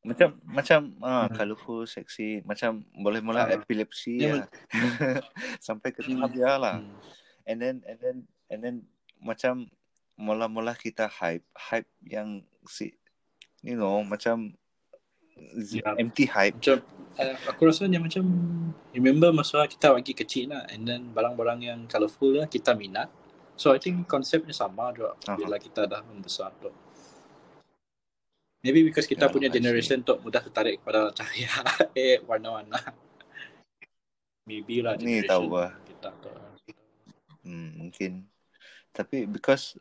macam 0.00 0.36
macam 0.46 0.80
ah 1.00 1.26
Hmm. 1.26 1.34
colourful 1.34 1.84
sexy 1.84 2.38
macam 2.42 2.80
boleh 2.94 3.18
mula 3.18 3.44
Ah. 3.44 3.52
epilepsi 3.52 4.14
Dia 4.16 4.40
lah. 4.40 4.48
sampai 5.66 5.90
ke 5.90 6.00
tahap 6.00 6.30
dia 6.30 6.54
lah 6.54 6.78
Hmm. 6.78 6.96
and 7.44 7.56
then 7.58 7.74
and 7.84 7.98
then 7.98 8.16
and 8.48 8.60
then 8.60 8.76
macam 9.18 9.68
mula-mula 10.14 10.74
kita 10.74 11.08
hype 11.08 11.42
hype 11.52 11.88
yang 12.00 12.40
si 12.64 12.94
you 13.60 13.74
know 13.74 14.00
macam 14.00 14.54
Ya. 15.74 15.98
empty 15.98 16.30
hype 16.30 16.54
Macam 16.54 16.78
uh, 17.18 17.36
aku 17.50 17.66
rasa 17.66 17.90
dia 17.90 17.98
macam 17.98 18.22
remember 18.94 19.34
masa 19.34 19.66
kita 19.66 19.90
lagi 19.90 20.14
kecil 20.14 20.54
lah 20.54 20.62
and 20.70 20.86
then 20.86 21.10
barang-barang 21.10 21.58
yang 21.60 21.80
colourful 21.90 22.38
lah 22.38 22.46
kita 22.46 22.70
minat. 22.70 23.10
So 23.58 23.74
I 23.74 23.82
think 23.82 24.06
konsepnya 24.06 24.54
sama 24.54 24.94
juga 24.94 25.18
Aha. 25.26 25.34
bila 25.34 25.58
kita 25.58 25.90
dah 25.90 26.06
membesar 26.06 26.54
tu. 26.62 26.70
Maybe 28.62 28.86
because 28.86 29.04
kita 29.04 29.26
Ya, 29.26 29.32
punya 29.34 29.50
generation 29.50 30.00
tu 30.00 30.14
mudah 30.22 30.38
tertarik 30.38 30.78
pada 30.80 31.10
cahaya 31.18 31.50
eh 31.98 32.22
warna-warna. 32.22 32.78
Maybe 34.46 34.86
lah 34.86 34.94
Ni 34.94 35.18
generation 35.18 35.30
tahu 35.34 35.44
lah. 35.50 35.74
kita 35.82 36.08
tu. 36.22 36.30
hmm, 37.42 37.68
mungkin 37.74 38.12
tapi 38.94 39.26
because 39.26 39.74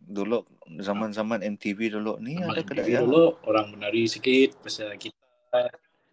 dulu 0.00 0.46
zaman-zaman 0.78 1.42
MTV 1.44 1.98
dulu 1.98 2.18
ni 2.18 2.38
Zaman 2.38 2.50
ada 2.50 2.62
MTV 2.62 2.68
kedai 2.70 2.88
ya. 2.88 3.00
dulu 3.02 3.22
orang 3.44 3.74
menari 3.74 4.06
sikit 4.06 4.54
pasal 4.62 4.94
kita 4.94 5.66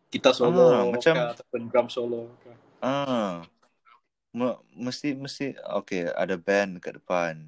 kita 0.09 0.29
solo 0.33 0.65
Ah, 0.65 0.83
macam- 0.89 1.13
ke 1.15 1.23
ataupun 1.37 1.61
drum 1.69 1.87
solo 1.87 2.33
ke. 2.41 2.49
Ah. 2.79 3.45
Me- 4.33 4.59
mesti 4.73 5.13
mesti 5.13 5.53
okey 5.77 6.09
ada 6.09 6.37
band 6.37 6.77
kat 6.77 6.97
depan. 6.97 7.41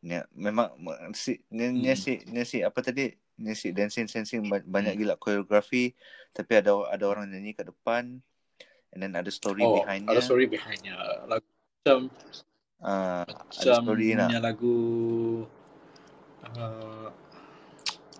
Ni 0.00 0.16
memang 0.32 0.74
me- 0.76 0.96
si 1.12 1.42
ni, 1.48 1.70
ni 1.70 1.90
Hmm. 1.90 1.98
si 1.98 2.12
ni 2.26 2.42
si 2.42 2.62
apa 2.62 2.78
tadi? 2.80 3.10
Ni 3.36 3.52
si 3.52 3.70
dancing 3.70 4.06
dancing 4.06 4.46
ba- 4.46 4.62
banyak 4.62 4.94
Hmm. 4.94 5.00
gila 5.00 5.14
koreografi 5.16 5.94
tapi 6.30 6.52
ada 6.56 6.70
ada 6.86 7.04
orang 7.04 7.26
nyanyi 7.26 7.52
kat 7.52 7.66
depan 7.66 8.22
and 8.90 8.98
then 8.98 9.12
ada 9.12 9.28
story 9.28 9.60
Oh, 9.60 9.74
behindnya. 9.76 10.08
ada 10.08 10.20
story 10.20 10.46
behindnya. 10.46 10.94
Lagu 11.26 11.44
macam 11.78 12.08
Ah, 12.80 13.28
macam 13.28 13.84
story 13.84 14.16
lah. 14.16 14.24
punya 14.26 14.40
lagu 14.40 14.76
uh, 16.46 17.08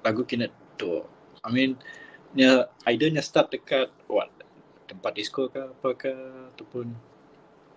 lagu 0.00 0.22
kena 0.24 0.46
tu. 0.76 1.00
I 1.40 1.48
mean, 1.48 1.80
nya 2.32 2.68
idenya 2.84 3.24
start 3.24 3.48
dekat 3.48 3.88
what 4.04 4.28
tempat 4.84 5.16
disco 5.16 5.48
ke 5.48 5.60
apa 5.60 5.88
ke 5.94 6.12
ataupun 6.52 6.92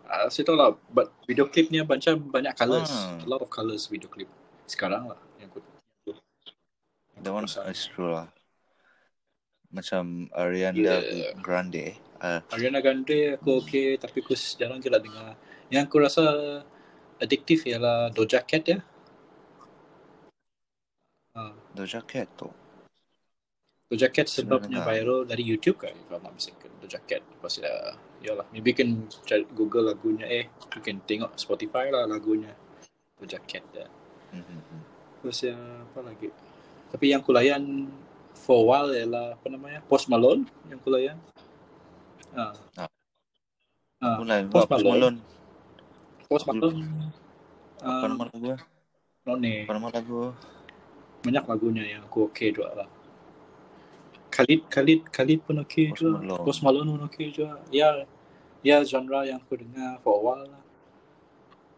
uh, 0.04 0.28
saya 0.28 0.44
tahu 0.44 0.58
lah 0.58 0.74
but 0.90 1.14
video 1.24 1.46
clipnya 1.46 1.86
macam 1.86 2.20
banyak 2.20 2.52
colours 2.54 2.90
Ah. 2.90 3.22
a 3.22 3.28
lot 3.30 3.40
of 3.40 3.48
colours 3.48 3.86
video 3.86 4.10
clip 4.10 4.28
sekarang 4.66 5.08
lah 5.08 5.20
yang 5.38 5.48
aku 5.48 5.62
That 7.16 7.30
aku 7.30 7.38
one 7.40 7.46
perasan. 7.48 7.72
is 7.72 7.86
true 7.88 8.12
lah. 8.12 8.28
Macam 9.70 10.28
Ariana 10.34 10.76
Yeah. 10.76 11.34
Grande. 11.40 11.96
Ah, 12.20 12.42
Ariana 12.52 12.78
Grande 12.78 13.38
aku 13.38 13.62
okay 13.62 13.96
tapi 13.96 14.20
aku 14.20 14.34
jarang 14.36 14.78
je 14.78 14.90
lah 14.90 15.00
dengar 15.00 15.38
yang 15.70 15.88
aku 15.88 15.98
rasa 15.98 16.26
addiktif 17.24 17.64
ialah 17.64 18.12
Doja 18.12 18.44
Cat 18.44 18.64
ya 18.68 18.80
uh, 21.36 21.54
Doja 21.72 22.04
Cat 22.04 22.28
tu. 22.36 22.50
Doja 23.90 24.10
Cat 24.10 24.26
sebabnya 24.26 24.82
viral 24.82 25.22
dari 25.24 25.46
YouTube 25.46 25.78
kan 25.78 25.94
if 25.94 26.10
I'm 26.10 26.22
not 26.22 26.34
mistaken 26.34 26.74
Doja 26.82 26.98
Cat 27.00 27.22
lepas 27.22 27.54
ya 27.58 27.94
yalah 28.20 28.46
maybe 28.50 28.74
can 28.74 29.06
cari 29.22 29.46
google 29.54 29.86
lagunya 29.86 30.26
eh 30.26 30.46
you 30.74 30.82
can 30.82 30.98
tengok 31.04 31.34
Spotify 31.36 31.88
lah 31.88 32.04
lagunya 32.04 32.52
Doja 33.16 33.38
Cat 33.40 33.64
ya. 33.72 33.86
Mhm. 34.34 34.82
terus 35.22 35.46
apa 35.48 36.00
lagi 36.02 36.28
tapi 36.90 37.14
yang 37.14 37.22
kulayan 37.22 37.86
for 38.34 38.60
a 38.60 38.66
while 38.66 38.90
ialah 38.90 39.38
apa 39.38 39.48
namanya 39.48 39.80
Post 39.86 40.10
Malone 40.10 40.50
yang 40.68 40.82
kulayan 40.82 41.18
ah 42.34 42.50
Ah. 42.74 42.90
ah 44.02 44.18
Mulai 44.18 44.50
Post 44.50 44.74
Post 44.74 44.82
Malone. 44.84 45.22
Malone. 46.34 46.42
Post 46.42 46.46
Malone 46.50 46.82
Apa 47.78 48.06
ah, 48.06 48.10
nama 48.10 48.24
lagu? 48.34 48.54
None 49.30 49.54
Apa 49.70 49.74
nama 49.78 49.90
lagu? 49.94 50.22
banyak 51.24 51.46
lagunya 51.48 51.84
yang 51.88 52.04
aku 52.04 52.28
okay 52.28 52.52
juga 52.52 52.84
lah. 52.84 52.90
Khalid 54.28 54.68
Khalid 54.68 55.08
Khalid 55.08 55.40
pun 55.48 55.64
Post 55.64 56.04
juga. 56.04 56.36
Post 56.44 56.62
Malone 56.68 56.90
pun 56.92 57.02
okay 57.08 57.32
juga. 57.32 57.64
Ya 57.72 58.04
ya 58.60 58.84
genre 58.84 59.24
yang 59.24 59.40
aku 59.40 59.56
dengar 59.64 60.04
for 60.04 60.20
a 60.20 60.22
while 60.22 60.44
lah. 60.44 60.64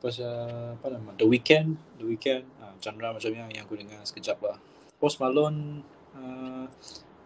Pasal 0.02 0.74
apa 0.82 0.88
nama? 0.90 1.14
The 1.14 1.30
Weeknd 1.30 1.78
The 2.02 2.06
Weeknd. 2.10 2.44
Ah, 2.58 2.74
genre 2.82 3.14
macam 3.14 3.30
yang 3.30 3.50
yang 3.54 3.64
aku 3.70 3.78
dengar 3.78 4.02
sekejap 4.02 4.42
lah. 4.42 4.58
Post 4.98 5.22
Malone 5.22 5.86
ah, 6.18 6.66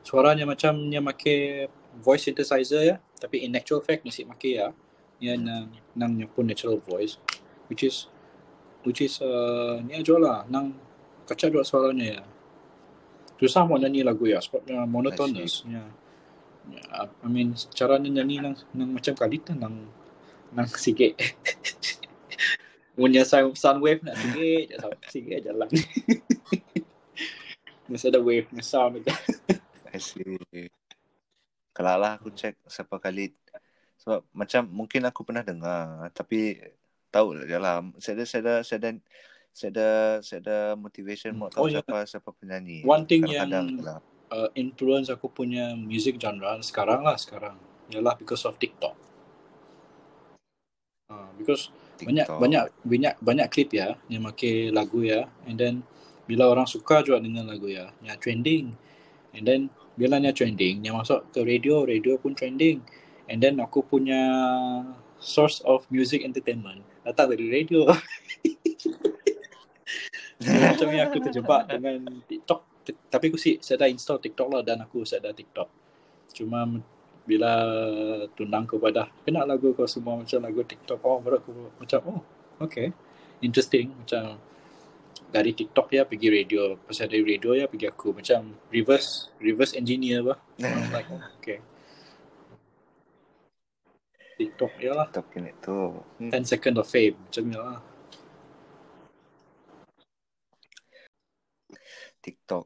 suaranya 0.04 0.44
macam 0.44 0.76
dia 0.92 1.00
make 1.00 1.72
voice 2.04 2.28
synthesizer 2.28 2.84
ya. 2.84 2.96
Tapi 3.16 3.48
in 3.48 3.56
actual 3.56 3.80
fact 3.80 4.04
nasi 4.04 4.28
make 4.28 4.60
ya 4.60 4.76
dia 5.20 5.36
nang 5.36 5.68
nang 5.94 6.16
yang 6.16 6.32
pun 6.32 6.48
natural 6.48 6.80
voice 6.80 7.20
which 7.68 7.84
is 7.84 8.08
which 8.88 9.04
is 9.04 9.20
uh, 9.20 9.84
ni 9.84 10.00
aja 10.00 10.16
lah. 10.16 10.48
Nang 10.48 10.72
kacau 11.28 11.52
juga 11.52 11.68
suaranya 11.68 12.20
ya. 12.20 12.24
Susah 13.40 13.64
mau 13.68 13.80
nyanyi 13.80 14.04
lagu 14.04 14.28
ya. 14.28 14.40
Sebabnya 14.40 14.88
monotonous. 14.88 15.64
Ya. 15.68 15.84
Ya, 16.70 17.10
I 17.24 17.28
mean 17.28 17.56
caranya 17.74 18.22
nyanyi 18.22 18.44
nang, 18.44 18.56
nang 18.76 18.94
macam 18.94 19.16
kali 19.18 19.42
tu 19.42 19.56
nang 19.56 19.90
nang 20.54 20.68
sikit. 20.70 21.18
Punya 23.00 23.24
sound, 23.24 23.56
sound 23.56 23.80
wave 23.80 24.04
nak 24.04 24.20
sikit 24.20 24.68
je 24.68 24.76
sound- 24.76 25.02
sikit 25.08 25.40
je 25.40 25.44
jalan. 25.50 25.70
Mesti 27.90 28.06
ada 28.12 28.20
wave 28.22 28.46
punya 28.52 28.62
sound. 28.62 29.02
I 29.90 29.98
see. 29.98 30.38
Kalau 31.74 31.96
lah 31.96 32.20
aku 32.20 32.30
check 32.36 32.60
siapa 32.68 33.00
Khalid. 33.02 33.34
Sebab 34.00 34.24
macam 34.32 34.62
mungkin 34.66 35.04
aku 35.04 35.22
pernah 35.22 35.44
dengar 35.44 36.08
tapi 36.12 36.56
tahu 37.12 37.36
lah 37.36 37.44
dia 37.44 37.60
lah. 37.60 37.84
Saya 38.00 38.20
ada 38.20 38.26
saya 38.26 38.42
ada 38.42 38.56
saya 38.64 38.80
ada 38.80 38.92
saya 39.52 39.70
ada 39.72 39.88
saya 40.24 40.40
ada 40.40 40.58
motivation 40.74 41.36
mau 41.36 41.52
tahu 41.52 41.66
Oh, 41.66 41.68
ya. 41.68 41.84
siapa 41.84 42.08
siapa 42.08 42.30
penyanyi. 42.32 42.82
One 42.84 43.04
thing 43.04 43.28
yang- 43.28 43.52
lah. 43.84 44.00
uh, 44.30 44.48
influence 44.54 45.10
aku 45.10 45.26
punya 45.28 45.74
music 45.74 46.16
genre 46.16 46.54
sekarang 46.62 47.02
lah 47.02 47.18
sekarang 47.18 47.58
ialah 47.90 48.14
because 48.14 48.46
of 48.46 48.54
TikTok 48.56 48.94
uh, 51.10 51.30
because 51.34 51.74
banyak 51.98 52.30
TikTok. 52.30 52.38
banyak 52.38 52.64
banyak 52.86 53.14
banyak 53.20 53.48
klip 53.50 53.70
ya 53.74 53.98
yang 54.06 54.24
make 54.24 54.70
lagu 54.70 55.02
ya 55.02 55.26
and 55.50 55.58
then 55.58 55.82
bila 56.30 56.46
orang 56.46 56.70
suka 56.70 57.02
juga 57.02 57.18
dengan 57.20 57.50
lagu 57.50 57.68
ya 57.68 57.90
yang 58.06 58.22
trending 58.22 58.70
and 59.34 59.44
then 59.50 59.62
bila 59.98 60.22
nya 60.22 60.30
trending 60.30 60.86
yang 60.86 60.96
masuk 60.96 61.26
ke 61.34 61.42
radio 61.42 61.82
radio 61.84 62.16
pun 62.16 62.38
trending 62.38 62.80
and 63.30 63.38
then 63.38 63.62
aku 63.62 63.86
punya 63.86 64.18
source 65.22 65.62
of 65.62 65.86
music 65.94 66.26
entertainment. 66.26 66.82
Datang 67.06 67.30
dari 67.38 67.46
radio. 67.54 67.86
Macam 70.40 70.88
ni 70.90 71.00
aku 71.00 71.18
terjebak 71.22 71.70
dengan 71.70 72.26
TikTok. 72.26 72.60
Tapi 72.90 73.30
aku 73.30 73.38
sih 73.38 73.62
saya 73.62 73.86
dah 73.86 73.90
install 73.92 74.18
TikTok 74.18 74.48
lah 74.50 74.62
dan 74.66 74.82
aku 74.82 75.06
saya 75.06 75.30
dah 75.30 75.34
TikTok. 75.36 75.70
Cuma 76.34 76.66
bila 77.30 77.54
tunang 78.34 78.66
kepada 78.66 79.06
kena 79.22 79.46
lagu 79.46 79.78
kau 79.78 79.86
semua 79.86 80.18
macam 80.18 80.42
lagu 80.42 80.66
TikTok. 80.66 81.00
Oh 81.06 81.22
baru 81.22 81.38
aku 81.38 81.52
macam 81.78 82.00
oh 82.10 82.22
okay. 82.58 82.90
Interesting. 83.46 83.94
Macam 83.94 84.42
dari 85.30 85.54
TikTok 85.54 85.94
ya 85.94 86.08
pergi 86.08 86.34
radio. 86.34 86.80
Pasal 86.82 87.12
dari 87.12 87.22
radio 87.22 87.54
ya 87.54 87.70
pergi 87.70 87.86
aku. 87.86 88.16
Macam 88.16 88.58
reverse 88.74 89.30
reverse 89.38 89.78
engineer 89.78 90.26
bah 90.26 90.40
I'm 90.58 90.90
like 90.96 91.12
okay 91.44 91.62
TikTok 94.40 94.72
ya 94.80 94.96
lah 94.96 95.08
TikTok 95.12 95.28
ini 95.36 95.52
tu. 95.60 95.78
Hmm. 96.24 96.32
10 96.32 96.48
second 96.48 96.76
of 96.80 96.88
fame 96.88 97.20
macam 97.20 97.44
ni 97.44 97.58
lah 97.60 97.80
TikTok. 102.20 102.66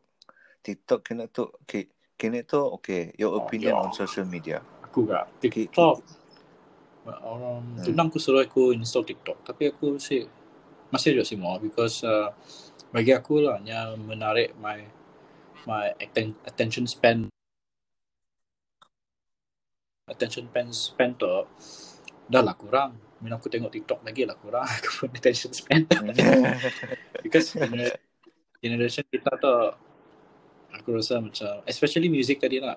TikTok 0.62 1.00
kena 1.02 1.26
tu 1.28 1.50
okay. 1.50 1.90
Kena 2.14 2.46
tu 2.46 2.62
okay. 2.62 3.12
Your 3.18 3.36
Oh, 3.36 3.44
opinion 3.44 3.74
ya. 3.74 3.82
on 3.82 3.92
social 3.92 4.24
media. 4.24 4.62
aku 4.84 5.10
gak 5.10 5.26
Okay. 5.42 5.66
TikTok 5.66 6.06
orang 7.04 7.66
Hmm. 7.76 7.84
tunang 7.84 8.08
aku 8.08 8.22
suruh 8.22 8.46
aku 8.46 8.72
install 8.72 9.04
TikTok 9.04 9.42
tapi 9.44 9.74
aku 9.74 9.98
sih 10.00 10.24
masih 10.88 11.18
juga 11.18 11.34
mau 11.36 11.58
because 11.58 12.06
uh, 12.06 12.30
bagi 12.94 13.10
aku 13.12 13.42
lah 13.42 13.58
yang 13.60 13.98
menarik 14.00 14.54
my 14.56 14.86
my 15.66 15.92
atten- 15.98 16.38
attention 16.46 16.86
span 16.86 17.28
attention 20.08 20.52
span 20.52 20.68
span 20.72 21.12
tu 21.16 21.28
dah 22.28 22.42
lah 22.44 22.56
kurang. 22.56 23.00
Bila 23.24 23.40
aku 23.40 23.48
tengok 23.48 23.72
TikTok 23.72 24.04
lagi 24.04 24.28
lah 24.28 24.36
kurang 24.36 24.68
aku 24.78 25.08
pun 25.08 25.10
attention 25.16 25.52
span. 25.56 25.88
Because 27.24 27.56
gener- 27.56 28.00
generation 28.60 29.04
kita 29.08 29.32
tu 29.40 29.56
aku 30.74 30.90
rasa 31.00 31.24
macam 31.24 31.64
especially 31.64 32.12
music 32.12 32.44
tadi 32.44 32.60
lah. 32.60 32.76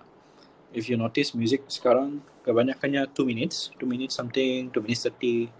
If 0.76 0.90
you 0.90 0.98
notice 0.98 1.32
music 1.34 1.66
sekarang 1.70 2.20
kebanyakannya 2.42 3.10
2 3.10 3.22
minutes, 3.26 3.72
2 3.78 3.86
minutes 3.86 4.14
something, 4.18 4.70
2 4.70 4.84
minutes 4.84 5.08
30 5.08 5.50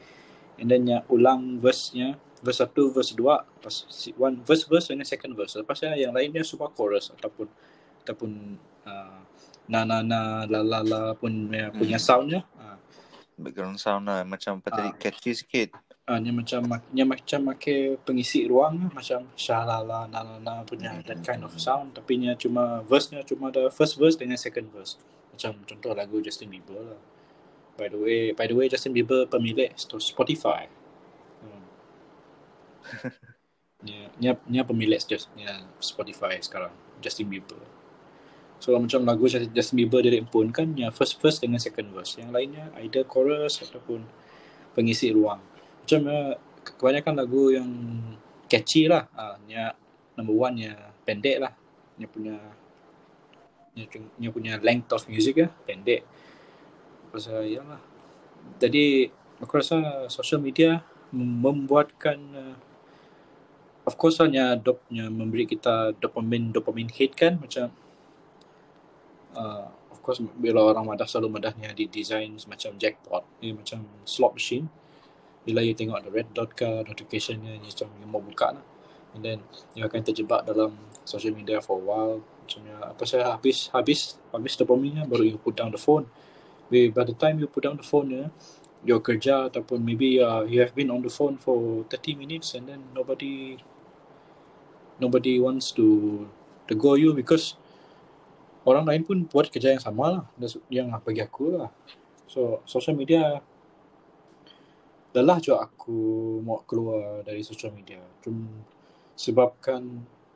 and 0.63 0.67
then 0.71 0.87
ya 0.87 1.03
ulang 1.11 1.59
verse-nya 1.59 2.17
verse 2.45 2.63
1, 2.63 2.95
verse 2.95 3.13
2 3.17 3.23
lepas 3.23 3.77
one 4.17 4.37
verse 4.45 4.65
verse 4.69 4.87
dengan 4.93 5.07
second 5.09 5.33
verse. 5.35 5.57
Lepas 5.59 5.83
yang 5.83 6.15
lainnya 6.15 6.47
semua 6.47 6.71
chorus 6.71 7.11
ataupun 7.11 7.49
ataupun 8.07 8.61
uh, 8.87 9.21
na 9.67 9.83
na 9.83 10.03
na 10.03 10.19
la 10.47 10.61
la 10.63 10.81
la 10.83 11.01
pun 11.15 11.51
ya, 11.51 11.71
punya 11.75 11.99
Hmm. 11.99 12.07
soundnya 12.07 12.41
uh, 12.57 12.79
Background 13.37 13.77
sound 13.77 14.09
lah. 14.09 14.25
Macam 14.25 14.65
tadi 14.65 14.89
Ah. 14.89 14.97
catchy 14.97 15.37
sikit. 15.37 15.69
uh, 16.09 16.17
dia 16.23 16.31
macam 16.33 16.61
dia 16.89 17.05
macam 17.05 17.51
pakai 17.51 17.99
pengisi 18.01 18.47
ruang 18.47 18.79
lah, 18.79 18.91
macam 18.95 19.27
shalala 19.35 20.07
na 20.07 20.23
na 20.23 20.39
na 20.39 20.53
punya 20.63 20.95
Hmm. 20.95 21.05
that 21.05 21.21
kind 21.21 21.43
of 21.43 21.51
sound 21.59 21.93
tapi 21.93 22.17
nya 22.17 22.39
cuma 22.39 22.81
verse-nya 22.87 23.27
cuma 23.27 23.51
ada 23.51 23.67
first 23.69 23.99
verse 23.99 24.15
dengan 24.15 24.39
second 24.39 24.71
verse 24.71 24.97
macam 25.35 25.59
contoh 25.67 25.93
lagu 25.93 26.23
Justin 26.23 26.49
Bieber 26.49 26.95
lah 26.95 27.01
by 27.77 27.91
the 27.91 27.99
way 27.99 28.31
by 28.33 28.47
the 28.47 28.55
way 28.55 28.71
Justin 28.71 28.95
Bieber 28.95 29.27
pemilik 29.27 29.69
Spotify 29.77 30.71
hmm. 31.43 31.65
Nya, 33.87 34.09
nya, 34.17 34.33
nya 34.49 34.63
pemilik 34.65 34.97
just 34.97 35.29
nya 35.37 35.67
Spotify 35.79 36.41
sekarang 36.41 36.73
Justin 37.05 37.29
Bieber 37.29 37.61
so 38.57 38.73
macam 38.75 39.05
lagu 39.05 39.29
Justin 39.29 39.77
Bieber 39.77 40.01
dia 40.01 40.23
pun 40.25 40.49
kan 40.49 40.73
nya 40.73 40.89
first 40.89 41.21
verse 41.21 41.39
dengan 41.39 41.61
second 41.61 41.93
verse. 41.93 42.17
Yang 42.17 42.31
lainnya 42.33 42.65
either 42.81 43.05
chorus 43.05 43.61
ataupun 43.61 44.03
pengisi 44.73 45.13
ruang. 45.13 45.41
Macam 45.85 46.01
uh, 46.09 46.35
kebanyakan 46.65 47.15
lagu 47.21 47.53
yang 47.53 47.69
catchy 48.49 48.89
lah. 48.89 49.07
Uh, 49.13 49.37
nya 49.47 49.77
number 50.17 50.35
one 50.35 50.57
nya 50.57 50.73
pendek 51.05 51.37
lah. 51.39 51.53
Nya 52.01 52.07
punya 52.09 52.37
nya, 53.77 53.85
nya 54.17 54.29
punya 54.33 54.53
length 54.61 54.93
of 54.97 55.05
music 55.09 55.45
ya 55.45 55.49
pendek. 55.69 56.03
Pasal 57.13 57.45
ya 57.45 57.63
lah. 57.63 57.81
Jadi 58.57 59.11
aku 59.41 59.53
rasa 59.61 60.09
social 60.09 60.41
media 60.41 60.81
mem- 61.13 61.45
membuatkan 61.45 62.19
uh, 62.33 62.57
of 63.87 63.95
course 63.95 64.19
hanya 64.19 64.59
dopnya 64.59 65.07
memberi 65.07 65.47
kita 65.47 65.95
dopamine 66.01 66.51
dopamine 66.51 66.91
hit 66.91 67.15
kan 67.15 67.39
macam 67.39 67.71
uh, 69.37 69.69
of 69.93 69.99
course 70.03 70.19
bila 70.19 70.73
orang 70.73 70.97
madah 70.97 71.07
selalu 71.07 71.39
madahnya 71.39 71.71
di 71.77 71.87
design 71.87 72.35
macam 72.49 72.75
jackpot 72.81 73.23
ni 73.45 73.53
macam 73.53 73.85
slot 74.09 74.35
machine. 74.35 74.67
Bila 75.47 75.63
you 75.63 75.79
tengok 75.79 76.03
ada 76.03 76.11
red 76.11 76.29
dot 76.35 76.57
ke 76.59 76.67
notificationnya 76.83 77.61
you 77.61 77.71
macam 77.71 77.89
you 78.03 78.09
mau 78.09 78.23
buka 78.25 78.57
lah. 78.59 78.65
And 79.15 79.23
then 79.23 79.39
you 79.79 79.87
akan 79.87 80.03
terjebak 80.03 80.45
dalam 80.45 80.77
social 81.07 81.33
media 81.33 81.63
for 81.63 81.79
a 81.79 81.85
while. 81.85 82.19
Macamnya 82.43 82.77
apa 82.83 83.03
saya 83.07 83.37
habis 83.37 83.71
habis 83.71 84.19
habis 84.35 84.59
dopamine 84.59 85.07
baru 85.07 85.23
you 85.23 85.39
put 85.39 85.55
down 85.55 85.71
the 85.71 85.81
phone. 85.81 86.11
By, 86.67 86.91
the 86.91 87.15
time 87.15 87.39
you 87.39 87.47
put 87.47 87.63
down 87.63 87.79
the 87.79 87.87
phone 87.87 88.11
ya 88.11 88.27
your 88.87 89.03
kerja 89.03 89.51
ataupun 89.51 89.83
maybe 89.83 90.23
uh, 90.23 90.47
you 90.47 90.63
have 90.63 90.75
been 90.75 90.95
on 90.95 91.03
the 91.03 91.11
phone 91.11 91.35
for 91.39 91.83
30 91.91 92.15
minutes 92.15 92.55
and 92.55 92.71
then 92.71 92.87
nobody 92.95 93.59
nobody 95.03 95.43
wants 95.43 95.75
to 95.75 96.25
tegur 96.71 96.95
you 96.95 97.11
because 97.13 97.59
orang 98.67 98.85
lain 98.85 99.03
pun 99.07 99.23
buat 99.31 99.47
kerja 99.47 99.73
yang 99.73 99.83
sama 99.83 100.05
lah. 100.11 100.25
Yang 100.69 100.99
bagi 101.07 101.23
aku 101.23 101.55
lah. 101.55 101.71
So 102.27 102.67
social 102.67 102.99
media 102.99 103.39
lelah 105.17 105.39
juga 105.41 105.65
aku 105.65 105.97
mau 106.45 106.61
keluar 106.69 107.25
dari 107.25 107.41
social 107.41 107.73
media. 107.73 108.03
Cuma 108.21 108.51
sebabkan 109.17 109.81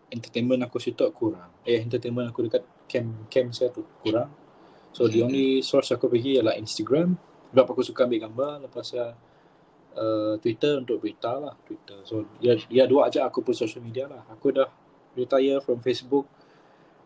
entertainment 0.09 0.65
aku 0.65 0.81
situ 0.81 1.05
kurang. 1.13 1.53
Eh 1.67 1.83
entertainment 1.83 2.33
aku 2.33 2.49
dekat 2.49 2.65
camp 2.89 3.29
camp 3.29 3.53
saya 3.53 3.69
tu 3.75 3.85
kurang. 4.01 4.33
So 4.97 5.07
the 5.07 5.21
only 5.23 5.61
source 5.61 5.93
aku 5.93 6.09
pergi 6.09 6.41
ialah 6.41 6.57
Instagram. 6.57 7.19
Sebab 7.51 7.67
aku 7.67 7.83
suka 7.85 8.07
ambil 8.07 8.31
gambar. 8.31 8.53
Lepas 8.71 8.95
saya 8.95 9.13
uh, 9.99 10.35
Twitter 10.41 10.81
untuk 10.81 11.03
berita 11.03 11.37
lah. 11.37 11.55
Twitter. 11.67 12.01
So 12.09 12.25
ya 12.41 12.57
ya 12.71 12.89
dua 12.89 13.13
aja 13.13 13.29
aku 13.29 13.45
pun 13.45 13.53
social 13.53 13.85
media 13.85 14.09
lah. 14.09 14.25
Aku 14.33 14.55
dah 14.55 14.71
retire 15.13 15.61
from 15.61 15.83
Facebook 15.85 16.25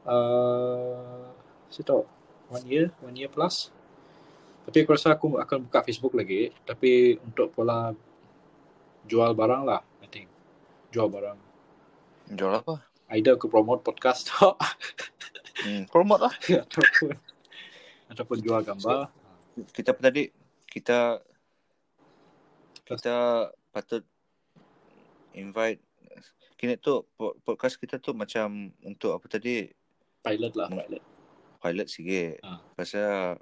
uh, 0.09 1.33
saya 1.69 1.85
tahu. 1.85 2.03
One 2.53 2.65
year 2.69 2.93
one 3.01 3.17
year 3.17 3.33
plus. 3.33 3.73
Tapi 4.65 4.85
aku 4.85 4.97
rasa 4.97 5.17
aku 5.17 5.37
akan 5.37 5.69
buka 5.69 5.85
Facebook 5.85 6.17
lagi. 6.17 6.53
Tapi 6.65 7.21
untuk 7.21 7.53
pola 7.53 7.93
jual 9.05 9.33
barang 9.37 9.63
lah 9.65 9.81
I 10.01 10.09
think. 10.09 10.29
Jual 10.93 11.09
barang. 11.13 11.39
Jual 12.33 12.61
apa? 12.61 12.95
either 13.13 13.37
aku 13.37 13.47
promote 13.53 13.85
podcast 13.85 14.27
tu 14.31 14.51
Hmm, 15.55 15.87
promote 15.87 16.29
lah. 16.29 16.35
ataupun 16.67 17.15
ataupun 18.11 18.37
jual 18.43 18.61
gambar. 18.67 19.07
Kita 19.71 19.95
apa 19.95 20.01
tadi? 20.11 20.27
Kita 20.67 21.23
kita 22.85 23.15
patut 23.71 24.03
invite 25.33 25.79
kini 26.59 26.75
tu 26.77 27.07
po- 27.17 27.39
podcast 27.47 27.79
kita 27.79 28.03
tu 28.03 28.13
macam 28.13 28.71
untuk 28.83 29.15
apa 29.15 29.27
tadi 29.31 29.71
pilot 30.25 30.53
lah 30.57 30.69
pilot 30.73 31.03
pilot 31.65 31.89
sikit. 31.89 32.45
Ah. 32.45 32.61
Pasal 32.77 33.41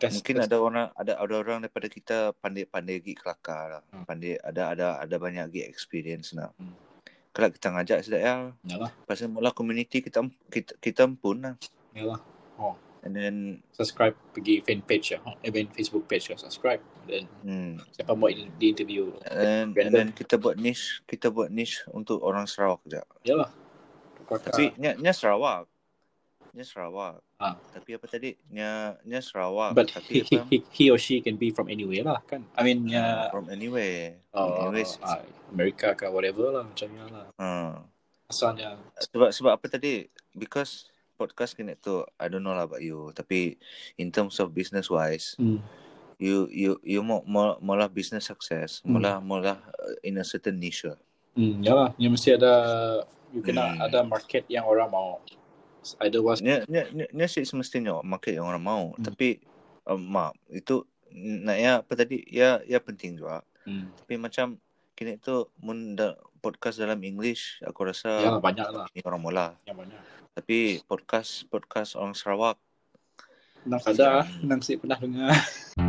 test, 0.00 0.16
mungkin 0.16 0.34
test. 0.40 0.48
ada 0.48 0.56
orang 0.56 0.88
ada 0.96 1.12
ada 1.20 1.34
orang 1.36 1.58
daripada 1.60 1.88
kita 1.92 2.16
pandai-pandai 2.40 3.04
lagi 3.04 3.12
kelakar 3.12 3.64
lah. 3.68 3.82
Hmm. 3.92 4.08
Pandai 4.08 4.40
ada 4.40 4.72
ada 4.72 4.86
ada 5.04 5.16
banyak 5.20 5.52
lagi 5.52 5.62
experience 5.68 6.32
lah. 6.32 6.48
Hmm. 6.56 6.72
Kalau 7.36 7.52
kita 7.52 7.68
ngajak 7.68 7.98
sedap 8.00 8.20
ya. 8.24 8.34
yalah 8.64 8.88
Pasal 9.04 9.28
mula 9.28 9.52
community 9.52 10.00
kita 10.00 10.24
kita 10.48 10.72
kita 10.80 11.04
pun 11.20 11.44
lah. 11.44 11.54
yalah 11.92 12.20
oh 12.56 12.76
And 13.06 13.14
then 13.14 13.62
subscribe 13.70 14.18
pergi 14.34 14.66
fan 14.66 14.82
page 14.82 15.14
ya 15.14 15.22
oh, 15.22 15.38
even 15.46 15.70
Facebook 15.70 16.10
page 16.10 16.26
ya 16.26 16.34
subscribe 16.34 16.82
dan 17.06 17.30
hmm, 17.46 17.78
siapa 17.94 18.18
mau 18.18 18.26
in- 18.26 18.50
di 18.58 18.74
interview 18.74 19.14
and, 19.30 19.78
and 19.78 19.94
then 19.94 20.10
kita 20.10 20.34
buat 20.34 20.58
niche 20.58 21.06
kita 21.06 21.30
buat 21.30 21.46
niche 21.54 21.86
untuk 21.94 22.18
orang 22.18 22.50
Sarawak 22.50 22.82
je. 22.82 22.98
yalah 23.22 23.46
Kakak- 24.26 24.50
Tapi 24.50 24.74
nya, 24.76 24.92
nya 24.94 25.10
Sarawak. 25.10 25.70
Nya 26.50 26.64
Sarawak. 26.64 27.20
Ah. 27.36 27.54
Tapi 27.70 27.94
apa 27.94 28.06
tadi? 28.06 28.32
Nya 28.48 28.96
nya 29.02 29.20
Sarawak. 29.20 29.72
but 29.72 29.86
tapi 29.86 30.20
he, 30.20 30.20
he, 30.24 30.36
apa? 30.36 30.48
he, 30.48 30.56
he 30.70 30.84
or 30.88 30.96
she 30.96 31.20
can 31.20 31.36
be 31.36 31.48
from 31.48 31.68
anywhere 31.68 32.00
lah 32.02 32.18
kan 32.24 32.40
I 32.56 32.64
mean 32.64 32.88
ya 32.88 33.28
from 33.28 33.46
anywhere. 33.46 34.18
From 34.30 34.48
uh, 34.48 34.72
anywhere. 34.72 34.88
uh, 35.00 35.20
Amerika 35.48 35.92
ke 35.92 36.04
whatever 36.06 36.50
lah 36.50 36.64
macam 36.64 36.88
ya 36.88 37.04
lah 37.06 37.26
Hmm. 37.36 37.84
asalnya 38.26 38.80
Sebab 38.98 39.30
sebab 39.30 39.52
apa 39.52 39.66
tadi? 39.68 40.08
Because 40.32 40.88
podcast 41.14 41.52
kini 41.52 41.72
tu 41.74 42.00
I 42.16 42.26
don't 42.26 42.40
know 42.40 42.52
lah 42.52 42.64
about 42.64 42.80
you 42.80 43.08
tapi 43.10 43.56
in 43.94 44.08
terms 44.10 44.36
of 44.36 44.52
business 44.52 44.88
wise 44.88 45.32
hmm. 45.36 45.60
you 46.16 46.44
you 46.48 46.76
you 46.82 47.00
mau 47.00 47.20
mau 47.22 47.56
maulah 47.58 47.86
business 47.86 48.26
success 48.26 48.80
Hmm. 48.80 48.96
maulah 48.96 49.16
maulah 49.18 49.56
uh, 49.76 49.96
in 50.02 50.16
a 50.16 50.24
certain 50.24 50.56
niche 50.56 50.88
Hmm, 51.32 51.60
yalah, 51.60 51.92
yang 51.96 52.16
mesti 52.16 52.32
ada 52.32 52.52
you 53.32 53.40
kena 53.42 53.74
Hmm. 53.74 53.84
ada 53.86 53.98
market 54.02 54.44
yang 54.46 54.66
orang 54.66 54.90
mau. 54.90 55.18
Either 56.02 56.18
was 56.18 56.42
nya 56.42 56.66
nya, 56.66 56.90
nya 56.90 57.26
sih 57.30 57.46
semestinya 57.46 58.02
market 58.02 58.34
yang 58.34 58.50
orang 58.50 58.62
mau 58.62 58.84
Hmm. 58.98 59.06
tapi 59.06 59.38
um, 59.86 60.02
maaf 60.02 60.34
itu 60.50 60.82
nak 61.14 61.56
ya 61.56 61.72
apa 61.78 61.92
tadi 61.94 62.26
ya 62.26 62.58
ya 62.66 62.82
penting 62.82 63.14
juga 63.14 63.46
hmm. 63.64 63.94
tapi 64.02 64.18
macam 64.18 64.58
kini 64.98 65.14
tu 65.22 65.46
mun 65.62 65.94
da, 65.94 66.18
podcast 66.42 66.82
dalam 66.82 66.98
English 67.06 67.62
aku 67.62 67.86
rasa 67.86 68.18
yalah 68.18 68.42
banyak 68.42 68.66
lah 68.66 68.90
orang 69.06 69.20
mula 69.22 69.46
yang 69.62 69.78
banyak. 69.78 70.00
tapi 70.34 70.82
podcast 70.90 71.46
podcast 71.46 71.94
orang 71.94 72.18
Sarawak 72.18 72.58
Nang 73.66 73.82
ada, 73.82 74.22
Hmm. 74.22 74.46
nang 74.46 74.60
si 74.62 74.78
pernah 74.78 74.94
dengar. 74.94 75.34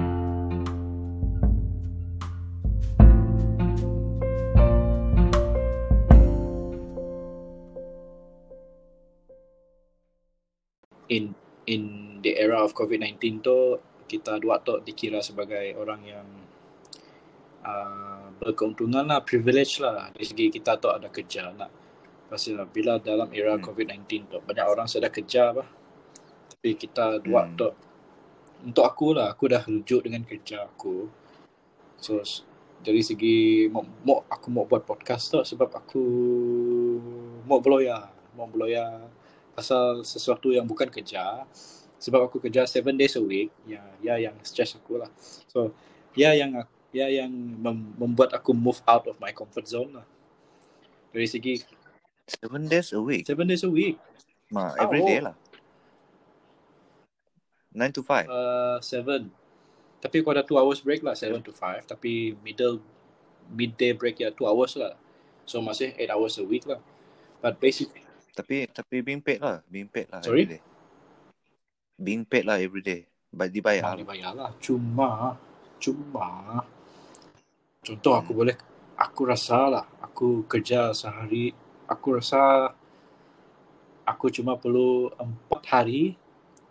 In 11.08 11.32
in 11.68 11.82
the 12.24 12.36
era 12.36 12.64
of 12.64 12.72
COVID-19 12.76 13.44
tu 13.44 13.58
kita 14.08 14.40
dua 14.40 14.60
tu 14.64 14.80
dikira 14.84 15.20
sebagai 15.20 15.76
orang 15.76 16.02
yang 16.08 16.28
uh, 17.64 18.32
berkeuntungan 18.40 19.04
lah, 19.04 19.20
privilege 19.24 19.84
lah 19.84 20.08
dari 20.16 20.24
segi 20.24 20.48
kita 20.48 20.80
tu 20.80 20.88
ada 20.88 21.12
kerja 21.12 21.52
lah. 21.52 21.68
Pasal 22.28 22.60
bila 22.72 23.00
dalam 23.00 23.32
era 23.32 23.56
Hmm. 23.56 23.64
COVID-19 23.64 24.32
tu 24.32 24.38
banyak 24.44 24.68
orang 24.68 24.88
sudah 24.88 25.12
kerja 25.12 25.52
bah. 25.56 25.68
Tapi 26.52 26.76
kita 26.76 27.20
dua 27.24 27.48
Hmm. 27.48 27.56
tu 27.56 27.70
untuk 28.58 28.84
aku 28.84 29.14
lah, 29.14 29.32
aku 29.32 29.46
dah 29.54 29.62
rujuk 29.64 30.02
dengan 30.02 30.26
kerja 30.26 30.66
aku. 30.66 31.08
So 32.02 32.20
dari 32.82 33.02
segi 33.02 33.66
mau, 33.70 33.84
mau 34.06 34.22
aku 34.30 34.48
mau 34.54 34.66
buat 34.66 34.86
podcast 34.86 35.34
tu 35.34 35.40
sebab 35.42 35.70
aku 35.72 36.04
mau 37.46 37.60
beloya, 37.62 38.12
mau 38.38 38.46
beloya 38.50 38.86
pasal 39.58 40.06
sesuatu 40.06 40.54
yang 40.54 40.70
bukan 40.70 40.86
kerja. 40.86 41.42
Sebab 41.98 42.30
aku 42.30 42.38
kerja 42.38 42.70
7 42.70 42.94
days 42.94 43.18
a 43.18 43.24
week, 43.26 43.50
ya 43.66 43.82
ya 44.06 44.22
yang 44.22 44.38
stress 44.46 44.78
aku 44.78 45.02
lah. 45.02 45.10
So 45.50 45.74
ya 46.14 46.38
yang 46.38 46.54
ya 46.94 47.10
yang 47.10 47.34
mem- 47.34 47.98
membuat 47.98 48.38
aku 48.38 48.54
move 48.54 48.78
out 48.86 49.10
of 49.10 49.18
my 49.18 49.34
comfort 49.34 49.66
zone 49.66 49.98
lah. 49.98 50.06
Dari 51.10 51.26
segi 51.26 51.66
seven 52.30 52.70
days 52.70 52.94
a 52.94 53.02
week 53.02 53.24
7 53.26 53.48
days 53.50 53.64
a 53.66 53.72
week. 53.72 53.98
ma 54.52 54.72
Ah, 54.76 54.84
every 54.84 55.02
oh. 55.02 55.08
day 55.08 55.20
lah 55.24 55.36
9 57.78 57.94
to 57.94 58.02
5. 58.02 58.26
Uh, 58.26 58.78
seven. 58.82 59.30
Tapi 60.02 60.26
aku 60.26 60.34
ada 60.34 60.42
two 60.42 60.58
hours 60.58 60.82
break 60.82 61.06
lah, 61.06 61.14
seven 61.14 61.46
to 61.46 61.54
five. 61.54 61.86
Tapi 61.86 62.34
middle 62.42 62.82
midday 63.54 63.94
break 63.94 64.18
ya 64.18 64.34
two 64.34 64.50
hours 64.50 64.74
lah. 64.74 64.98
So 65.46 65.62
masih 65.62 65.94
eight 66.00 66.10
hours 66.10 66.42
a 66.42 66.46
week 66.46 66.66
lah. 66.66 66.82
But 67.38 67.62
basically, 67.62 68.07
Tapi 68.38 68.70
tapi 68.70 69.02
being 69.02 69.18
paid 69.26 69.42
lah, 69.42 69.66
being 69.66 69.90
paid 69.90 70.06
lah 70.14 70.22
Sorry? 70.22 70.46
every 70.46 70.54
day. 70.54 70.62
Being 71.98 72.22
paid 72.22 72.46
lah 72.46 72.62
every 72.62 72.86
day. 72.86 73.10
But 73.34 73.50
dibayar. 73.50 73.82
Memang 73.82 74.06
dibayar 74.06 74.32
lah. 74.38 74.52
Cuma, 74.62 75.34
cuma, 75.82 76.62
contoh 77.82 78.14
aku 78.14 78.32
Hmm. 78.32 78.40
boleh, 78.46 78.56
aku 78.94 79.22
rasa 79.26 79.60
lah, 79.74 79.86
aku 80.06 80.46
kerja 80.46 80.94
sehari, 80.94 81.50
aku 81.90 82.22
rasa 82.22 82.72
aku 84.08 84.32
cuma 84.32 84.56
perlu 84.56 85.12
empat 85.20 85.64
hari 85.68 86.16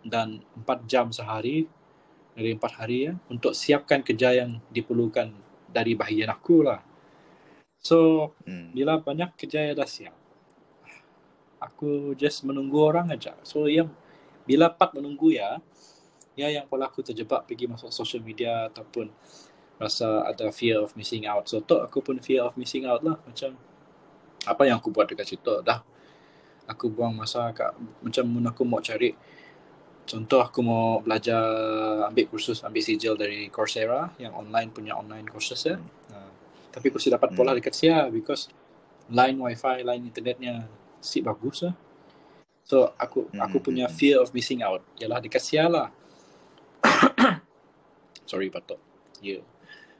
dan 0.01 0.41
empat 0.57 0.87
jam 0.89 1.11
sehari 1.13 1.67
dari 2.33 2.55
empat 2.57 2.71
hari 2.81 3.11
ya 3.11 3.13
untuk 3.29 3.53
siapkan 3.53 4.01
kerja 4.01 4.33
yang 4.33 4.57
diperlukan 4.73 5.29
dari 5.69 5.93
bahagian 5.93 6.31
aku 6.31 6.65
lah. 6.65 6.81
So, 7.77 8.31
Hmm. 8.47 8.73
bila 8.73 8.97
banyak 8.97 9.37
kerja 9.37 9.69
yang 9.69 9.77
dah 9.77 9.85
siap, 9.85 10.15
aku 11.57 12.13
just 12.17 12.45
menunggu 12.45 12.77
orang 12.81 13.09
aja. 13.13 13.33
So 13.41 13.65
yang 13.65 13.89
bila 14.47 14.71
part 14.71 14.95
menunggu 14.95 15.35
ya, 15.35 15.59
ya 16.37 16.47
yang 16.47 16.69
pola 16.69 16.87
aku 16.87 17.03
terjebak 17.03 17.49
pergi 17.49 17.67
masuk 17.67 17.89
social 17.91 18.21
media 18.21 18.69
ataupun 18.69 19.09
rasa 19.77 20.25
ada 20.25 20.49
fear 20.49 20.81
of 20.81 20.93
missing 20.97 21.25
out. 21.29 21.45
So 21.49 21.61
tu 21.61 21.77
aku 21.77 22.01
pun 22.01 22.17
fear 22.21 22.45
of 22.45 22.57
missing 22.57 22.85
out 22.85 23.01
lah. 23.05 23.17
Macam 23.25 23.57
apa 24.47 24.61
yang 24.63 24.79
aku 24.79 24.89
buat 24.93 25.09
dekat 25.09 25.37
situ 25.37 25.61
dah. 25.65 25.81
Aku 26.67 26.91
buang 26.91 27.15
masa 27.15 27.51
kat 27.55 27.71
macam 28.03 28.27
mun 28.27 28.45
aku 28.47 28.67
mau 28.67 28.83
cari 28.83 29.15
contoh 30.07 30.39
aku 30.39 30.63
mau 30.63 31.03
belajar 31.03 31.43
ambil 32.07 32.31
kursus 32.31 32.63
ambil 32.63 32.79
sijil 32.79 33.19
dari 33.19 33.51
Coursera 33.51 34.11
yang 34.15 34.31
online 34.35 34.71
punya 34.71 34.95
online 34.95 35.27
courses 35.27 35.59
ya. 35.67 35.75
Uh, 36.11 36.31
tapi 36.71 36.91
aku 36.91 36.99
dapat 37.11 37.35
pola 37.35 37.51
Hmm. 37.51 37.59
dekat 37.59 37.75
sia 37.75 38.07
because 38.07 38.47
line 39.11 39.39
wifi, 39.39 39.83
line 39.83 40.03
internetnya 40.07 40.67
si 41.01 41.21
bagus 41.21 41.65
lah. 41.65 41.75
So 42.67 42.91
aku 42.99 43.31
Hmm, 43.31 43.39
aku 43.43 43.63
punya 43.63 43.87
hmm, 43.87 43.93
hmm. 43.93 43.99
fear 43.99 44.17
of 44.19 44.33
missing 44.35 44.61
out 44.61 44.83
ialah 44.99 45.23
dekat 45.23 45.39
sia 45.39 45.65
lah. 45.71 45.87
Sorry 48.29 48.51
batuk. 48.51 48.79
Yeah. 49.23 49.43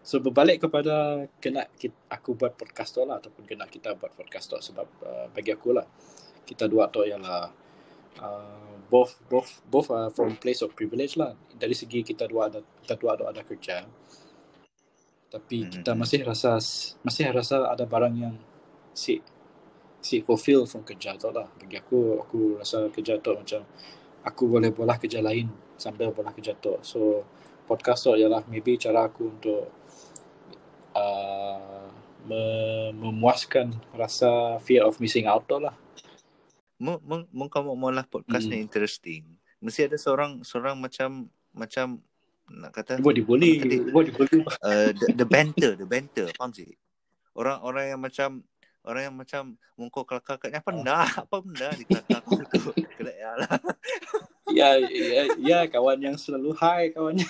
So 0.07 0.23
berbalik 0.23 0.63
kepada 0.63 1.27
kena 1.43 1.67
kita, 1.75 1.95
aku 2.07 2.35
buat 2.35 2.55
podcast 2.55 2.95
tu 2.95 3.03
lah 3.03 3.19
ataupun 3.19 3.43
kena 3.43 3.67
kita 3.67 3.95
buat 3.99 4.15
podcast 4.15 4.47
tu 4.51 4.59
sebab 4.59 4.87
uh, 5.03 5.27
bagi 5.35 5.51
aku 5.51 5.75
lah 5.75 5.83
kita 6.47 6.63
dua 6.71 6.87
tu 6.87 7.03
ialah 7.03 7.51
uh, 8.23 8.75
both 8.87 9.19
both 9.27 9.59
both 9.67 9.91
uh, 9.91 10.07
from 10.07 10.39
place 10.39 10.63
of 10.63 10.71
privilege 10.71 11.19
lah 11.19 11.35
dari 11.51 11.75
segi 11.75 12.07
kita 12.07 12.23
dua 12.23 12.47
ada 12.47 12.63
kita 12.63 12.95
dua 12.95 13.19
ada, 13.19 13.35
ada 13.35 13.43
kerja 13.43 13.83
tapi 15.27 15.67
Mhm. 15.67 15.71
kita 15.79 15.91
masih 15.91 16.23
rasa 16.23 16.55
masih 17.03 17.27
rasa 17.35 17.67
ada 17.67 17.83
barang 17.83 18.15
yang 18.15 18.35
si 18.95 19.19
si 19.99 20.21
fulfill 20.21 20.63
from 20.63 20.81
kerja 20.81 21.15
tu 21.15 21.29
lah 21.29 21.47
bagi 21.57 21.77
aku 21.77 22.21
aku 22.21 22.37
rasa 22.57 22.87
kerja 22.89 23.17
tu 23.17 23.33
macam 23.33 23.61
aku 24.23 24.43
boleh 24.47 24.71
bola 24.71 24.95
kerja 24.95 25.19
lain 25.19 25.47
sambil 25.75 26.13
bola 26.13 26.31
kerja 26.31 26.53
tu 26.53 26.77
so 26.81 27.23
podcast 27.65 28.07
tu 28.07 28.15
ialah 28.15 28.43
maybe 28.47 28.77
cara 28.77 29.09
aku 29.09 29.27
untuk 29.29 29.67
uh, 30.93 31.87
me- 32.25 32.93
memuaskan 32.93 33.73
rasa 33.93 34.57
fear 34.63 34.83
of 34.85 34.97
missing 34.99 35.27
out 35.27 35.43
tu 35.45 35.59
lah 35.59 35.75
Mu 36.77 37.01
mu 37.01 37.25
mu 37.33 37.49
kamu 37.49 37.73
maulah 37.73 38.05
podcast 38.05 38.45
ni 38.45 38.61
Hmm. 38.61 38.69
interesting. 38.69 39.25
Mesti 39.57 39.89
ada 39.89 39.97
seorang 39.97 40.45
seorang 40.45 40.77
macam 40.77 41.25
macam 41.49 41.97
nak 42.53 42.69
kata 42.69 43.01
Apa 43.01 43.01
tadi? 43.01 43.25
Buat 43.25 44.05
dibully 44.13 44.45
uh, 44.61 44.93
the, 44.93 45.05
the 45.17 45.25
banter, 45.25 45.73
the 45.73 45.89
banter. 45.89 46.29
Faham 46.37 46.53
sih? 46.53 46.77
Orang-orang 47.33 47.97
yang 47.97 47.97
macam 47.97 48.45
orang 48.87 49.03
yang 49.03 49.15
macam 49.15 49.43
mungkau 49.75 50.01
kelakar 50.01 50.39
katnya 50.39 50.59
apa 50.59 50.71
benda? 50.71 50.97
Apa 51.23 51.35
benda 51.37 51.67
di 51.75 51.83
kelakar 51.83 52.23
aku 52.23 52.39
tu? 52.47 52.71
Kena 52.95 53.11
ya 53.11 53.31
lah. 53.35 53.49
ya, 54.57 54.69
ya, 54.79 55.23
ya 55.37 55.59
kawan 55.67 55.99
yang 56.01 56.15
selalu 56.15 56.55
hai 56.55 56.89
kawannya 56.89 57.27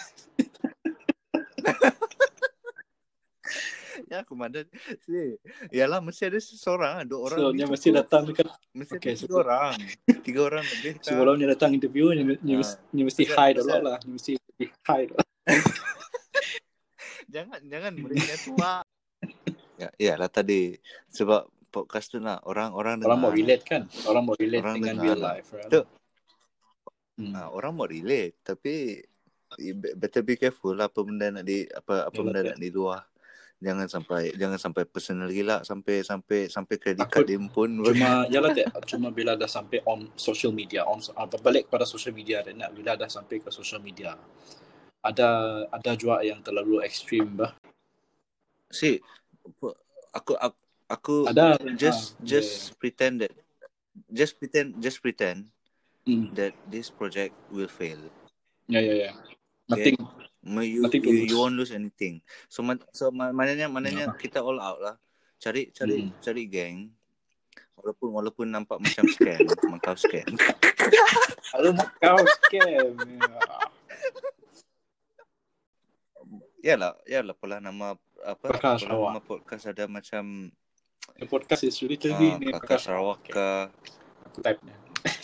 Ya 4.07 4.23
aku 4.23 4.37
mana 4.37 4.63
sih. 5.03 5.35
Yalah 5.67 5.99
mesti 5.99 6.23
ada 6.23 6.37
seseorang, 6.37 7.03
dua 7.03 7.27
orang. 7.27 7.37
so 7.37 7.49
dia 7.49 7.59
cukup. 7.59 7.71
mesti 7.73 7.89
datang 7.91 8.23
dekat 8.23 8.47
Mesti 8.71 8.93
Okay, 8.95 9.13
tiga 9.17 9.27
so- 9.27 9.41
orang. 9.41 9.73
Tiga 10.23 10.39
orang 10.45 10.63
lebih 10.63 10.91
kan. 10.95 11.03
sebelum 11.03 11.33
dia 11.35 11.47
datang 11.49 11.71
interview 11.73 12.05
dia, 12.13 12.23
Ah. 12.23 12.55
mesti- 12.55 12.79
dia 12.87 13.03
mesti 13.03 13.23
Pasal- 13.25 13.35
hai 13.35 13.51
dulu 13.51 13.73
lah 13.81 13.97
dia 13.97 14.07
mesti 14.07 14.31
hai 14.85 15.01
dulu 15.03 15.23
Jangan 17.27 17.59
jangan 17.65 17.91
mereka 17.97 18.35
tua. 18.39 18.71
Ya, 19.77 19.89
iyalah 19.95 20.27
tadi 20.27 20.75
sebab 21.07 21.45
podcast 21.67 22.09
tu 22.09 22.17
nak 22.17 22.41
orang-orang 22.43 22.97
orang 22.99 23.19
mau 23.19 23.31
relate 23.31 23.63
kan 23.63 23.85
orang 24.05 24.23
mau 24.23 24.35
relate 24.35 24.63
Orang 24.63 24.75
dengan 24.77 24.95
dengar 24.95 25.05
real 25.05 25.17
lah. 25.19 25.33
life 25.35 25.49
right? 25.53 25.69
Tu. 25.69 25.81
Hmm. 27.17 27.33
Ah, 27.33 27.49
orang 27.49 27.73
mau 27.73 27.85
relate 27.85 28.37
tapi 28.41 29.01
be- 29.73 29.95
better 29.95 30.21
be 30.21 30.35
careful 30.35 30.73
lah 30.73 30.85
apa 30.85 30.99
benda 31.01 31.31
nak 31.31 31.45
di 31.45 31.65
apa 31.65 32.07
apa 32.07 32.13
Yalah, 32.13 32.25
benda 32.25 32.39
kan. 32.39 32.49
nak 32.53 32.59
di 32.59 32.69
luar. 32.69 33.01
Jangan 33.57 33.87
sampai 33.89 34.37
jangan 34.37 34.59
sampai 34.61 34.83
personal 34.85 35.29
gila 35.33 35.65
sampai 35.65 36.05
sampai 36.05 36.45
sampai 36.45 36.75
kredit 36.77 37.09
card 37.09 37.25
dia 37.25 37.41
pun 37.41 37.65
cuma 37.81 38.21
yalah 38.33 38.53
tak 38.57 38.85
cuma 38.85 39.09
bila 39.09 39.33
dah 39.33 39.49
sampai 39.49 39.81
on 39.81 40.13
social 40.13 40.53
media 40.53 40.85
on 40.85 41.01
uh, 41.17 41.25
berbalik 41.25 41.65
pada 41.65 41.81
social 41.81 42.13
media 42.13 42.45
dan 42.45 42.61
nak 42.61 42.69
bila 42.77 42.93
dah 42.93 43.09
sampai 43.09 43.41
ke 43.41 43.49
social 43.49 43.81
media 43.81 44.13
ada 45.01 45.29
ada 45.73 45.91
juga 45.97 46.21
yang 46.21 46.37
terlalu 46.45 46.85
ekstrim 46.85 47.33
bah 47.33 47.57
si 48.69 49.01
aku 49.47 50.33
aku, 50.35 50.55
aku 50.87 51.15
ada 51.29 51.55
just 51.75 52.15
ah, 52.17 52.23
just 52.23 52.75
pretend 52.79 53.23
that 53.23 53.33
just 54.11 54.35
pretend 54.39 54.77
just 54.79 54.99
pretend 54.99 55.49
Hmm. 56.07 56.31
that 56.39 56.55
this 56.71 56.87
project 56.87 57.35
will 57.51 57.67
fail. 57.67 57.99
ya 58.71 58.79
ya 58.79 58.95
ya 59.07 59.11
nothing 59.67 59.99
Ma- 60.47 60.63
You, 60.63 60.87
Nothing 60.87 61.03
you, 61.03 61.27
you 61.27 61.35
won't 61.35 61.59
lose 61.59 61.75
anything. 61.75 62.23
So, 62.47 62.63
ma- 62.63 62.79
so 62.95 63.11
ma- 63.11 63.35
maknanya 63.35 63.67
maknanya 63.67 64.15
kita 64.15 64.39
all 64.39 64.63
out 64.63 64.79
lah. 64.79 64.95
Cari 65.43 65.75
cari 65.75 66.07
Mm. 66.07 66.23
cari 66.23 66.43
geng. 66.47 66.87
Walaupun 67.75 68.09
walaupun 68.15 68.47
nampak 68.47 68.79
macam 68.79 69.03
scam, 69.11 69.43
memang 69.67 69.83
kau 69.83 69.97
scam. 69.99 70.23
Kalau 71.51 71.75
kau 71.99 72.23
scam 72.23 72.95
Yalah, 76.63 76.95
yalah 77.03 77.35
pula 77.35 77.59
nama 77.59 77.99
apa? 78.27 78.45
Pula 78.45 78.75
Sarawak. 78.75 79.09
nama 79.09 79.21
podcast 79.21 79.63
ada 79.65 79.83
macam 79.87 80.51
The 81.15 81.25
podcast 81.25 81.63
is 81.63 81.79
really 81.79 81.95
uh, 81.97 82.19
ni 82.37 82.51
Kakak 82.51 82.77
Sarawak 82.77 83.23
Okay. 83.23 83.31
ke. 83.31 83.47
Aku 84.27 84.37
type 84.41 84.59
ni. 84.61 84.73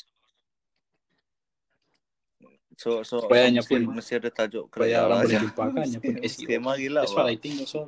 So 2.73 3.05
so, 3.05 3.21
Supaya 3.21 3.47
mesti, 3.47 3.69
pun- 3.69 3.93
mesti 3.93 4.17
ada 4.17 4.29
tajuk 4.29 4.65
Supaya 4.67 5.05
orang 5.05 5.23
boleh 5.23 5.39
jumpa 5.39 5.63
kan 5.69 5.85
Yang 5.85 6.01
pun 6.01 6.15
SEO 6.25 6.41
Skema 6.41 6.71
gila. 6.75 7.01
That's 7.05 7.13
what. 7.13 7.29
I 7.29 7.37
think 7.37 7.61
also. 7.61 7.85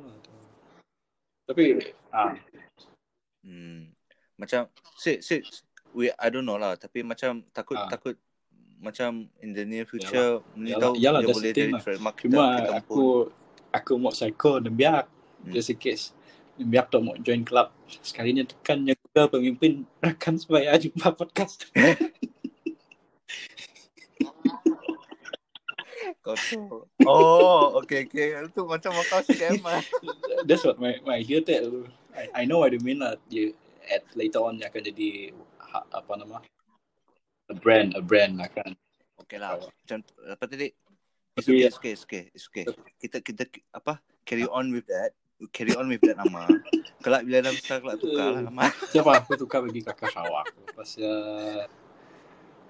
Tapi 1.44 1.64
ah, 2.10 2.32
Hmm. 3.42 3.94
Macam 4.34 4.66
si 4.94 5.18
si 5.20 5.38
we 5.90 6.10
I 6.10 6.28
don't 6.28 6.42
know 6.42 6.56
lah 6.56 6.74
tapi 6.74 7.00
macam 7.00 7.40
takut 7.50 7.74
Ah. 7.74 7.86
takut 7.86 8.18
macam 8.76 9.24
in 9.40 9.50
the 9.50 9.62
near 9.62 9.86
future 9.86 10.42
ni 10.52 10.70
Yalah- 10.70 10.82
tahu 10.82 10.94
yalah, 10.98 11.20
dia 11.20 11.28
boleh 11.30 11.50
jadi 11.50 11.62
lah. 11.70 11.80
trademark 11.80 12.16
kita, 12.16 12.26
Cuma 12.28 12.44
kita 12.52 12.78
pun. 12.84 12.96
Aku 13.76 14.00
mau 14.00 14.12
psycho 14.12 14.58
dan 14.58 14.72
biak 14.72 15.04
Hmm. 15.46 15.54
Just 15.54 15.70
in 15.70 15.78
case 15.78 16.04
Biak 16.58 16.90
tu 16.90 16.98
mau 16.98 17.14
join 17.22 17.46
club 17.46 17.70
Sekali 17.86 18.34
ni 18.34 18.42
tekan 18.42 18.82
yang 18.82 18.98
juga 18.98 19.30
pemimpin 19.30 19.86
Rakan 20.02 20.34
supaya 20.42 20.74
jumpa 20.74 21.14
podcast 21.14 21.70
Kau 26.26 26.34
tu. 26.50 26.82
Oh, 27.06 27.78
okay, 27.78 28.10
okay. 28.10 28.34
Itu 28.42 28.66
macam 28.66 28.90
kau 28.98 29.22
scam 29.22 29.62
lah. 29.62 29.78
That's 30.50 30.66
what 30.66 30.82
my, 30.82 30.98
my 31.06 31.22
idea 31.22 31.38
tu 31.44 31.86
I, 32.10 32.42
I 32.42 32.48
know 32.48 32.58
what 32.58 32.74
you 32.74 32.82
mean 32.82 32.98
lah 32.98 33.14
you, 33.30 33.54
at 33.86 34.02
Later 34.18 34.42
on 34.42 34.58
dia 34.58 34.66
akan 34.66 34.82
jadi 34.82 35.30
ha, 35.62 35.86
Apa 35.94 36.18
nama 36.18 36.42
A 37.46 37.54
brand 37.54 37.94
A 37.94 38.02
brand 38.02 38.40
lah 38.40 38.50
kan 38.50 38.74
Okay 39.22 39.38
lah. 39.38 39.58
Macam 39.58 39.98
apa 40.06 40.44
tadi? 40.46 40.70
It's 41.36 41.44
okay, 41.52 41.68
it's 41.68 41.76
okay, 41.76 41.92
it's 41.92 42.04
okay, 42.08 42.22
it's 42.32 42.46
okay. 42.48 42.64
Kita 42.96 43.20
kita 43.20 43.44
apa? 43.76 44.00
Carry 44.24 44.48
on 44.48 44.72
with 44.72 44.88
that. 44.88 45.12
Carry 45.52 45.76
on 45.76 45.84
with 45.84 46.00
that 46.08 46.16
nama. 46.16 46.48
Kelak 47.04 47.28
bila 47.28 47.44
dah 47.44 47.52
besar 47.52 47.84
kelak 47.84 48.00
tukar 48.00 48.32
lah 48.32 48.40
nama. 48.40 48.72
Siapa 48.96 49.20
aku 49.20 49.36
tukar 49.36 49.60
bagi 49.60 49.84
kakak 49.84 50.08
Sarawak 50.16 50.48
Lepas 50.56 50.96
ya 50.96 51.16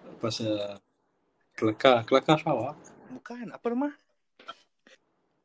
Lepas 0.03 0.35
ya 0.43 0.83
Kelakar 1.55 2.03
Kelakar 2.03 2.37
Sarawak 2.43 2.75
Bukan, 3.15 3.55
apa 3.55 3.67
nama? 3.71 3.95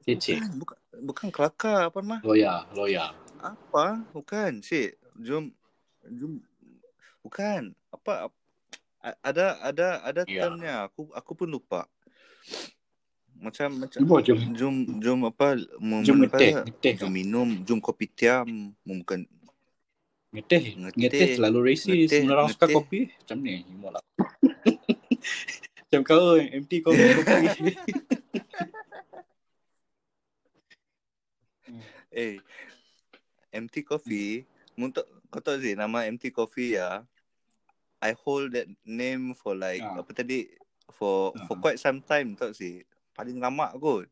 Kecil 0.01 0.41
Bukan, 0.41 0.57
bukan, 0.57 0.77
bukan 1.05 1.27
kelakar 1.29 1.93
apa 1.93 1.97
nama? 2.01 2.17
Loya 2.25 2.65
Loya 2.73 3.13
Apa? 3.37 4.01
Bukan, 4.17 4.65
si. 4.65 4.89
Jom 5.21 5.53
jom 6.09 6.41
bukan. 7.21 7.77
Apa 7.93 8.33
ada 9.21 9.61
ada 9.61 9.87
ada 10.01 10.21
Ya. 10.25 10.49
termnya. 10.49 10.89
Aku 10.89 11.13
aku 11.13 11.31
pun 11.37 11.49
lupa. 11.53 11.85
Macam 13.41 13.69
macam 13.73 13.99
Jom, 14.05 14.21
jom. 14.21 14.37
jom 14.53 14.75
jom 15.01 15.19
apa 15.25 15.57
mem- 15.81 16.05
Jom 16.05 16.21
ngeteh, 16.21 16.61
ngeteh 16.61 16.93
jom 17.01 17.09
minum 17.09 17.49
jom 17.65 17.81
kopi 17.81 18.05
tiam 18.05 18.45
Mu 18.85 19.01
bukan 19.01 19.25
Ngeteh. 20.31 20.77
Ngeteh. 20.79 20.95
Ngeteh 20.95 21.27
terlalu 21.35 21.59
racist. 21.73 21.91
Ngeteh, 21.91 22.23
orang 22.23 22.47
suka 22.47 22.71
kopi. 22.71 23.11
Macam 23.11 23.37
ni. 23.43 23.67
Himak 23.67 23.91
lah. 23.91 24.03
Macam 25.91 26.01
kau 26.07 26.39
yang 26.39 26.49
empty 26.55 26.79
kopi. 26.79 27.03
eh 32.11 32.39
empty 33.51 33.81
coffee 33.81 34.43
tak 34.91 35.07
kau 35.31 35.39
tahu 35.39 35.63
sih 35.63 35.75
nama 35.75 36.03
empty 36.03 36.27
coffee 36.27 36.75
ya 36.75 37.03
I 38.03 38.11
hold 38.17 38.51
that 38.51 38.67
name 38.83 39.31
for 39.31 39.55
like 39.55 39.79
Ah. 39.79 40.03
apa 40.03 40.11
tadi 40.11 40.51
for 40.91 41.31
for 41.47 41.55
Ah. 41.55 41.61
quite 41.61 41.79
some 41.79 42.03
time 42.03 42.35
tak 42.35 42.51
sih 42.51 42.83
paling 43.21 43.37
lama 43.37 43.69
kot 43.77 44.09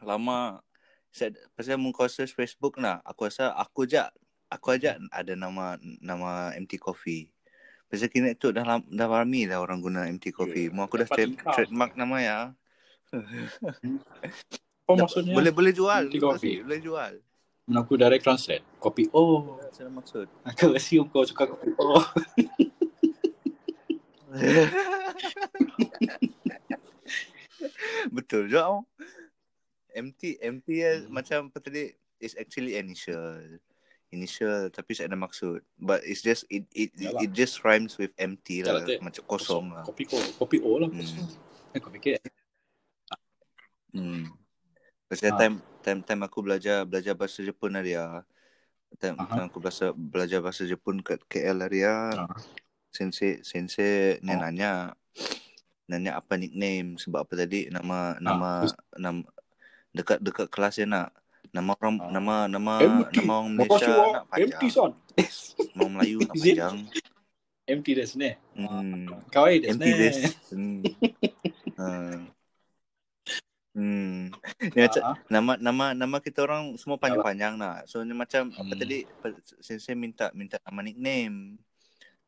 lama 0.00 0.64
saya 1.12 1.36
pasal 1.52 1.76
search 2.08 2.32
Facebook 2.32 2.80
nah 2.80 3.04
aku 3.04 3.28
rasa 3.28 3.52
aku 3.52 3.84
je 3.84 4.00
aku 4.48 4.72
aja 4.72 4.96
ada 5.12 5.36
nama 5.36 5.76
nama 6.00 6.52
empty 6.56 6.76
coffee 6.76 7.28
pasal 7.84 8.08
kini 8.08 8.32
tu 8.32 8.48
dah 8.50 8.80
dah 8.80 9.06
ramai 9.06 9.44
dah 9.44 9.60
orang 9.60 9.78
guna 9.78 10.08
empty 10.08 10.32
coffee 10.32 10.66
Yeah. 10.66 10.72
mu 10.72 10.80
aku 10.82 10.96
dah 10.96 11.06
income. 11.12 11.52
trademark 11.52 11.92
nama 11.92 12.16
ya 12.18 12.38
Apa 14.84 14.90
Dapat- 14.90 15.00
maksudnya? 15.04 15.34
boleh 15.34 15.52
boleh 15.52 15.72
jual 15.72 16.02
betul 16.08 16.20
coffee. 16.26 16.60
boleh 16.60 16.80
jual 16.80 17.12
Aku 17.66 17.96
direct 17.96 18.22
translate. 18.22 18.60
Kopi 18.76 19.08
O. 19.10 19.56
saya 19.72 19.88
maksud 19.88 20.28
Aku 20.48 20.72
assume 20.72 21.06
kau 21.06 21.20
suka 21.20 21.44
kopi 21.46 21.68
O. 21.76 22.00
Betul 28.10 28.48
je. 28.48 28.58
oh. 28.58 28.82
MT 29.90 30.42
MT 30.42 30.66
ya 30.74 30.92
Hmm. 30.98 31.06
macam 31.08 31.38
apa 31.48 31.58
tadi 31.58 31.88
is 32.18 32.34
actually 32.34 32.74
initial. 32.74 33.38
Initial 34.10 34.66
tapi 34.68 34.92
saya 34.92 35.06
ada 35.06 35.14
maksud. 35.14 35.62
But 35.76 36.02
it's 36.02 36.20
just 36.20 36.46
it 36.48 36.66
it 36.70 36.90
Yalah. 36.94 37.22
it 37.22 37.30
just 37.30 37.62
rhymes 37.62 37.94
with 37.94 38.10
empty 38.16 38.62
lah. 38.62 38.82
Yalah. 38.82 38.98
Macam 39.00 39.22
kosong 39.24 39.70
lah. 39.70 39.82
Kopi 39.82 40.06
O. 40.10 40.18
Kopi 40.36 40.58
O 40.58 40.78
lah. 40.78 40.90
Hmm. 40.90 40.98
kosong. 40.98 41.26
Eh, 41.70 41.78
Kau 41.78 41.90
fikir 41.90 42.18
Hmm. 43.90 44.26
Pasal 45.06 45.30
Ah. 45.30 45.38
time 45.38 45.56
time 45.80 46.00
time 46.02 46.22
aku 46.22 46.42
belajar 46.42 46.82
belajar 46.82 47.14
bahasa 47.14 47.38
Jepun 47.40 47.78
hari 47.78 47.94
ya. 47.94 48.26
Time, 48.94 49.18
Aha. 49.18 49.26
time 49.28 49.46
aku 49.46 49.58
belajar 49.58 49.90
belajar 49.92 50.38
bahasa 50.38 50.62
Jepun 50.64 50.98
kat 50.98 51.22
KL 51.26 51.62
hari 51.62 51.82
ya. 51.82 52.10
Ah. 52.14 52.30
Sensei 52.90 53.42
sensei 53.42 54.18
ni 54.18 54.30
Oh. 54.30 54.38
nanya 54.38 54.94
nanya 55.86 56.16
apa 56.16 56.34
nickname 56.34 56.96
sebab 56.96 57.22
apa 57.22 57.34
tadi 57.34 57.68
nama 57.68 58.16
nama 58.18 58.62
terus? 58.62 58.72
nama 58.94 59.20
dekat 59.90 60.18
dekat 60.18 60.46
kelas 60.48 60.74
dia 60.74 60.86
nak 60.86 61.12
nama 61.50 61.70
orang 61.72 61.94
Ah. 61.98 62.10
nama 62.10 62.34
nama 62.46 62.72
Empty. 62.78 63.20
nama 63.20 63.32
orang 63.36 63.48
Malaysia 63.54 63.92
wa. 63.92 64.06
nak 64.10 64.24
Empty 64.32 64.50
panjang. 64.58 64.70
son. 64.70 64.90
Nama 65.72 65.88
Melayu 65.88 66.18
nak 66.20 66.34
panjang. 66.34 66.76
Empty 67.64 67.90
desu 67.94 68.14
ne. 68.16 68.30
Hmm. 68.52 69.06
Kawaii 69.28 69.58
desu 69.58 69.70
Empty 69.72 69.90
this. 69.94 70.16
Hmm. 70.48 70.82
Ha. 71.74 71.86
Hmm. 73.74 74.30
Ni 74.62 74.78
macam 74.78 75.02
Ah, 75.02 75.16
nama 75.26 75.58
nama 75.58 75.84
nama 75.92 76.16
kita 76.18 76.46
orang 76.46 76.78
semua 76.78 76.94
panjang-panjang 76.94 77.58
nak. 77.58 77.90
So 77.90 77.98
ni 78.00 78.14
macam 78.14 78.46
apa 78.48 78.62
Hmm. 78.64 78.78
tadi 78.78 79.02
pa- 79.18 79.34
sensei 79.58 79.94
minta 79.94 80.30
minta 80.30 80.62
nama 80.62 80.78
nickname. 80.80 81.58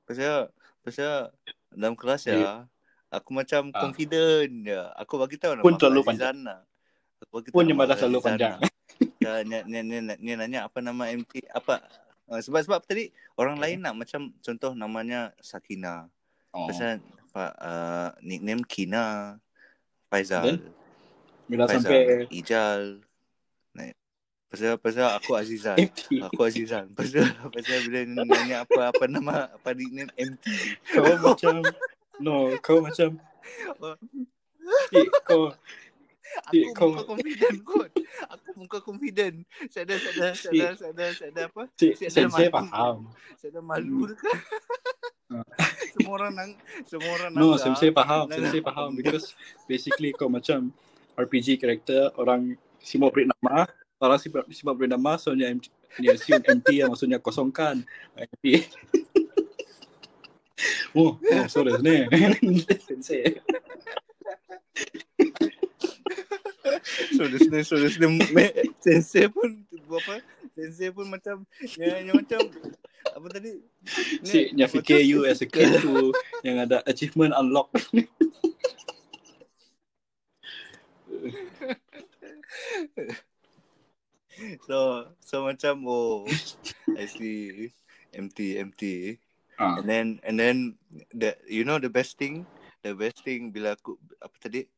Pasal 0.03 0.51
pasal 0.83 1.31
dalam 1.71 1.95
kelas 1.95 2.27
ya 2.27 2.67
aku 3.11 3.31
macam 3.35 3.71
Ah. 3.71 3.81
confident 3.87 4.53
ya. 4.67 4.91
Aku 4.99 5.19
bagi 5.21 5.37
tahu 5.39 5.59
nama 5.59 5.65
Pun 5.65 5.75
terlalu 5.79 6.03
lah. 6.43 6.61
Aku 7.23 7.33
bagi 7.41 7.51
Pun 7.55 7.63
tahu 7.65 7.71
yang 7.71 7.79
aku 7.81 7.95
terlalu 7.99 8.21
panjang. 8.23 8.59
Ya, 9.21 9.43
ni, 9.45 9.57
ni, 9.67 9.79
ni, 9.83 9.99
ni, 10.01 10.33
nanya 10.39 10.71
apa 10.71 10.79
nama 10.81 11.11
MT 11.11 11.51
apa 11.53 11.85
uh, 12.31 12.41
sebab 12.41 12.65
sebab 12.65 12.81
tadi 12.87 13.13
orang 13.37 13.61
lain 13.61 13.83
nak 13.85 13.99
macam 13.99 14.33
contoh 14.41 14.73
namanya 14.73 15.35
Sakina. 15.43 16.09
Oh. 16.55 16.71
Pasal 16.71 17.03
apa 17.03 17.45
uh, 17.61 18.09
nickname 18.25 18.65
Kina 18.65 19.37
Faizal. 20.09 20.45
Then? 20.47 20.59
Bila 21.51 21.69
Faizal, 21.69 21.83
sampai 21.83 22.31
Ijal. 22.33 22.81
Nah, 23.77 23.93
pasal 24.49 24.81
pasal 24.81 25.07
aku 25.13 25.37
Azizan. 25.37 25.77
Aku 26.31 26.41
Azizan. 26.47 26.87
Pasal 26.97 27.29
pasal 27.53 27.77
bila 27.85 27.99
nanya 28.07 28.65
apa 28.65 28.95
apa 28.95 29.05
nama 29.11 29.51
apa 29.53 29.69
nickname 29.77 30.13
MT. 30.17 30.45
Kau 30.95 31.15
macam 31.21 31.61
No, 32.19 32.35
kau 32.59 32.81
macam 32.81 33.21
Eh, 34.91 35.07
kau 35.23 35.53
Aku 36.37 36.69
kau- 36.75 36.91
muka 36.93 37.05
confident 37.07 37.59
kot. 37.63 37.91
Aku 38.29 38.49
muka 38.57 38.79
confident. 38.79 39.37
Saya 39.71 39.87
ada 39.87 39.95
saya 39.97 40.13
ada 40.13 40.29
saya 40.35 40.53
ada 40.53 40.67
saya 40.75 40.91
ada 40.91 41.07
saya 41.09 41.29
ada 41.31 41.43
apa? 41.47 41.63
sensei 41.73 42.21
ada 42.21 42.29
malu. 42.29 42.51
faham. 42.53 42.97
Saya 43.37 43.49
ada 43.49 43.61
malu 43.63 43.99
dekat. 44.07 44.37
semua 45.97 46.13
orang 46.15 46.33
nang 46.35 46.51
semua 46.85 47.11
orang 47.15 47.31
No, 47.33 47.41
nanggap. 47.49 47.63
sensei 47.63 47.91
faham. 47.91 48.25
Sensei 48.29 48.61
faham 48.61 48.91
because 48.93 49.33
basically 49.65 50.13
kau 50.13 50.29
macam 50.29 50.75
RPG 51.15 51.57
character 51.57 52.13
orang 52.15 52.53
semua 52.79 53.09
beri 53.09 53.27
nama, 53.27 53.65
orang 53.97 54.19
semua, 54.21 54.73
beri 54.75 54.87
nama, 54.87 55.17
soalnya 55.17 55.57
ni 55.97 56.07
assume 56.07 56.45
empty 56.45 56.85
yang 56.85 56.93
maksudnya 56.93 57.17
kosongkan. 57.17 57.81
Empty. 58.19 58.67
Oh, 60.97 61.19
oh, 61.21 61.47
sorry 61.47 61.77
ni. 61.83 62.09
sensei. 62.89 63.41
So 67.17 67.25
listener 67.25 67.63
so 67.63 67.77
listener 67.77 68.11
me- 68.11 68.57
sensei 68.83 69.29
pun 69.31 69.65
apa? 69.71 70.21
Sensei 70.57 70.91
pun 70.91 71.07
macam 71.09 71.47
yang, 71.79 72.11
yang 72.11 72.17
macam 72.19 72.41
apa 73.07 73.27
tadi? 73.33 73.63
Si, 74.27 74.51
yang 74.53 74.69
fikir 74.69 75.01
you 75.05 75.25
as 75.25 75.41
a 75.41 75.49
kid 75.49 75.81
tu 75.81 76.11
yang 76.43 76.61
ada 76.61 76.83
achievement 76.85 77.33
unlock. 77.37 77.71
So 84.69 85.09
so 85.25 85.49
macam 85.49 85.81
oh 85.89 86.29
I 86.93 87.09
see 87.09 87.73
empty 88.13 88.61
empty 88.61 89.17
Ah. 89.57 89.81
and 89.81 89.89
then 89.89 90.07
and 90.21 90.37
then 90.37 90.57
the 91.11 91.33
you 91.49 91.65
know 91.65 91.81
the 91.81 91.89
best 91.89 92.17
thing? 92.17 92.45
The 92.85 92.93
best 92.93 93.25
thing 93.25 93.51
bila 93.51 93.73
aku 93.73 93.97
apa 94.21 94.37
tadi? 94.37 94.69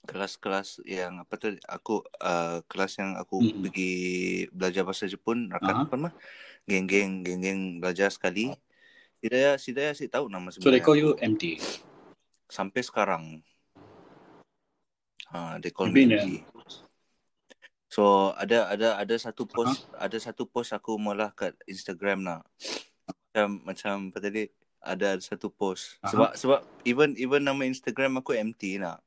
Kelas-kelas 0.00 0.80
yang 0.86 1.20
apa 1.20 1.34
tu? 1.36 1.52
Aku 1.68 2.00
uh, 2.18 2.64
kelas 2.64 2.96
yang 2.96 3.18
aku 3.18 3.42
Mm-mm. 3.42 3.66
pergi 3.66 3.92
belajar 4.48 4.82
bahasa 4.86 5.04
Jepun 5.04 5.50
rakan 5.50 5.84
apa 5.84 5.94
mah. 5.98 6.12
Geng-geng 6.64 7.20
geng-geng 7.20 7.78
belajar 7.78 8.08
sekali. 8.08 8.54
Sidaya 9.20 9.60
Sidaya 9.60 9.92
sih 9.92 10.08
tahu 10.08 10.32
nama 10.32 10.48
So 10.48 10.64
they 10.66 10.80
sebenarnya 10.80 10.82
call 10.82 10.96
you 10.96 11.10
empty. 11.20 11.60
sampai 12.48 12.80
sekarang. 12.80 13.44
Ah 15.28 15.60
they 15.60 15.70
call 15.70 15.90
Tapi 15.90 15.98
me 15.98 16.02
ni- 16.06 16.14
empty 16.16 16.36
so 17.90 18.30
ada 18.38 18.70
ada 18.70 19.02
ada 19.02 19.14
satu 19.18 19.42
post 19.42 19.90
ada 19.98 20.14
satu 20.14 20.46
post 20.46 20.70
aku 20.70 20.94
malah 20.94 21.34
kat 21.34 21.58
Instagram 21.66 22.22
nak 22.22 22.46
macam 23.30 23.62
macam 23.62 23.94
apa 24.10 24.18
tadi 24.18 24.42
ada 24.82 25.14
satu 25.22 25.54
post 25.54 26.02
Aha. 26.02 26.10
sebab 26.10 26.30
sebab 26.34 26.60
even 26.82 27.14
even 27.14 27.46
nama 27.46 27.62
Instagram 27.62 28.18
aku 28.18 28.34
empty 28.34 28.82
nak 28.82 28.98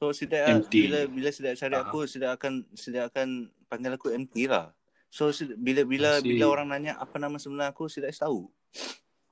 so 0.00 0.08
Empty. 0.48 0.88
bila 0.88 1.04
bila 1.04 1.28
Sidaya 1.28 1.52
cari 1.52 1.76
Aha. 1.76 1.84
aku 1.84 2.08
Sidaya 2.08 2.32
akan 2.40 2.64
Sidaya 2.72 3.12
akan 3.12 3.52
panggil 3.68 3.92
aku 4.00 4.16
empty 4.16 4.48
lah 4.48 4.72
so 5.12 5.28
Sidaya, 5.28 5.60
bila 5.60 5.84
bila 5.84 6.08
bila 6.24 6.44
orang 6.48 6.72
nanya 6.72 6.96
apa 6.96 7.20
nama 7.20 7.36
sebenar 7.36 7.76
aku 7.76 7.92
Sidaya 7.92 8.16
tahu 8.16 8.48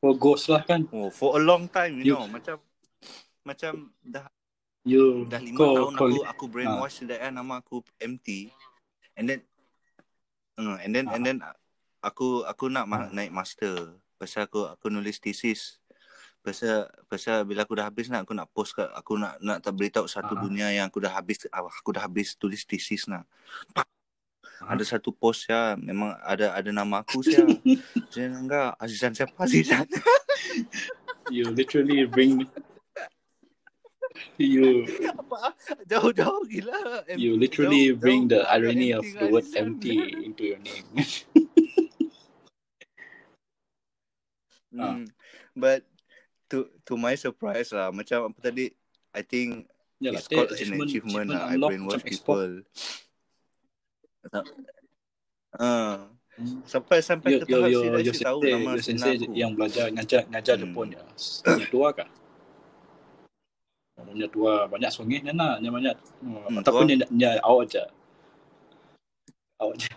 Oh, 0.04 0.12
ghost 0.12 0.52
lah 0.52 0.60
kan. 0.60 0.84
oh 0.92 1.08
for 1.08 1.40
a 1.40 1.42
long 1.42 1.66
time 1.72 1.96
you, 1.96 2.12
You- 2.12 2.20
know 2.20 2.28
macam 2.28 2.60
macam 3.48 3.96
dah 4.04 4.28
You, 4.86 5.26
dah 5.26 5.42
lima 5.42 5.58
kau, 5.58 5.74
tahun 5.74 5.92
kau, 5.98 6.06
aku 6.06 6.18
aku 6.22 6.44
brainwash 6.46 7.02
uh. 7.02 7.26
nama 7.34 7.58
aku 7.58 7.82
empty 7.98 8.54
and 9.18 9.26
then 9.26 9.40
uh, 10.62 10.78
and 10.78 10.94
then 10.94 11.10
and 11.10 11.26
then 11.26 11.42
aku 12.06 12.28
aku 12.42 12.64
nak 12.68 12.86
ma- 12.86 13.10
naik 13.10 13.28
master. 13.30 13.98
Pasal 14.14 14.46
aku 14.46 14.64
aku 14.64 14.86
nulis 14.86 15.18
thesis. 15.18 15.82
Pasal 16.40 16.86
pasal 17.04 17.42
bila 17.42 17.62
aku 17.62 17.74
dah 17.74 17.84
habis 17.84 18.06
nak 18.06 18.22
aku 18.22 18.32
nak 18.32 18.46
post 18.48 18.72
kat 18.72 18.86
aku 18.92 19.18
nak 19.18 19.34
nak 19.40 19.58
tak 19.58 19.74
beritahu 19.74 20.06
satu 20.06 20.32
Ah. 20.32 20.40
dunia 20.40 20.70
yang 20.70 20.86
aku 20.86 21.02
dah 21.02 21.10
habis 21.10 21.42
aku 21.50 21.90
dah 21.90 22.06
habis 22.06 22.32
tulis 22.32 22.62
thesis 22.62 23.04
nak. 23.06 23.26
Ah. 23.74 23.82
ada 24.64 24.80
satu 24.82 25.12
post 25.12 25.46
ya 25.46 25.74
memang 25.76 26.16
ada 26.22 26.54
ada 26.54 26.70
nama 26.70 27.02
aku 27.02 27.20
saya 27.20 27.44
enggak 28.24 28.72
Azizan 28.82 29.12
siapa 29.12 29.36
Azizan? 29.38 29.84
You 31.28 31.50
literally 31.50 32.06
bring 32.06 32.46
you 34.38 34.86
apa 35.04 35.52
jauh-jauh 35.84 36.46
gila. 36.46 37.02
You 37.10 37.34
literally 37.34 37.90
jauh- 37.90 37.98
bring 37.98 38.20
jauh 38.24 38.38
the 38.38 38.48
irony 38.48 38.94
of 38.94 39.02
the 39.04 39.26
word 39.26 39.44
empty 39.52 39.98
into 40.22 40.54
your 40.54 40.60
name. 40.62 40.86
Hmm. 44.76 45.04
But 45.52 45.88
to 46.48 46.68
to 46.84 46.94
my 46.94 47.16
surprise 47.16 47.72
lah 47.72 47.88
macam 47.90 48.28
apa 48.28 48.38
tadi 48.40 48.70
I 49.10 49.22
think 49.22 49.66
Yalah, 49.96 50.20
it's 50.20 50.28
called 50.28 50.52
dia 50.52 50.60
an 50.60 50.76
achievement, 50.76 50.88
achievement 50.92 51.28
lah. 51.32 51.42
I 51.48 51.56
brainwash 51.56 52.04
people. 52.04 52.62
Ah, 55.56 56.04
Hmm. 56.36 56.60
sampai 56.68 57.00
sampai 57.00 57.30
Yo, 57.32 57.38
ke 57.40 57.44
tahap 57.48 57.68
yo, 57.72 57.80
saya 57.80 58.04
yo 58.04 58.12
tahu 58.12 58.38
nama 58.44 58.76
yo 58.76 58.82
sensei 58.84 59.16
aku. 59.16 59.32
yang 59.32 59.56
belajar 59.56 59.88
ngajar 59.88 60.28
ngajar 60.28 60.54
Hmm. 60.60 60.68
Jepun 60.68 60.86
ya. 60.92 61.00
Punya 61.40 61.66
tua 61.72 61.88
kah? 61.96 62.08
Punya 63.96 64.28
tua 64.28 64.68
banyak 64.68 64.90
songeh 64.92 65.24
ni 65.24 65.32
nak, 65.32 65.64
ni 65.64 65.72
banyak. 65.72 65.96
Hmm, 66.20 66.60
ataupun 66.60 66.84
tua. 66.84 66.92
ni 66.92 67.00
ni 67.08 67.24
awak 67.40 67.72
aja. 67.72 67.88
Awak 69.56 69.74
aja. 69.80 69.88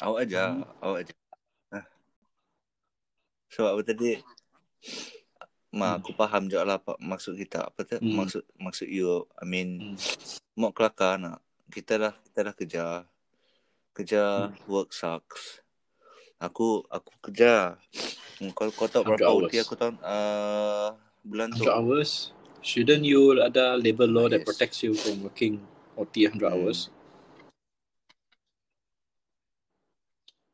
Awak 0.00 0.18
aja, 0.24 0.42
Hmm. 0.48 0.64
awak 0.80 0.98
aja. 1.04 1.14
So 3.48 3.66
apa 3.70 3.82
tadi? 3.82 4.18
Ma, 5.76 5.92
Hmm. 5.92 6.00
aku 6.00 6.10
faham 6.16 6.48
je 6.48 6.56
lah 6.56 6.80
apa 6.80 6.96
maksud 6.96 7.36
kita. 7.36 7.68
Apa 7.68 7.84
tu? 7.84 8.00
Hmm. 8.00 8.24
Maksud 8.24 8.42
maksud 8.56 8.88
you, 8.88 9.28
I 9.36 9.44
mean, 9.44 9.68
Hmm. 9.76 9.96
mau 10.56 10.72
kelakar 10.72 11.20
nak. 11.20 11.42
Kita 11.68 11.98
dah 11.98 12.14
kita 12.24 12.38
dah 12.46 12.54
kerja. 12.56 12.84
Kerja 13.92 14.22
Hmm. 14.48 14.56
work 14.68 14.90
sucks. 14.92 15.60
Aku 16.38 16.84
aku 16.88 17.12
kerja. 17.22 17.76
Hmm, 18.36 18.52
Kau 18.52 18.68
kau 18.68 18.88
tahu 18.88 19.04
100 19.04 19.16
berapa 19.16 19.28
hours. 19.32 19.52
OT 19.52 19.64
aku 19.64 19.74
tahun 19.74 19.94
uh, 20.04 20.88
bulan 21.24 21.48
tu? 21.56 21.64
100 21.64 21.72
hours. 21.72 22.10
Shouldn't 22.60 23.04
you 23.06 23.36
ada 23.38 23.78
labor 23.78 24.08
law 24.10 24.26
that 24.28 24.42
Yes. 24.42 24.48
protects 24.48 24.82
you 24.84 24.92
from 24.92 25.22
working 25.24 25.60
OT 25.96 26.28
100 26.28 26.40
Hmm. 26.40 26.52
hours? 26.52 26.78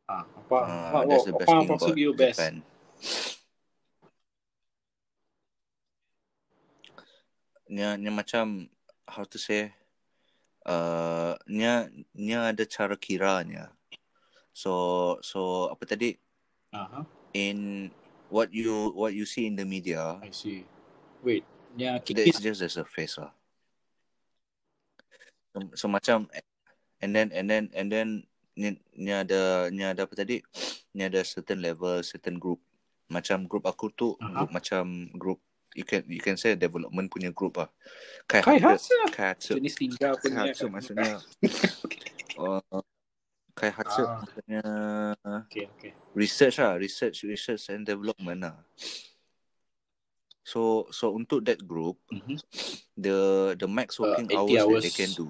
Ah, 0.06 0.26
apa 0.28 0.56
Ah, 0.66 0.90
apa 0.92 0.98
that's 1.08 1.24
the 1.24 1.32
apa 1.32 1.40
best 1.40 1.50
apa 1.50 1.60
thing 1.62 1.70
maksud 1.72 1.94
about 1.94 1.98
you 2.02 2.10
best? 2.12 2.38
Japan. 2.42 2.54
Nya, 7.72 7.96
nya 7.96 8.12
macam 8.12 8.68
how 9.08 9.24
to 9.24 9.40
say 9.40 9.72
uh, 10.68 11.32
nya 11.48 11.88
nya 12.12 12.52
ada 12.52 12.68
cara 12.68 12.94
kiranya. 13.00 13.72
So 14.52 15.16
so 15.24 15.72
apa 15.72 15.88
tadi 15.88 16.20
Aha, 16.72 17.04
in 17.32 17.88
what 18.28 18.52
you 18.52 18.92
what 18.92 19.16
you 19.16 19.24
see 19.24 19.48
in 19.48 19.56
the 19.56 19.64
media 19.64 20.20
I 20.20 20.32
see. 20.32 20.68
Wait, 21.24 21.44
nya 21.72 21.96
kikis 22.00 22.36
is 22.36 22.44
just 22.44 22.60
the 22.60 22.68
surface 22.68 23.16
lah. 23.16 23.32
So, 25.52 25.58
so 25.76 25.84
macam 25.88 26.28
and 27.00 27.12
then 27.12 27.28
and 27.32 27.48
then 27.48 27.68
and 27.76 27.88
then 27.92 28.08
ni, 28.56 28.76
ni 28.96 29.12
ada 29.12 29.68
ni 29.72 29.84
ada 29.84 30.04
apa 30.04 30.12
tadi? 30.16 30.40
Ni 30.92 31.04
ada 31.04 31.24
certain 31.24 31.60
level, 31.60 32.00
certain 32.04 32.36
group. 32.36 32.60
Macam 33.12 33.44
group 33.44 33.68
aku 33.68 33.92
tu 33.92 34.16
Aha. 34.16 34.32
group 34.32 34.50
macam 34.50 34.84
group 35.12 35.38
you 35.76 35.84
can 35.84 36.00
you 36.08 36.20
can 36.20 36.36
say 36.40 36.56
development 36.56 37.12
punya 37.12 37.28
group 37.28 37.60
lah. 37.60 37.68
Kai 38.24 38.40
Kaihatsu. 38.40 38.96
Kaihatsu. 39.12 39.52
jenis 39.60 39.76
ninja 39.76 40.16
punya. 40.16 40.48
Kaihatsu 40.48 40.64
maksudnya 40.72 41.12
uh, 42.40 42.82
Kaihatsu 43.52 44.02
Ah. 44.08 44.16
maksudnya 44.24 44.64
Okay, 45.48 45.68
okay. 45.76 45.92
research 46.16 46.56
lah, 46.56 46.80
research 46.80 47.24
research 47.28 47.68
and 47.68 47.84
development 47.84 48.48
lah. 48.48 48.56
So 50.42 50.88
so 50.90 51.12
untuk 51.12 51.44
that 51.44 51.60
group 51.62 52.00
Mhm. 52.08 52.36
the 52.96 53.18
the 53.56 53.68
max 53.68 53.96
Uh, 53.96 54.08
working 54.08 54.28
80 54.28 54.36
hours, 54.36 54.48
that 54.48 54.64
hours. 54.64 54.82
they 54.84 54.94
can 54.96 55.12
do 55.12 55.28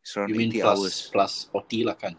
is 0.00 0.12
around 0.16 0.28
You 0.32 0.36
mean 0.36 0.50
80 0.52 0.60
plus 0.60 0.76
hours. 0.76 0.96
plus 1.12 1.32
OT 1.52 1.72
lah 1.84 1.96
kan? 1.96 2.16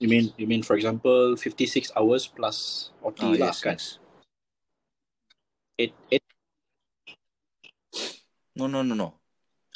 You 0.00 0.08
mean 0.08 0.32
you 0.40 0.48
mean 0.48 0.64
for 0.64 0.80
example 0.80 1.36
56 1.36 1.92
hours 1.92 2.24
plus 2.24 2.88
OT 3.04 3.20
Ah, 3.20 3.36
lah 3.36 3.52
yes, 3.52 3.60
kan? 3.60 3.76
yes. 3.76 4.00
Eight, 5.76 5.92
eight 6.08 6.24
No, 8.56 8.64
no, 8.66 8.80
no, 8.80 8.96
no. 8.96 9.08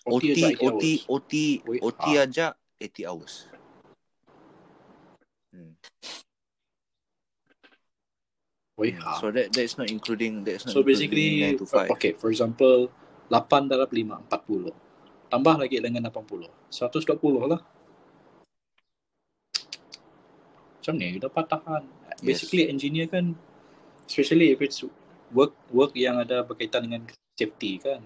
OT, 0.04 0.32
OT, 0.32 0.40
aja 0.44 0.48
80 0.60 0.64
OT. 0.68 0.84
OT, 1.08 1.32
Wait, 1.64 1.80
OT 1.80 2.04
ah. 2.16 2.24
aja 2.24 2.46
80 2.76 3.04
hours. 3.08 3.48
Hmm. 5.52 5.72
Wait, 8.76 8.96
Hmm. 8.96 9.04
ah. 9.08 9.16
So 9.20 9.28
that 9.32 9.52
that 9.52 9.64
is 9.64 9.76
not 9.76 9.88
including 9.88 10.44
that 10.44 10.60
is 10.60 10.64
not 10.68 10.72
So 10.72 10.80
including 10.84 11.08
basically, 11.08 11.28
9 11.56 11.60
to 11.60 11.66
5. 11.68 11.94
okay, 11.96 12.12
for 12.16 12.28
example, 12.28 12.88
8 13.32 13.68
darab 13.68 13.88
5, 13.92 14.24
40. 14.28 14.72
Tambah 15.32 15.54
lagi 15.56 15.80
dengan 15.80 16.04
80. 16.08 16.48
120 16.68 17.48
lah. 17.48 17.60
Macam 20.84 21.00
ni, 21.00 21.16
dapat 21.16 21.48
tahan. 21.48 21.88
Yes. 22.20 22.44
Basically, 22.44 22.68
engineer 22.68 23.08
kan, 23.08 23.32
especially 24.04 24.52
if 24.52 24.60
it's 24.60 24.84
work 25.32 25.56
work 25.72 25.96
yang 25.96 26.20
ada 26.20 26.44
berkaitan 26.44 26.84
dengan 26.84 27.08
safety 27.32 27.80
kan. 27.80 28.04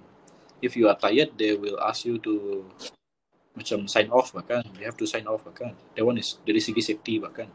If 0.63 0.79
you 0.79 0.87
are 0.87 0.95
tired, 0.95 1.35
they 1.35 1.59
will 1.59 1.75
ask 1.83 2.07
you 2.07 2.23
to 2.23 2.63
macam 3.59 3.91
sign 3.91 4.15
off 4.15 4.31
bahkan. 4.31 4.63
You 4.79 4.87
have 4.87 4.95
to 4.95 5.11
sign 5.11 5.27
off 5.27 5.43
bahkan. 5.43 5.75
That 5.99 6.07
one 6.07 6.23
is 6.23 6.39
dari 6.47 6.63
segi 6.63 6.79
safety 6.79 7.19
bahkan. 7.19 7.51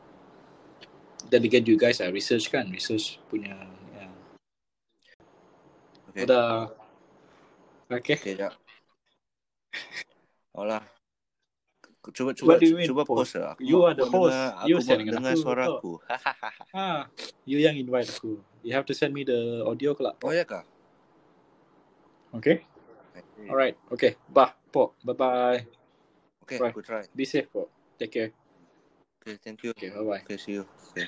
Then 1.32 1.48
again, 1.48 1.64
you 1.64 1.80
guys 1.80 2.04
are 2.04 2.12
research 2.12 2.52
kan, 2.52 2.68
research 2.68 3.16
punya. 3.32 3.56
Yeah. 3.96 4.12
Okay. 6.12 6.24
Udah. 6.28 6.68
Okay. 7.88 8.20
Okay. 8.20 8.36
Olah. 10.52 10.84
Cuba 12.12 12.36
cuba 12.36 12.50
What 12.52 12.60
do 12.60 12.68
you 12.68 12.76
mean, 12.76 12.88
cuba 12.92 13.08
pause 13.08 13.40
lah. 13.40 13.56
Aku 13.56 13.64
You 13.64 13.88
are 13.88 13.96
the 13.96 14.04
aku 14.04 14.12
host. 14.12 14.36
Dengar, 14.36 14.68
You 14.68 14.76
aku 14.76 14.84
mau 14.84 14.98
dengan 15.00 15.14
dengar 15.16 15.32
aku, 15.32 15.40
suara 15.40 15.64
betul. 15.64 15.78
aku. 15.80 15.94
Ah, 16.76 17.02
you 17.50 17.58
yang 17.64 17.76
invite 17.80 18.10
aku. 18.12 18.32
You 18.60 18.76
have 18.76 18.84
to 18.84 18.96
send 18.98 19.16
me 19.16 19.24
the 19.24 19.64
audio 19.64 19.96
kelak. 19.96 20.20
oh 20.20 20.36
ya 20.36 20.44
kah? 20.44 20.68
Okay? 22.36 22.68
Okay. 23.16 23.48
Alright. 23.48 23.76
Okay. 23.88 24.18
Bah, 24.28 24.52
po. 24.68 24.98
Bye-bye. 25.06 25.64
Okay, 26.44 26.58
Right. 26.60 26.74
aku 26.76 26.82
try. 26.84 27.08
Be 27.16 27.24
safe, 27.24 27.48
po. 27.48 27.72
Take 27.96 28.12
care. 28.12 28.32
Okay, 29.22 29.40
thank 29.40 29.64
you. 29.64 29.72
Okay, 29.72 29.94
bye-bye. 29.94 30.28
Okay, 30.28 30.36
see 30.36 30.60
you. 30.60 30.66
Okay. 30.92 31.08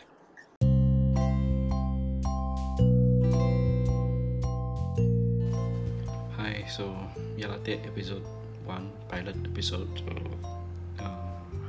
Hi, 6.37 6.61
so 6.69 6.93
ialah 7.39 7.57
tag 7.65 7.81
episode 7.87 8.23
1 8.67 9.09
pilot 9.09 9.37
episode. 9.47 9.89
So 9.97 10.11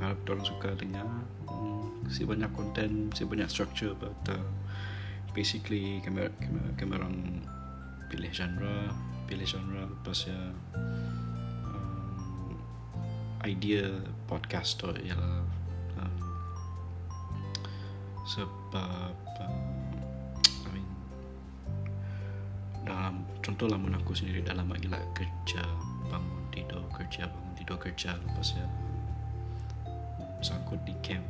harap 0.01 0.17
korang 0.25 0.45
suka 0.45 0.73
dengar. 0.77 1.05
Hmm, 1.49 2.07
si 2.07 2.23
banyak 2.23 2.51
konten, 2.53 3.09
si 3.11 3.23
banyak 3.25 3.49
structure 3.49 3.97
but 3.97 4.15
uh, 4.29 4.45
basically 5.37 6.01
kami 6.01 6.25
kami, 6.41 6.59
kami 6.79 6.91
orang 6.97 7.15
pilih 8.09 8.31
genre, 8.33 8.89
pilih 9.27 9.45
genre 9.45 9.85
lepas 9.85 10.25
ya 10.25 10.39
um, 11.69 12.57
idea 13.45 13.85
podcast 14.25 14.79
tu 14.79 14.89
ialah 15.03 15.43
um, 15.99 16.15
sebab 18.25 19.13
uh, 19.43 19.51
I 20.65 20.69
mean 20.73 20.87
dalam 22.87 23.27
contoh 23.43 23.67
lah 23.67 23.77
aku 23.77 24.15
sendiri 24.15 24.41
dalam 24.41 24.71
gila 24.79 24.97
kerja 25.11 25.61
bangun 26.07 26.43
tidur 26.49 26.81
kerja 26.95 27.27
bangun 27.27 27.53
tidur 27.59 27.77
kerja 27.77 28.15
lepas 28.15 28.55
ya 28.55 28.86
sangkut 30.47 30.79
di 30.87 30.95
camp 31.03 31.23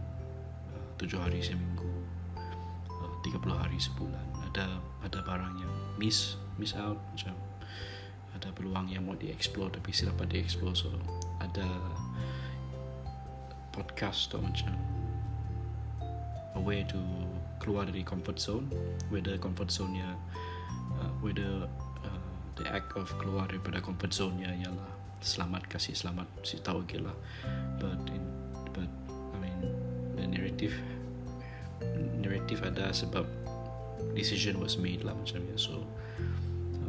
uh, 0.69 0.85
tujuh 1.01 1.17
hari 1.17 1.41
seminggu 1.41 1.89
uh, 2.37 3.11
30 3.25 3.41
hari 3.57 3.77
sebulan. 3.81 4.25
Ada 4.53 4.65
ada 5.05 5.19
barang 5.25 5.55
yang 5.57 5.73
miss 5.97 6.37
miss 6.57 6.77
out 6.77 6.97
macam 7.13 7.33
ada 8.37 8.53
peluang 8.53 8.85
yang 8.85 9.05
mau 9.05 9.17
dieksplor 9.17 9.73
tapi 9.73 9.89
silap 9.89 10.13
dapat 10.21 10.37
dieksplor 10.37 10.77
so 10.77 10.93
ada 11.41 11.65
podcast 13.73 14.29
tu 14.29 14.37
macam 14.37 14.73
a 16.53 16.61
way 16.61 16.85
to 16.85 17.01
keluar 17.57 17.85
dari 17.85 18.05
comfort 18.05 18.37
zone 18.37 18.69
whether 19.09 19.37
comfort 19.41 19.73
zone 19.73 19.97
nya 19.97 20.09
uh, 21.01 21.11
whether 21.21 21.65
uh, 22.05 22.29
the 22.57 22.65
act 22.69 22.93
of 22.93 23.09
keluar 23.17 23.49
daripada 23.49 23.81
comfort 23.81 24.13
zone 24.13 24.37
nya 24.41 24.53
ialah 24.53 24.91
selamat 25.21 25.65
kasih 25.65 25.97
selamat 25.97 26.29
si 26.45 26.61
tahu 26.61 26.85
lah 27.01 27.17
but 27.81 27.97
in, 28.13 28.21
narrative. 30.57 30.81
Narrative 32.17 32.61
ada 32.65 32.89
sebab 32.89 33.29
decision 34.17 34.57
was 34.57 34.81
made 34.81 35.05
lah 35.05 35.13
macam 35.13 35.45
ya 35.45 35.57
so 35.57 35.85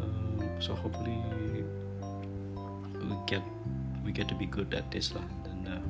uh, 0.00 0.40
so 0.56 0.72
hopefully 0.72 1.20
we 3.04 3.12
get 3.28 3.44
we 4.00 4.08
get 4.08 4.24
to 4.24 4.32
be 4.32 4.48
good 4.48 4.72
at 4.72 4.88
this 4.88 5.12
lah. 5.12 5.24
Dan 5.44 5.68
uh, 5.68 5.84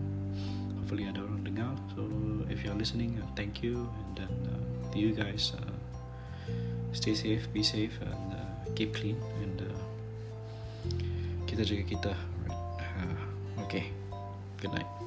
hopefully 0.82 1.06
ada 1.06 1.22
orang 1.22 1.46
dengar. 1.46 1.70
So 1.94 2.10
if 2.50 2.66
you're 2.66 2.74
listening 2.74 3.22
uh, 3.22 3.26
thank 3.38 3.62
you. 3.62 3.86
And 3.86 4.26
then 4.26 4.32
uh, 4.50 4.62
to 4.90 4.96
you 4.98 5.14
guys 5.14 5.54
uh, 5.54 5.74
stay 6.90 7.14
safe 7.14 7.46
be 7.54 7.62
safe 7.62 7.94
and 8.02 8.34
uh, 8.34 8.50
keep 8.74 8.90
clean. 8.90 9.22
And 9.38 9.70
uh, 9.70 9.78
kita 11.46 11.62
jaga 11.62 11.84
kita. 11.86 12.12
Uh, 12.50 13.62
okay. 13.62 13.94
Good 14.58 14.74
night 14.74 14.97